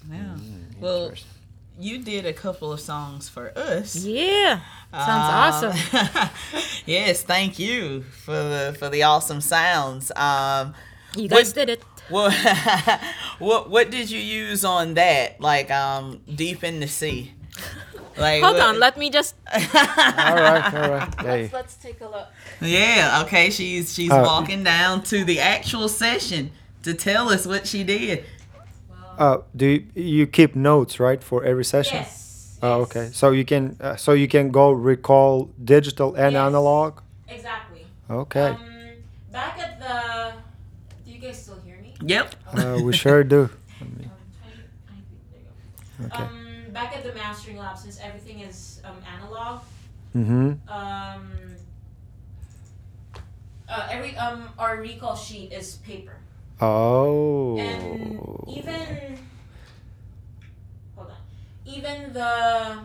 Yeah. 0.09 0.35
Well, 0.79 1.11
you 1.79 1.99
did 2.03 2.25
a 2.25 2.33
couple 2.33 2.71
of 2.73 2.79
songs 2.79 3.29
for 3.29 3.51
us. 3.57 3.95
Yeah, 3.95 4.59
sounds 4.91 5.63
awesome. 5.73 6.29
yes, 6.85 7.23
thank 7.23 7.59
you 7.59 8.03
for 8.03 8.31
the 8.33 8.75
for 8.79 8.89
the 8.89 9.03
awesome 9.03 9.41
sounds. 9.41 10.11
Um, 10.15 10.73
You 11.15 11.27
guys 11.29 11.49
what- 11.49 11.55
did 11.55 11.69
it. 11.69 11.83
what 12.09 12.33
what 13.39 13.69
what 13.69 13.91
did 13.91 14.09
you 14.09 14.19
use 14.19 14.63
on 14.65 14.93
that? 14.95 15.39
Like 15.41 15.69
um, 15.71 16.21
deep 16.33 16.63
in 16.63 16.79
the 16.79 16.87
sea. 16.87 17.33
Like 18.19 18.41
Hold 18.41 18.55
what- 18.55 18.63
on, 18.69 18.79
let 18.79 18.97
me 18.97 19.11
just 19.11 19.35
all 19.53 19.59
right, 19.61 20.73
all 20.73 20.89
right. 20.91 21.21
Hey, 21.21 21.49
let's 21.53 21.75
take 21.75 22.01
a 22.01 22.07
look. 22.07 22.27
Yeah. 22.59 23.21
Okay. 23.25 23.51
She's 23.51 23.93
she's 23.93 24.09
Uh, 24.11 24.23
walking 24.25 24.63
down 24.63 25.03
to 25.03 25.23
the 25.23 25.39
actual 25.39 25.87
session 25.87 26.49
to 26.81 26.95
tell 26.95 27.29
us 27.29 27.45
what 27.45 27.67
she 27.67 27.83
did. 27.83 28.25
Uh, 29.17 29.37
do 29.55 29.65
you, 29.65 29.85
you 29.95 30.27
keep 30.27 30.55
notes 30.55 30.99
right 30.99 31.23
for 31.23 31.43
every 31.43 31.65
session? 31.65 31.99
Yes. 31.99 32.57
Oh, 32.61 32.81
okay. 32.81 33.09
So 33.13 33.31
you 33.31 33.45
can 33.45 33.77
uh, 33.79 33.95
so 33.95 34.13
you 34.13 34.27
can 34.27 34.49
go 34.51 34.71
recall 34.71 35.49
digital 35.63 36.15
and 36.15 36.33
Yes. 36.33 36.41
analog. 36.47 36.99
Exactly. 37.29 37.85
Okay. 38.09 38.49
Um, 38.49 38.57
back 39.31 39.59
at 39.59 39.79
the. 39.79 40.33
Do 41.05 41.11
you 41.11 41.19
guys 41.19 41.41
still 41.43 41.59
hear 41.65 41.77
me? 41.81 41.93
Yep. 42.01 42.35
Uh, 42.53 42.79
we 42.83 42.93
sure 42.93 43.23
do. 43.23 43.49
Um, 43.79 43.87
tiny- 43.93 44.09
tiny 44.87 45.03
bit, 45.11 45.21
there 45.29 45.39
you 45.39 46.09
go. 46.09 46.23
Okay. 46.23 46.23
Um, 46.23 46.73
back 46.73 46.95
at 46.97 47.03
the 47.03 47.13
mastering 47.13 47.57
lab, 47.57 47.77
since 47.77 47.99
everything 48.01 48.39
is 48.39 48.81
um, 48.83 48.97
analog, 49.05 49.61
Mm-hmm. 50.15 50.67
um, 50.67 51.31
uh, 53.69 53.87
every 53.91 54.15
um 54.17 54.49
our 54.57 54.77
recall 54.77 55.15
sheet 55.15 55.51
is 55.53 55.75
paper, 55.85 56.17
Oh. 56.59 57.57
and 57.59 58.19
even 58.47 59.17
hold 60.95 61.09
on, 61.09 61.15
even 61.65 62.13
the 62.13 62.79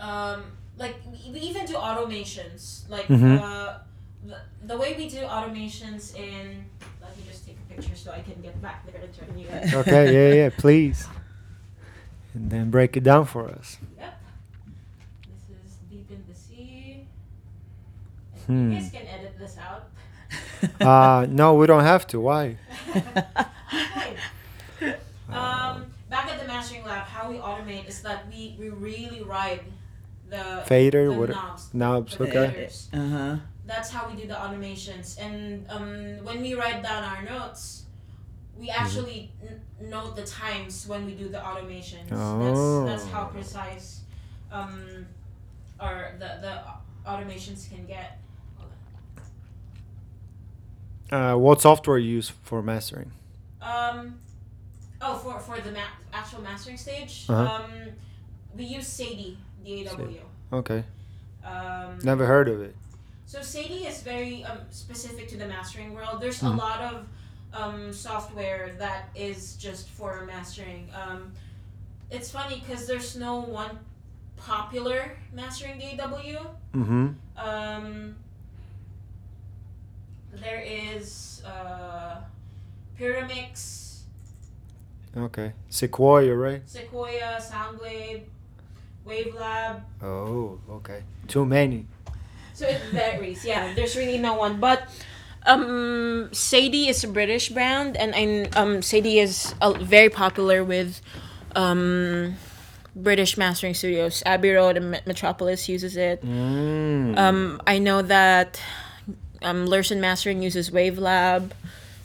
um 0.00 0.42
like 0.78 0.96
we 1.32 1.38
even 1.40 1.66
do 1.66 1.74
automations 1.74 2.88
like 2.88 3.06
Mhm. 3.06 3.40
uh 3.40 3.78
the, 4.26 4.36
the 4.66 4.76
way 4.76 4.94
we 4.96 5.08
do 5.08 5.18
automations 5.18 6.14
in 6.16 6.64
let 7.00 7.16
me 7.16 7.22
just 7.28 7.46
take 7.46 7.56
a 7.70 7.74
picture 7.74 7.94
so 7.94 8.10
I 8.12 8.20
can 8.20 8.40
get 8.42 8.60
back 8.60 8.84
there 8.90 9.00
to 9.00 9.06
turn 9.08 9.38
you 9.38 9.46
guys. 9.46 9.72
okay. 9.86 10.12
Yeah. 10.12 10.34
Yeah. 10.44 10.50
Please. 10.56 11.06
And 12.34 12.50
then 12.50 12.70
break 12.70 12.96
it 12.96 13.04
down 13.04 13.24
for 13.26 13.48
us. 13.48 13.78
Yep. 13.98 14.20
This 15.22 15.56
is 15.66 15.76
deep 15.90 16.10
in 16.10 16.22
the 16.28 16.34
sea. 16.34 17.06
Hmm. 18.46 18.72
You 18.72 18.78
guys 18.80 18.90
can 18.90 19.06
edit 19.06 19.38
this 19.38 19.56
out. 19.58 19.87
Uh, 20.80 21.26
no, 21.28 21.54
we 21.54 21.66
don't 21.66 21.84
have 21.84 22.06
to. 22.08 22.20
Why? 22.20 22.56
Um, 25.30 25.92
back 26.08 26.30
at 26.32 26.40
the 26.40 26.46
mastering 26.46 26.84
lab, 26.84 27.06
how 27.06 27.30
we 27.30 27.36
automate 27.36 27.86
is 27.86 28.00
that 28.02 28.26
we, 28.30 28.56
we 28.58 28.70
really 28.70 29.22
ride 29.22 29.60
the 30.30 30.62
Fader, 30.66 31.10
the 31.12 31.18
what- 31.18 31.28
knobs. 31.30 31.74
knobs, 31.74 32.16
the 32.16 32.24
okay. 32.24 32.66
faders. 32.66 32.88
Uh 32.94 33.08
huh. 33.08 33.36
That's 33.66 33.90
how 33.90 34.08
we 34.08 34.16
do 34.20 34.26
the 34.26 34.34
automations. 34.34 35.18
And 35.20 35.66
um, 35.68 36.24
when 36.24 36.40
we 36.40 36.54
write 36.54 36.82
down 36.82 37.04
our 37.04 37.22
notes, 37.22 37.84
we 38.58 38.70
actually 38.70 39.30
n- 39.42 39.60
note 39.82 40.16
the 40.16 40.24
times 40.24 40.86
when 40.88 41.04
we 41.04 41.12
do 41.14 41.28
the 41.28 41.38
automations. 41.38 42.08
Oh. 42.10 42.86
That's 42.86 43.02
that's 43.02 43.12
how 43.12 43.24
precise 43.26 44.00
um, 44.50 45.04
our 45.78 46.14
the 46.18 46.38
the 46.40 46.54
automations 47.06 47.68
can 47.68 47.84
get. 47.84 48.18
Uh, 51.10 51.34
what 51.36 51.60
software 51.60 51.98
you 51.98 52.10
use 52.16 52.28
for 52.42 52.62
mastering? 52.62 53.10
Um, 53.62 54.18
oh, 55.00 55.16
for 55.16 55.38
for 55.40 55.60
the 55.60 55.72
ma- 55.72 55.94
actual 56.12 56.42
mastering 56.42 56.76
stage, 56.76 57.26
Uh-huh. 57.28 57.64
um, 57.64 57.70
we 58.56 58.64
use 58.64 58.86
Sadie, 58.86 59.38
the 59.64 59.84
DAW. 59.84 60.58
Okay. 60.58 60.84
Um, 61.44 61.98
Never 62.02 62.26
heard 62.26 62.48
of 62.48 62.60
it. 62.60 62.74
So 63.26 63.42
Sadie 63.42 63.86
is 63.86 64.02
very 64.02 64.44
um, 64.44 64.58
specific 64.70 65.28
to 65.28 65.36
the 65.36 65.46
mastering 65.46 65.94
world. 65.94 66.20
There's 66.20 66.40
Mhm. 66.40 66.54
a 66.54 66.56
lot 66.56 66.80
of 66.80 67.06
um, 67.52 67.92
software 67.92 68.74
that 68.78 69.08
is 69.14 69.56
just 69.56 69.88
for 69.88 70.24
mastering. 70.26 70.90
Um, 70.94 71.32
it's 72.10 72.30
funny 72.30 72.60
because 72.60 72.86
there's 72.86 73.16
no 73.16 73.40
one 73.40 73.78
popular 74.36 75.16
mastering 75.32 75.78
DAW. 75.78 76.46
Mm-hmm. 76.74 77.06
Um, 77.36 78.16
there 80.40 80.60
is 80.60 81.42
uh, 81.46 82.16
Pyramix, 82.98 83.88
Okay. 85.16 85.52
Sequoia, 85.68 86.34
right? 86.34 86.62
Sequoia, 86.68 87.38
Soundblade, 87.40 88.22
Wavelab. 89.06 89.82
Oh, 90.02 90.60
okay. 90.70 91.02
Too 91.26 91.44
many. 91.44 91.86
So 92.54 92.66
it 92.66 92.80
varies. 92.92 93.44
Yeah, 93.44 93.72
there's 93.74 93.96
really 93.96 94.18
no 94.18 94.34
one. 94.34 94.60
But 94.60 94.88
um, 95.46 96.28
Sadie 96.32 96.88
is 96.88 97.02
a 97.04 97.08
British 97.08 97.48
brand, 97.48 97.96
and 97.96 98.14
I'm, 98.14 98.46
um, 98.56 98.82
Sadie 98.82 99.18
is 99.18 99.54
uh, 99.60 99.72
very 99.72 100.08
popular 100.10 100.62
with 100.62 101.00
um, 101.56 102.36
British 102.94 103.36
mastering 103.36 103.74
studios. 103.74 104.22
Abbey 104.26 104.50
Road 104.50 104.76
and 104.76 104.90
Metropolis 105.06 105.68
uses 105.68 105.96
it. 105.96 106.24
Mm. 106.24 107.16
Um, 107.16 107.62
I 107.66 107.78
know 107.78 108.02
that 108.02 108.60
um, 109.42 109.66
Lurssen 109.66 110.00
Mastering 110.00 110.42
uses 110.42 110.70
Wavelab. 110.70 111.52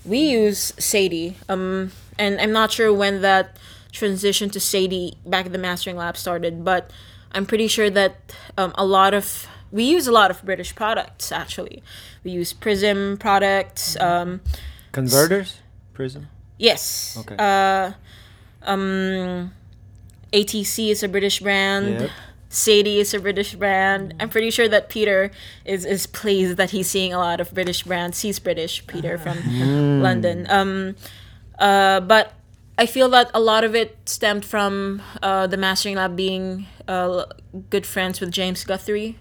We 0.06 0.20
use 0.20 0.74
Sadie. 0.78 1.38
Um, 1.50 1.92
and 2.18 2.40
I'm 2.40 2.52
not 2.52 2.72
sure 2.72 2.94
when 2.94 3.22
that 3.22 3.58
transition 3.92 4.50
to 4.50 4.60
Sadie 4.60 5.14
back 5.26 5.46
at 5.46 5.52
the 5.52 5.58
Mastering 5.58 5.96
Lab 5.96 6.18
started, 6.18 6.66
but 6.66 6.92
I'm 7.32 7.46
pretty 7.46 7.68
sure 7.68 7.90
that 7.90 8.34
um, 8.58 8.74
a 8.76 8.86
lot 8.86 9.14
of 9.14 9.48
we 9.72 9.84
use 9.84 10.08
a 10.08 10.12
lot 10.12 10.30
of 10.30 10.44
British 10.44 10.76
products 10.76 11.32
actually. 11.32 11.82
We 12.24 12.32
use 12.32 12.54
Prism 12.54 13.18
products. 13.18 14.00
Um, 14.00 14.42
Converters? 14.92 15.58
Prism? 15.94 16.28
yes. 16.58 17.18
Okay. 17.20 17.36
Uh, 17.38 17.94
um, 18.64 19.52
ATC 20.32 20.90
is 20.90 21.04
a 21.04 21.08
British 21.08 21.40
brand. 21.40 22.02
Yep. 22.02 22.10
Sadie 22.54 23.00
is 23.00 23.14
a 23.16 23.20
British 23.20 23.56
brand. 23.56 24.14
I'm 24.20 24.30
pretty 24.30 24.52
sure 24.52 24.68
that 24.68 24.88
Peter 24.88 25.32
is, 25.66 25.86
is 25.86 26.06
pleased 26.06 26.58
that 26.58 26.70
he's 26.70 26.88
seeing 26.88 27.12
a 27.12 27.18
lot 27.18 27.42
of 27.42 27.52
British 27.52 27.84
brands. 27.84 28.22
He's 28.22 28.38
British, 28.38 28.86
Peter 28.86 29.18
from 29.18 29.40
London. 30.04 30.46
Um, 30.50 30.96
uh, 31.58 32.00
but 32.02 32.34
I 32.78 32.86
feel 32.86 33.10
that 33.10 33.32
a 33.34 33.40
lot 33.40 33.64
of 33.64 33.74
it 33.76 33.98
stemmed 34.06 34.46
from 34.46 35.02
uh, 35.24 35.48
the 35.48 35.58
Mastering 35.58 35.96
Lab 35.96 36.16
being 36.16 36.68
uh, 36.88 37.26
good 37.72 37.88
friends 37.88 38.20
with 38.20 38.32
James 38.32 38.64
Guthrie, 38.64 39.18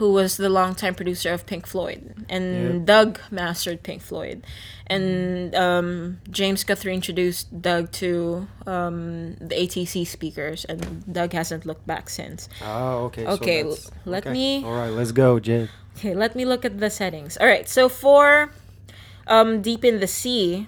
who 0.00 0.08
was 0.12 0.36
the 0.38 0.48
longtime 0.48 0.94
producer 0.96 1.30
of 1.36 1.44
Pink 1.44 1.66
Floyd. 1.66 2.00
And 2.28 2.46
Yep. 2.80 2.84
Doug 2.86 3.10
mastered 3.30 3.82
Pink 3.82 4.00
Floyd. 4.00 4.42
And 4.86 5.54
um, 5.54 6.18
James 6.30 6.64
Guthrie 6.64 6.94
introduced 6.94 7.52
Doug 7.60 7.92
to 8.00 8.48
um, 8.66 9.36
the 9.36 9.54
ATC 9.54 10.06
speakers, 10.06 10.64
and 10.64 10.80
Doug 11.04 11.32
hasn't 11.34 11.66
looked 11.66 11.86
back 11.86 12.08
since. 12.08 12.48
Oh, 12.64 13.04
okay. 13.12 13.26
Okay, 13.26 13.62
l- 13.62 13.76
let 14.06 14.24
okay. 14.26 14.32
me- 14.32 14.64
All 14.64 14.72
right, 14.72 14.88
let's 14.90 15.12
go, 15.12 15.38
Jett. 15.38 15.68
Okay, 15.98 16.14
let 16.14 16.34
me 16.34 16.44
look 16.44 16.64
at 16.64 16.80
the 16.80 16.88
settings. 16.88 17.36
All 17.36 17.46
right, 17.46 17.68
so 17.68 17.88
for 17.90 18.50
um, 19.28 19.60
Deep 19.60 19.84
in 19.84 20.00
the 20.00 20.06
Sea, 20.08 20.66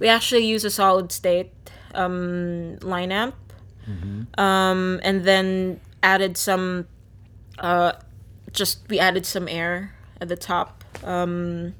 we 0.00 0.08
actually 0.08 0.44
use 0.46 0.64
a 0.64 0.70
solid 0.70 1.12
state 1.12 1.52
um, 1.94 2.76
line 2.82 3.12
amp, 3.12 3.34
um, 4.36 5.00
and 5.02 5.24
then 5.24 5.80
added 6.02 6.36
some, 6.36 6.86
uh, 7.60 7.92
just 8.52 8.80
we 8.88 8.98
added 8.98 9.24
some 9.26 9.48
air 9.48 9.94
at 10.20 10.28
the 10.28 10.36
top, 10.36 10.84
um, 11.04 11.74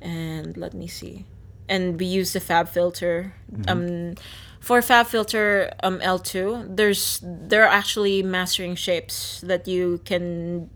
and 0.00 0.56
let 0.56 0.74
me 0.74 0.86
see, 0.86 1.24
and 1.68 1.98
we 1.98 2.06
use 2.06 2.32
the 2.32 2.40
Fab 2.40 2.68
filter. 2.68 3.34
Um, 3.68 4.14
for 4.60 4.80
Fab 4.82 5.06
filter 5.06 5.70
um, 5.82 6.00
L2, 6.00 6.76
there's 6.76 7.20
there 7.22 7.64
are 7.64 7.68
actually 7.72 8.22
mastering 8.22 8.74
shapes 8.76 9.40
that 9.42 9.66
you 9.68 10.00
can 10.04 10.70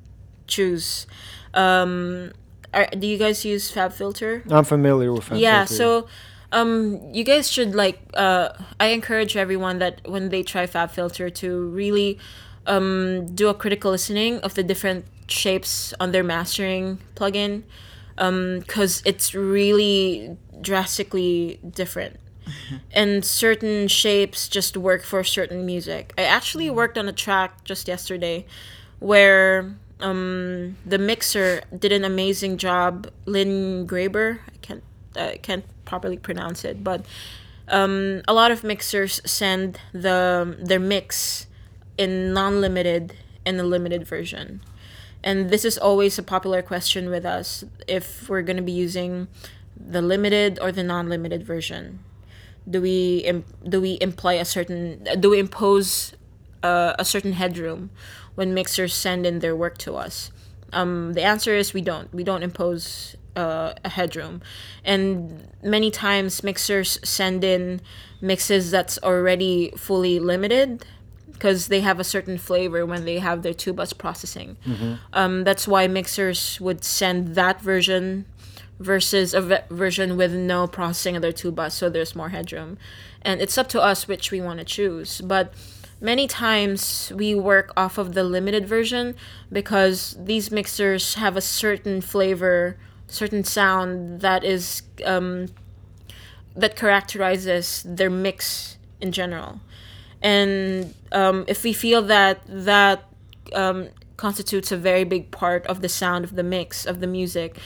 choose. 0.46 1.06
Um, 1.54 2.32
are, 2.74 2.86
do 2.86 3.06
you 3.06 3.16
guys 3.18 3.44
use 3.44 3.70
Fab 3.70 3.92
filter? 3.92 4.42
I'm 4.50 4.64
familiar 4.64 5.12
with 5.12 5.22
Fab 5.24 5.28
Filter. 5.30 5.42
yeah 5.42 5.64
Filter. 5.64 5.74
so 5.74 6.08
um 6.52 7.00
you 7.12 7.24
guys 7.24 7.50
should 7.50 7.74
like 7.74 8.00
uh 8.14 8.48
i 8.80 8.86
encourage 8.86 9.36
everyone 9.36 9.78
that 9.80 10.00
when 10.08 10.30
they 10.30 10.42
try 10.42 10.66
fab 10.66 10.90
filter 10.90 11.28
to 11.28 11.68
really 11.68 12.18
um 12.68 13.26
do 13.34 13.48
a 13.48 13.54
critical 13.54 13.90
listening 13.90 14.38
of 14.40 14.54
the 14.54 14.62
different 14.62 15.04
shapes 15.28 15.92
on 16.00 16.12
their 16.12 16.24
mastering 16.24 16.98
plugin 17.16 17.62
um 18.18 18.60
because 18.60 19.02
it's 19.04 19.34
really 19.34 20.36
drastically 20.60 21.58
different. 21.68 22.18
And 22.92 23.24
certain 23.24 23.88
shapes 23.88 24.48
just 24.48 24.76
work 24.76 25.02
for 25.04 25.22
certain 25.22 25.66
music. 25.66 26.14
I 26.16 26.22
actually 26.22 26.70
worked 26.70 26.96
on 26.96 27.06
a 27.08 27.12
track 27.12 27.62
just 27.64 27.86
yesterday 27.86 28.46
where 29.00 29.76
um, 30.00 30.76
the 30.86 30.98
mixer 30.98 31.62
did 31.76 31.92
an 31.92 32.04
amazing 32.04 32.56
job. 32.56 33.10
Lynn 33.26 33.86
Graber, 33.86 34.38
I 34.48 34.56
can't 34.62 34.82
I 35.14 35.38
can't 35.42 35.64
properly 35.84 36.16
pronounce 36.16 36.64
it, 36.64 36.82
but 36.82 37.04
um, 37.68 38.22
a 38.26 38.32
lot 38.32 38.50
of 38.50 38.64
mixers 38.64 39.20
send 39.24 39.78
the 39.92 40.56
their 40.58 40.80
mix 40.80 41.47
in 41.98 42.32
non-limited 42.32 43.14
and 43.44 43.60
a 43.60 43.64
limited 43.64 44.06
version. 44.06 44.62
And 45.22 45.50
this 45.50 45.64
is 45.64 45.76
always 45.76 46.18
a 46.18 46.22
popular 46.22 46.62
question 46.62 47.10
with 47.10 47.26
us 47.26 47.64
if 47.88 48.28
we're 48.28 48.42
going 48.42 48.56
to 48.56 48.62
be 48.62 48.72
using 48.72 49.28
the 49.76 50.00
limited 50.00 50.58
or 50.60 50.70
the 50.72 50.82
non-limited 50.82 51.44
version. 51.44 51.98
Do 52.68 52.80
we 52.80 53.42
do 53.66 53.80
we 53.80 53.98
imply 54.00 54.34
a 54.34 54.44
certain 54.44 55.06
do 55.18 55.30
we 55.30 55.38
impose 55.38 56.14
uh, 56.62 56.94
a 56.98 57.04
certain 57.04 57.32
headroom 57.32 57.90
when 58.34 58.54
mixers 58.54 58.94
send 58.94 59.26
in 59.26 59.40
their 59.40 59.56
work 59.56 59.78
to 59.78 59.94
us? 59.94 60.30
Um, 60.72 61.14
the 61.14 61.22
answer 61.22 61.54
is 61.54 61.72
we 61.72 61.80
don't. 61.80 62.12
We 62.12 62.24
don't 62.24 62.42
impose 62.42 63.16
uh, 63.34 63.72
a 63.84 63.88
headroom, 63.88 64.42
and 64.84 65.48
many 65.62 65.90
times 65.90 66.44
mixers 66.44 67.00
send 67.02 67.42
in 67.42 67.80
mixes 68.20 68.70
that's 68.70 68.98
already 69.02 69.72
fully 69.76 70.20
limited 70.20 70.84
because 71.38 71.68
they 71.68 71.80
have 71.80 72.00
a 72.00 72.04
certain 72.04 72.36
flavor 72.36 72.84
when 72.84 73.04
they 73.04 73.18
have 73.20 73.42
their 73.42 73.54
two 73.54 73.72
bus 73.72 73.92
processing. 73.92 74.56
Um, 75.12 75.44
that's 75.44 75.66
why 75.68 75.86
mixers 75.86 76.60
would 76.60 76.82
send 76.84 77.34
that 77.36 77.60
version 77.62 78.26
versus 78.80 79.34
a 79.34 79.40
ve- 79.40 79.66
version 79.70 80.16
with 80.16 80.32
no 80.32 80.66
processing 80.66 81.16
of 81.16 81.22
their 81.22 81.32
two 81.32 81.52
bus, 81.52 81.74
so 81.74 81.88
there's 81.88 82.14
more 82.14 82.30
headroom. 82.30 82.76
And 83.22 83.40
it's 83.40 83.56
up 83.58 83.68
to 83.68 83.80
us 83.80 84.06
which 84.08 84.30
we 84.30 84.40
want 84.40 84.58
to 84.58 84.64
choose. 84.64 85.20
But 85.20 85.52
many 86.00 86.26
times 86.26 87.12
we 87.14 87.34
work 87.34 87.72
off 87.76 87.98
of 87.98 88.14
the 88.14 88.24
limited 88.24 88.66
version 88.68 89.14
because 89.50 90.16
these 90.18 90.50
mixers 90.50 91.14
have 91.14 91.36
a 91.36 91.40
certain 91.40 92.00
flavor, 92.00 92.76
certain 93.06 93.42
sound 93.44 94.20
that 94.20 94.44
is 94.44 94.82
um, 95.04 95.46
that 96.54 96.76
characterizes 96.76 97.84
their 97.86 98.10
mix 98.10 98.76
in 99.00 99.12
general. 99.12 99.60
And 100.22 100.94
um, 101.12 101.44
if 101.46 101.62
we 101.62 101.72
feel 101.72 102.02
that 102.02 102.40
that 102.48 103.04
um, 103.54 103.88
constitutes 104.16 104.72
a 104.72 104.76
very 104.76 105.04
big 105.04 105.30
part 105.30 105.66
of 105.66 105.80
the 105.80 105.88
sound 105.88 106.24
of 106.24 106.34
the 106.34 106.42
mix 106.42 106.84
of 106.86 107.00
the 107.00 107.06
music, 107.06 107.56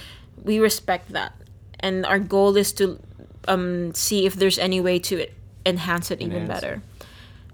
we 0.43 0.59
respect 0.59 1.13
that. 1.13 1.35
And 1.81 2.07
our 2.07 2.19
goal 2.19 2.57
is 2.57 2.73
to 2.75 3.01
um, 3.49 3.95
see 3.95 4.27
if 4.27 4.35
there's 4.35 4.59
any 4.59 4.81
way 4.81 4.99
to 5.01 5.27
enhance 5.67 6.11
it 6.11 6.21
even 6.21 6.43
Enhance 6.43 6.61
better. 6.61 6.83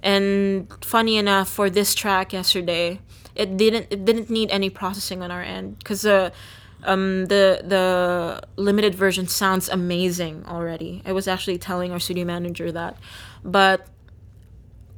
And 0.03 0.69
funny 0.85 1.17
enough, 1.17 1.49
for 1.49 1.71
this 1.71 1.95
track 1.95 2.33
yesterday, 2.33 3.01
it 3.35 3.57
didn't 3.57 3.87
it 3.91 4.05
didn't 4.05 4.31
need 4.31 4.51
any 4.51 4.71
processing 4.71 5.23
on 5.23 5.31
our 5.31 5.43
end 5.43 5.79
because 5.79 6.05
uh, 6.05 6.31
um, 6.85 7.27
the 7.27 7.63
the 7.65 8.43
limited 8.57 8.95
version 8.95 9.27
sounds 9.27 9.69
amazing 9.69 10.45
already. 10.47 11.03
I 11.07 11.13
was 11.13 11.27
actually 11.27 11.59
telling 11.59 11.93
our 11.93 12.01
studio 12.01 12.25
manager 12.25 12.71
that, 12.73 12.97
but 13.45 13.87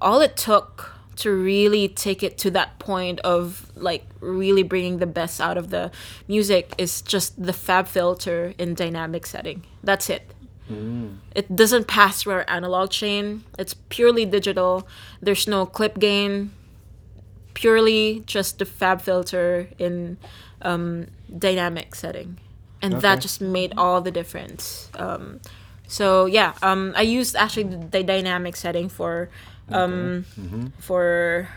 all 0.00 0.20
it 0.20 0.36
took 0.36 0.94
to 1.16 1.30
really 1.30 1.86
take 1.88 2.22
it 2.22 2.38
to 2.38 2.50
that 2.50 2.78
point 2.78 3.20
of 3.20 3.70
like 3.76 4.06
really 4.20 4.62
bringing 4.62 4.98
the 4.98 5.06
best 5.06 5.40
out 5.40 5.58
of 5.58 5.68
the 5.68 5.90
music 6.26 6.74
is 6.78 7.02
just 7.02 7.42
the 7.42 7.52
fab 7.52 7.86
filter 7.86 8.54
in 8.58 8.74
dynamic 8.74 9.26
setting. 9.26 9.62
That's 9.82 10.08
it. 10.08 10.22
It 11.34 11.54
doesn't 11.54 11.88
pass 11.88 12.22
through 12.22 12.34
our 12.34 12.44
analog 12.48 12.90
chain. 12.90 13.44
It's 13.58 13.74
purely 13.74 14.24
digital. 14.24 14.86
There's 15.20 15.46
no 15.46 15.66
clip 15.66 15.98
gain. 15.98 16.52
Purely 17.54 18.22
just 18.24 18.58
the 18.58 18.64
fab 18.64 19.02
filter 19.02 19.68
in 19.78 20.16
um, 20.62 21.08
dynamic 21.36 21.94
setting, 21.94 22.38
and 22.80 22.94
that 23.02 23.20
just 23.20 23.40
made 23.40 23.74
all 23.76 24.00
the 24.00 24.12
difference. 24.12 24.88
Um, 24.94 25.40
so 25.86 26.26
yeah, 26.26 26.54
um, 26.62 26.94
I 26.96 27.02
used 27.02 27.34
actually 27.34 27.64
the 27.64 28.02
dynamic 28.04 28.54
setting 28.54 28.88
for 28.88 29.28
um, 29.70 30.24
for 30.78 31.48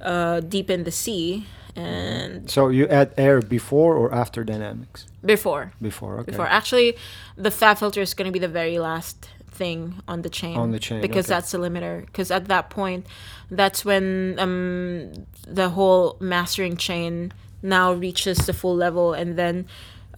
uh, 0.00 0.40
deep 0.40 0.70
in 0.70 0.84
the 0.84 0.90
sea 0.90 1.46
and 1.76 2.50
So 2.50 2.68
you 2.68 2.88
add 2.88 3.14
air 3.16 3.40
before 3.40 3.94
or 3.96 4.12
after 4.12 4.44
dynamics? 4.44 5.06
before 5.24 5.72
Before, 5.80 6.18
okay. 6.20 6.30
before 6.32 6.46
actually 6.46 6.96
the 7.36 7.50
fab 7.50 7.78
filter 7.78 8.00
is 8.00 8.14
going 8.14 8.26
to 8.26 8.32
be 8.32 8.38
the 8.38 8.48
very 8.48 8.78
last 8.78 9.28
thing 9.50 10.00
on 10.08 10.22
the 10.22 10.30
chain 10.30 10.56
On 10.56 10.70
the 10.70 10.78
chain, 10.78 11.00
because 11.00 11.26
okay. 11.26 11.34
that's 11.34 11.50
the 11.52 11.58
limiter 11.58 12.06
because 12.06 12.30
at 12.30 12.48
that 12.48 12.70
point 12.70 13.06
that's 13.50 13.84
when 13.84 14.36
um 14.38 15.12
the 15.46 15.68
whole 15.70 16.16
mastering 16.20 16.76
chain 16.76 17.32
now 17.62 17.92
reaches 17.92 18.38
the 18.46 18.54
full 18.54 18.74
level 18.74 19.12
and 19.12 19.36
then 19.36 19.66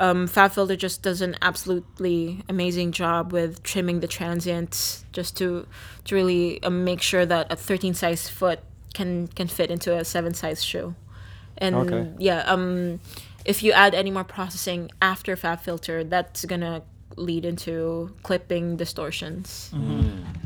um, 0.05 0.26
fab 0.26 0.50
filter 0.53 0.76
just 0.86 1.03
does 1.03 1.20
an 1.22 1.34
absolutely 1.42 2.42
amazing 2.48 2.90
job 2.92 3.32
with 3.32 3.62
trimming 3.62 4.00
the 4.00 4.09
transients 4.18 5.05
just 5.12 5.36
to 5.38 5.66
to 6.07 6.14
really 6.14 6.62
um, 6.64 6.84
make 6.84 7.00
sure 7.00 7.24
that 7.24 7.44
a 7.53 7.57
13 7.57 7.94
size 7.94 8.28
foot 8.28 8.59
can 8.94 9.28
can 9.38 9.46
fit 9.48 9.70
into 9.70 9.90
a 9.96 10.05
7 10.05 10.34
size 10.34 10.62
shoe 10.64 10.94
and 11.59 11.74
Okay. 11.76 12.03
yeah 12.18 12.40
um 12.53 12.98
if 13.44 13.62
you 13.62 13.70
add 13.84 13.94
any 13.94 14.11
more 14.11 14.24
processing 14.24 14.90
after 15.00 15.36
fab 15.36 15.61
filter 15.61 16.05
that's 16.05 16.44
gonna 16.44 16.82
lead 17.16 17.44
into 17.44 18.11
clipping 18.22 18.76
distortions 18.76 19.70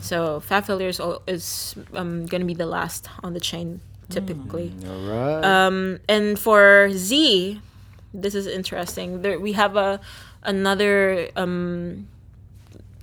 so 0.00 0.40
fab 0.40 0.64
filter 0.66 0.88
is, 0.88 1.00
is 1.26 1.74
um, 1.94 2.26
gonna 2.26 2.44
be 2.44 2.54
the 2.54 2.66
last 2.66 3.08
on 3.22 3.32
the 3.34 3.40
chain 3.40 3.80
typically 4.10 4.72
All 4.86 5.00
right. 5.10 5.42
um, 5.44 5.98
and 6.08 6.38
for 6.38 6.90
Z, 6.92 7.60
this 8.20 8.34
is 8.34 8.46
interesting. 8.46 9.22
There 9.22 9.38
we 9.38 9.52
have 9.52 9.76
a 9.76 10.00
another 10.42 11.28
um, 11.36 12.08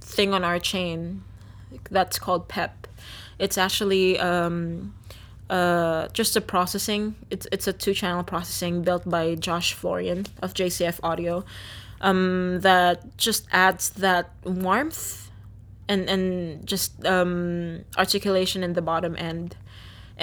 thing 0.02 0.34
on 0.34 0.44
our 0.44 0.60
chain 0.60 1.24
that's 1.90 2.20
called 2.20 2.48
PEP. 2.48 2.88
It's 3.40 3.58
actually 3.58 4.20
um, 4.20 4.94
uh, 5.50 6.08
just 6.10 6.36
a 6.36 6.42
processing. 6.42 7.16
It's 7.30 7.48
it's 7.52 7.68
a 7.68 7.74
two 7.74 7.94
channel 7.94 8.24
processing 8.24 8.82
built 8.82 9.10
by 9.10 9.36
Josh 9.36 9.74
Florian 9.74 10.26
of 10.42 10.54
JCF 10.54 11.00
Audio. 11.04 11.46
Um, 12.02 12.60
that 12.62 13.18
just 13.18 13.48
adds 13.52 13.92
that 13.92 14.32
warmth 14.44 15.32
and 15.88 16.10
and 16.10 16.66
just 16.66 17.06
um, 17.06 17.86
articulation 17.98 18.64
in 18.64 18.74
the 18.74 18.82
bottom 18.82 19.16
end 19.18 19.56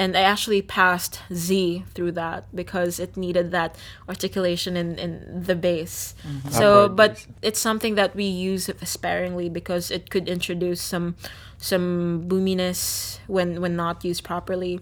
and 0.01 0.17
I 0.17 0.23
actually 0.23 0.63
passed 0.63 1.21
Z 1.31 1.85
through 1.93 2.13
that 2.13 2.45
because 2.57 2.99
it 2.99 3.19
needed 3.19 3.51
that 3.51 3.77
articulation 4.09 4.75
in, 4.75 4.99
in 4.99 5.43
the 5.45 5.55
bass. 5.55 6.15
So, 6.51 6.89
but 6.89 7.17
bass. 7.17 7.27
it's 7.43 7.61
something 7.61 7.97
that 7.97 8.17
we 8.17 8.25
use 8.25 8.71
sparingly 8.83 9.51
because 9.51 9.91
it 9.91 10.09
could 10.09 10.27
introduce 10.27 10.81
some 10.81 11.17
some 11.59 12.27
boominess 12.27 13.21
when 13.27 13.61
when 13.61 13.77
not 13.77 14.03
used 14.03 14.25
properly. 14.25 14.81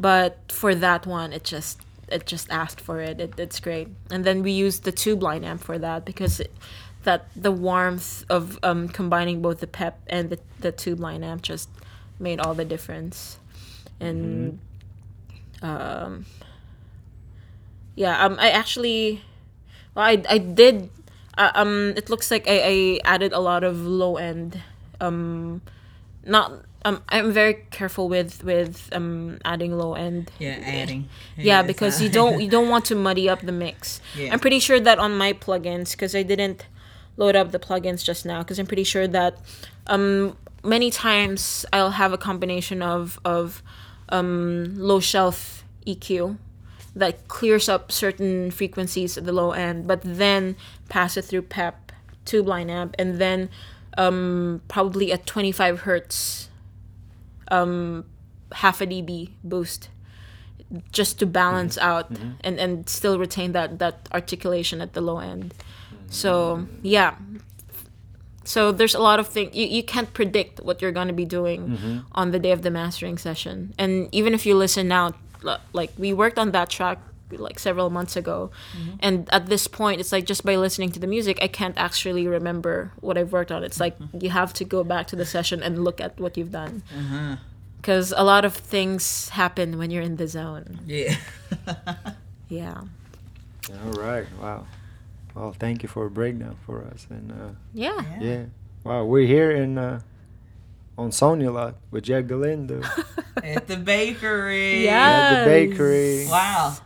But 0.00 0.38
for 0.50 0.74
that 0.74 1.06
one, 1.06 1.34
it 1.34 1.44
just 1.44 1.82
it 2.08 2.24
just 2.24 2.50
asked 2.50 2.80
for 2.80 3.00
it. 3.00 3.20
it. 3.20 3.38
It's 3.38 3.60
great. 3.60 3.88
And 4.10 4.24
then 4.24 4.42
we 4.42 4.52
used 4.52 4.84
the 4.84 4.92
tube 4.92 5.22
line 5.22 5.44
amp 5.44 5.62
for 5.62 5.76
that 5.78 6.06
because 6.06 6.40
it, 6.40 6.52
that 7.02 7.28
the 7.36 7.52
warmth 7.52 8.24
of 8.30 8.58
um, 8.62 8.88
combining 8.88 9.42
both 9.42 9.60
the 9.60 9.66
pep 9.66 10.00
and 10.06 10.30
the, 10.30 10.38
the 10.60 10.72
tube 10.72 11.00
line 11.00 11.22
amp 11.22 11.42
just 11.42 11.68
made 12.18 12.40
all 12.40 12.54
the 12.54 12.64
difference 12.64 13.38
and 14.00 14.58
um 15.62 16.24
yeah 17.96 18.24
um 18.24 18.36
i 18.38 18.50
actually 18.50 19.22
well, 19.94 20.04
i 20.04 20.22
i 20.28 20.38
did 20.38 20.90
uh, 21.38 21.50
um 21.54 21.92
it 21.96 22.08
looks 22.10 22.30
like 22.30 22.46
I, 22.48 22.60
I 22.64 23.00
added 23.04 23.32
a 23.32 23.40
lot 23.40 23.64
of 23.64 23.84
low 23.84 24.16
end 24.16 24.60
um 25.00 25.62
not 26.24 26.52
um 26.84 27.02
i'm 27.08 27.32
very 27.32 27.54
careful 27.70 28.08
with 28.08 28.44
with 28.44 28.88
um 28.92 29.38
adding 29.44 29.76
low 29.76 29.94
end 29.94 30.30
Yeah, 30.38 30.58
adding. 30.62 31.08
yeah 31.40 31.60
Yes, 31.60 31.66
because 31.66 32.00
you 32.02 32.08
don't 32.08 32.40
you 32.40 32.48
don't 32.48 32.68
want 32.68 32.84
to 32.86 32.94
muddy 32.94 33.28
up 33.28 33.40
the 33.40 33.52
mix 33.52 34.00
Yeah. 34.16 34.32
i'm 34.32 34.38
pretty 34.40 34.60
sure 34.60 34.80
that 34.80 34.98
on 34.98 35.16
my 35.16 35.32
plugins 35.32 35.92
because 35.92 36.14
i 36.14 36.22
didn't 36.22 36.66
load 37.16 37.36
up 37.36 37.52
the 37.52 37.58
plugins 37.58 38.04
just 38.04 38.26
now 38.26 38.40
because 38.42 38.58
i'm 38.58 38.66
pretty 38.66 38.84
sure 38.84 39.06
that 39.06 39.38
um 39.86 40.36
many 40.62 40.90
times 40.90 41.64
i'll 41.72 41.92
have 41.92 42.12
a 42.12 42.18
combination 42.18 42.82
of 42.82 43.18
of 43.24 43.62
um 44.08 44.74
low 44.76 45.00
shelf 45.00 45.64
eq 45.86 46.36
that 46.96 47.26
clears 47.28 47.68
up 47.68 47.90
certain 47.90 48.50
frequencies 48.50 49.18
at 49.18 49.24
the 49.24 49.32
low 49.32 49.52
end 49.52 49.86
but 49.86 50.00
then 50.04 50.56
pass 50.88 51.16
it 51.16 51.22
through 51.22 51.42
pep 51.42 51.92
tube 52.24 52.46
line 52.46 52.70
amp 52.70 52.94
and 52.98 53.18
then 53.18 53.48
um 53.96 54.62
probably 54.68 55.12
at 55.12 55.26
25 55.26 55.80
hertz 55.80 56.48
um 57.48 58.04
half 58.52 58.80
a 58.80 58.86
db 58.86 59.30
boost 59.42 59.88
just 60.92 61.18
to 61.18 61.26
balance 61.26 61.78
out 61.78 62.10
and 62.42 62.58
and 62.58 62.88
still 62.88 63.18
retain 63.18 63.52
that 63.52 63.78
that 63.78 64.08
articulation 64.12 64.80
at 64.80 64.92
the 64.92 65.00
low 65.00 65.18
end. 65.18 65.54
So 66.08 66.66
yeah 66.82 67.16
so 68.44 68.72
there's 68.72 68.94
a 68.94 69.00
lot 69.00 69.18
of 69.18 69.28
things 69.28 69.54
you, 69.54 69.66
you 69.66 69.82
can't 69.82 70.12
predict 70.12 70.60
what 70.60 70.82
you're 70.82 70.92
going 70.92 71.08
to 71.08 71.14
be 71.14 71.24
doing 71.24 71.68
mm-hmm. 71.68 71.98
on 72.12 72.30
the 72.30 72.38
day 72.38 72.52
of 72.52 72.62
the 72.62 72.70
mastering 72.70 73.18
session. 73.18 73.74
And 73.78 74.08
even 74.12 74.34
if 74.34 74.46
you 74.46 74.54
listen 74.54 74.88
now 74.88 75.14
like 75.72 75.92
we 75.98 76.12
worked 76.12 76.38
on 76.38 76.52
that 76.52 76.70
track 76.70 76.98
like 77.30 77.58
several 77.58 77.90
months 77.90 78.16
ago. 78.16 78.50
Mm-hmm. 78.76 78.96
And 79.00 79.28
at 79.32 79.46
this 79.46 79.66
point 79.66 80.00
it's 80.00 80.12
like 80.12 80.24
just 80.24 80.44
by 80.44 80.56
listening 80.56 80.90
to 80.92 81.00
the 81.00 81.06
music 81.06 81.38
i 81.42 81.48
can't 81.48 81.76
actually 81.76 82.26
remember 82.26 82.92
what 83.00 83.18
i've 83.18 83.32
worked 83.32 83.52
on. 83.52 83.64
It's 83.64 83.80
like 83.80 83.98
mm-hmm. 83.98 84.18
you 84.20 84.30
have 84.30 84.52
to 84.54 84.64
go 84.64 84.84
back 84.84 85.06
to 85.08 85.16
the 85.16 85.26
session 85.26 85.62
and 85.62 85.84
look 85.84 86.00
at 86.00 86.18
what 86.20 86.36
you've 86.36 86.52
done. 86.52 86.82
Because 87.76 88.14
a 88.16 88.24
lot 88.24 88.44
of 88.44 88.54
things 88.54 89.28
happen 89.30 89.76
when 89.76 89.90
you're 89.90 90.02
in 90.02 90.16
the 90.16 90.26
zone. 90.26 90.80
Yeah. 90.86 91.16
yeah. 92.48 92.80
All 93.84 93.92
right. 93.92 94.26
Wow. 94.40 94.66
Well, 95.34 95.52
thank 95.52 95.82
you 95.82 95.88
for 95.88 96.06
a 96.06 96.10
breakdown 96.10 96.56
for 96.64 96.84
us. 96.84 97.06
And 97.10 97.32
uh, 97.32 97.50
yeah 97.72 98.04
yeah. 98.20 98.44
Wow, 98.84 99.04
we're 99.04 99.26
here 99.26 99.50
in 99.50 99.78
uh, 99.78 100.00
on 100.96 101.10
Sony 101.10 101.52
lot 101.52 101.74
with 101.90 102.04
Jett 102.04 102.28
Galindo 102.28 102.82
At 103.42 103.66
the 103.66 103.76
bakery. 103.76 104.84
Yeah. 104.84 105.08
at 105.08 105.44
the 105.44 105.50
bakery. 105.50 106.26
Wow. 106.28 106.76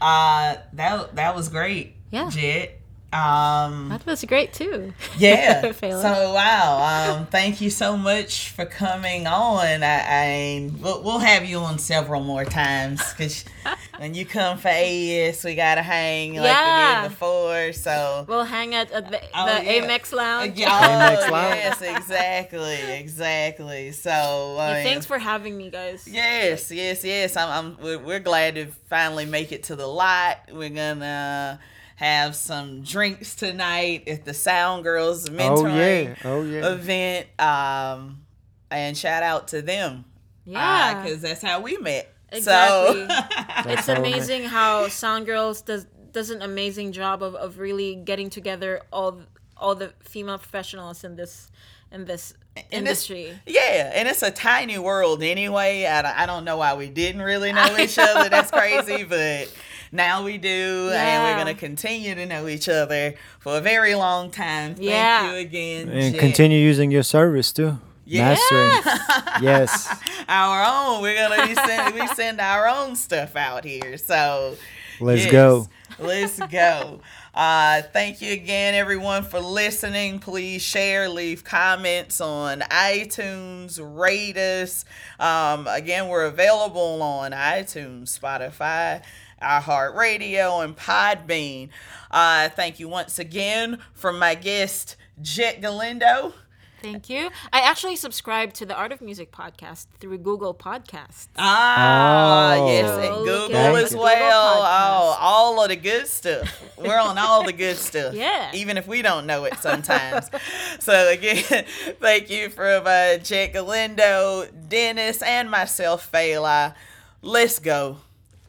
Uh 0.00 0.56
that 0.72 1.14
that 1.14 1.34
was 1.36 1.48
great. 1.48 1.94
Yeah. 2.10 2.30
Jett. 2.30 2.79
Um, 3.12 3.88
That 3.88 4.06
was 4.06 4.24
great 4.24 4.52
too. 4.52 4.92
yeah. 5.18 5.72
So 5.72 6.32
wow. 6.32 7.16
Um, 7.18 7.26
thank 7.26 7.60
you 7.60 7.68
so 7.68 7.96
much 7.96 8.50
for 8.50 8.64
coming 8.64 9.26
on. 9.26 9.82
I, 9.82 10.04
I 10.06 10.70
we'll, 10.80 11.02
we'll 11.02 11.18
have 11.18 11.44
you 11.44 11.58
on 11.58 11.78
several 11.80 12.22
more 12.22 12.44
times 12.44 13.02
because 13.12 13.44
when 13.98 14.14
you 14.14 14.24
come 14.24 14.58
for 14.58 14.68
AES, 14.68 15.42
we 15.44 15.56
gotta 15.56 15.82
hang 15.82 16.34
like 16.36 16.44
Yeah. 16.44 17.02
we 17.02 17.08
did 17.08 17.10
before. 17.10 17.72
So. 17.72 18.24
We'll 18.28 18.44
hang 18.44 18.76
at, 18.76 18.92
at 18.92 19.10
the, 19.10 19.20
Oh, 19.34 19.58
the 19.58 19.64
yeah. 19.64 19.88
Amex 19.88 20.12
Lounge. 20.12 20.56
Yeah, 20.56 20.68
Amex 20.70 21.28
oh, 21.28 21.32
Lounge. 21.32 21.56
yes, 21.56 21.82
exactly, 21.82 22.80
exactly. 22.92 23.90
So, 23.90 24.56
I 24.60 24.74
mean, 24.74 24.84
Thanks 24.84 25.06
for 25.06 25.18
having 25.18 25.56
me, 25.56 25.68
guys. 25.70 26.06
Yes, 26.06 26.70
yes, 26.70 27.02
yes. 27.04 27.36
I'm, 27.36 27.48
I'm 27.48 27.76
we're, 27.82 27.98
we're 27.98 28.20
glad 28.20 28.54
to 28.54 28.66
finally 28.88 29.26
make 29.26 29.50
it 29.50 29.64
to 29.64 29.74
the 29.74 29.86
lot. 29.88 30.38
We're 30.52 30.68
gonna 30.70 31.58
have 32.00 32.34
some 32.34 32.80
drinks 32.82 33.34
tonight 33.34 34.08
at 34.08 34.24
the 34.24 34.32
Sound 34.32 34.84
Girls 34.84 35.28
Oh 35.28 35.32
mentoring 35.32 36.06
yeah. 36.08 36.14
Oh 36.24 36.42
yeah. 36.42 36.72
event. 36.72 37.26
Um, 37.38 38.22
and 38.70 38.96
shout 38.96 39.22
out 39.22 39.48
to 39.48 39.60
them. 39.60 40.06
Yeah. 40.46 41.02
because 41.02 41.20
that's 41.20 41.42
how 41.42 41.60
we 41.60 41.76
met. 41.76 42.12
Exactly. 42.32 43.06
So, 43.06 43.06
it's 43.72 43.86
how 43.86 43.94
we 43.96 44.00
met. 44.00 44.12
amazing 44.14 44.44
how 44.44 44.88
Sound 44.88 45.26
Girls 45.26 45.60
does 45.62 45.86
does 46.12 46.30
an 46.30 46.40
amazing 46.42 46.92
job 46.92 47.22
of, 47.22 47.34
of 47.34 47.58
really 47.58 47.94
getting 47.96 48.30
together 48.30 48.80
all 48.92 49.20
all 49.56 49.74
the 49.74 49.92
female 50.00 50.38
professionals 50.38 51.04
in 51.04 51.16
this 51.16 51.50
in 51.92 52.06
this 52.06 52.32
And 52.56 52.64
industry. 52.70 53.38
yeah, 53.46 53.92
and 53.94 54.08
it's 54.08 54.22
a 54.22 54.30
tiny 54.30 54.78
world 54.78 55.22
anyway. 55.22 55.84
I, 55.86 56.02
don't- 56.02 56.18
I 56.18 56.24
don't 56.26 56.44
know 56.44 56.56
why 56.56 56.74
we 56.74 56.88
didn't 56.88 57.20
really 57.22 57.52
know 57.52 57.76
each 57.78 57.98
other. 57.98 58.28
That's 58.30 58.50
crazy, 58.50 59.04
but 59.16 59.52
now 59.92 60.24
we 60.24 60.38
do, 60.38 60.90
and 60.92 61.22
we're 61.24 61.36
gonna 61.38 61.54
continue 61.54 62.14
to 62.14 62.26
know 62.26 62.46
each 62.48 62.68
other 62.68 63.14
for 63.38 63.56
a 63.58 63.60
very 63.60 63.94
long 63.94 64.30
time. 64.30 64.76
Yeah. 64.78 65.20
Thank 65.20 65.24
Yeah. 65.26 65.32
you 65.32 65.38
again, 65.38 65.88
and 65.88 66.12
Jen. 66.14 66.20
continue 66.20 66.58
using 66.58 66.90
your 66.90 67.02
service 67.02 67.52
too. 67.52 67.78
Yeah. 68.04 68.34
Mastering. 68.34 69.42
yes. 69.42 69.88
our 70.28 70.64
own. 70.94 71.02
We're 71.02 71.16
gonna 71.16 71.46
be 71.46 71.54
send 71.54 71.94
we 71.94 72.06
send 72.08 72.40
our 72.40 72.66
own 72.68 72.96
stuff 72.96 73.36
out 73.36 73.64
here. 73.64 73.96
So 73.98 74.56
Let's 75.00 75.22
yes, 75.24 75.32
go. 75.32 75.68
Let's 75.98 76.38
go. 76.38 77.00
Uh, 77.34 77.82
thank 77.92 78.20
you 78.20 78.32
again, 78.32 78.74
everyone, 78.74 79.22
for 79.22 79.38
listening. 79.38 80.18
Please 80.18 80.60
share, 80.62 81.08
leave 81.08 81.44
comments 81.44 82.20
on 82.20 82.60
iTunes, 82.60 83.78
rate 83.80 84.36
us. 84.36 84.84
Um, 85.18 85.66
again, 85.68 86.08
we're 86.08 86.24
available 86.24 87.02
on 87.02 87.30
iTunes, 87.32 88.18
Spotify, 88.18 89.02
iHeartRadio, 89.40 90.64
and 90.64 90.76
Podbean. 90.76 91.70
Uh, 92.10 92.48
thank 92.50 92.80
you 92.80 92.88
once 92.88 93.18
again 93.18 93.78
from 93.94 94.18
my 94.18 94.34
guest, 94.34 94.96
Jett 95.22 95.60
Galindo. 95.60 96.34
Thank 96.82 97.10
you. 97.10 97.28
I 97.52 97.60
actually 97.60 97.96
subscribe 97.96 98.54
to 98.54 98.64
the 98.64 98.74
Art 98.74 98.90
of 98.90 99.02
Music 99.02 99.30
podcast 99.30 99.86
through 100.00 100.16
Google 100.16 100.54
Podcasts. 100.54 101.28
Ah, 101.36 102.54
Oh. 102.56 102.66
yes, 102.72 102.88
So 102.88 103.00
and 103.16 103.24
Google 103.26 103.56
at 103.56 103.74
as 103.74 103.90
Google 103.90 104.04
well. 104.04 104.58
Oh, 104.62 105.16
all 105.20 105.62
of 105.62 105.68
the 105.68 105.76
good 105.76 106.06
stuff. 106.06 106.62
We're 106.78 106.98
on 106.98 107.18
all 107.18 107.44
the 107.44 107.52
good 107.52 107.76
stuff. 107.88 108.14
Yeah. 108.14 108.50
Even 108.54 108.78
if 108.78 108.88
we 108.88 109.02
don't 109.02 109.26
know 109.26 109.44
it 109.44 109.58
sometimes. 109.58 110.30
so, 110.80 111.10
again, 111.10 111.44
thank 112.00 112.30
you 112.30 112.48
from 112.48 112.84
uh, 112.86 113.18
Jett 113.18 113.52
Galindo, 113.52 114.46
Dennis, 114.68 115.20
and 115.20 115.50
myself, 115.50 116.10
Fela. 116.10 116.74
Let's 117.20 117.58
go. 117.58 117.98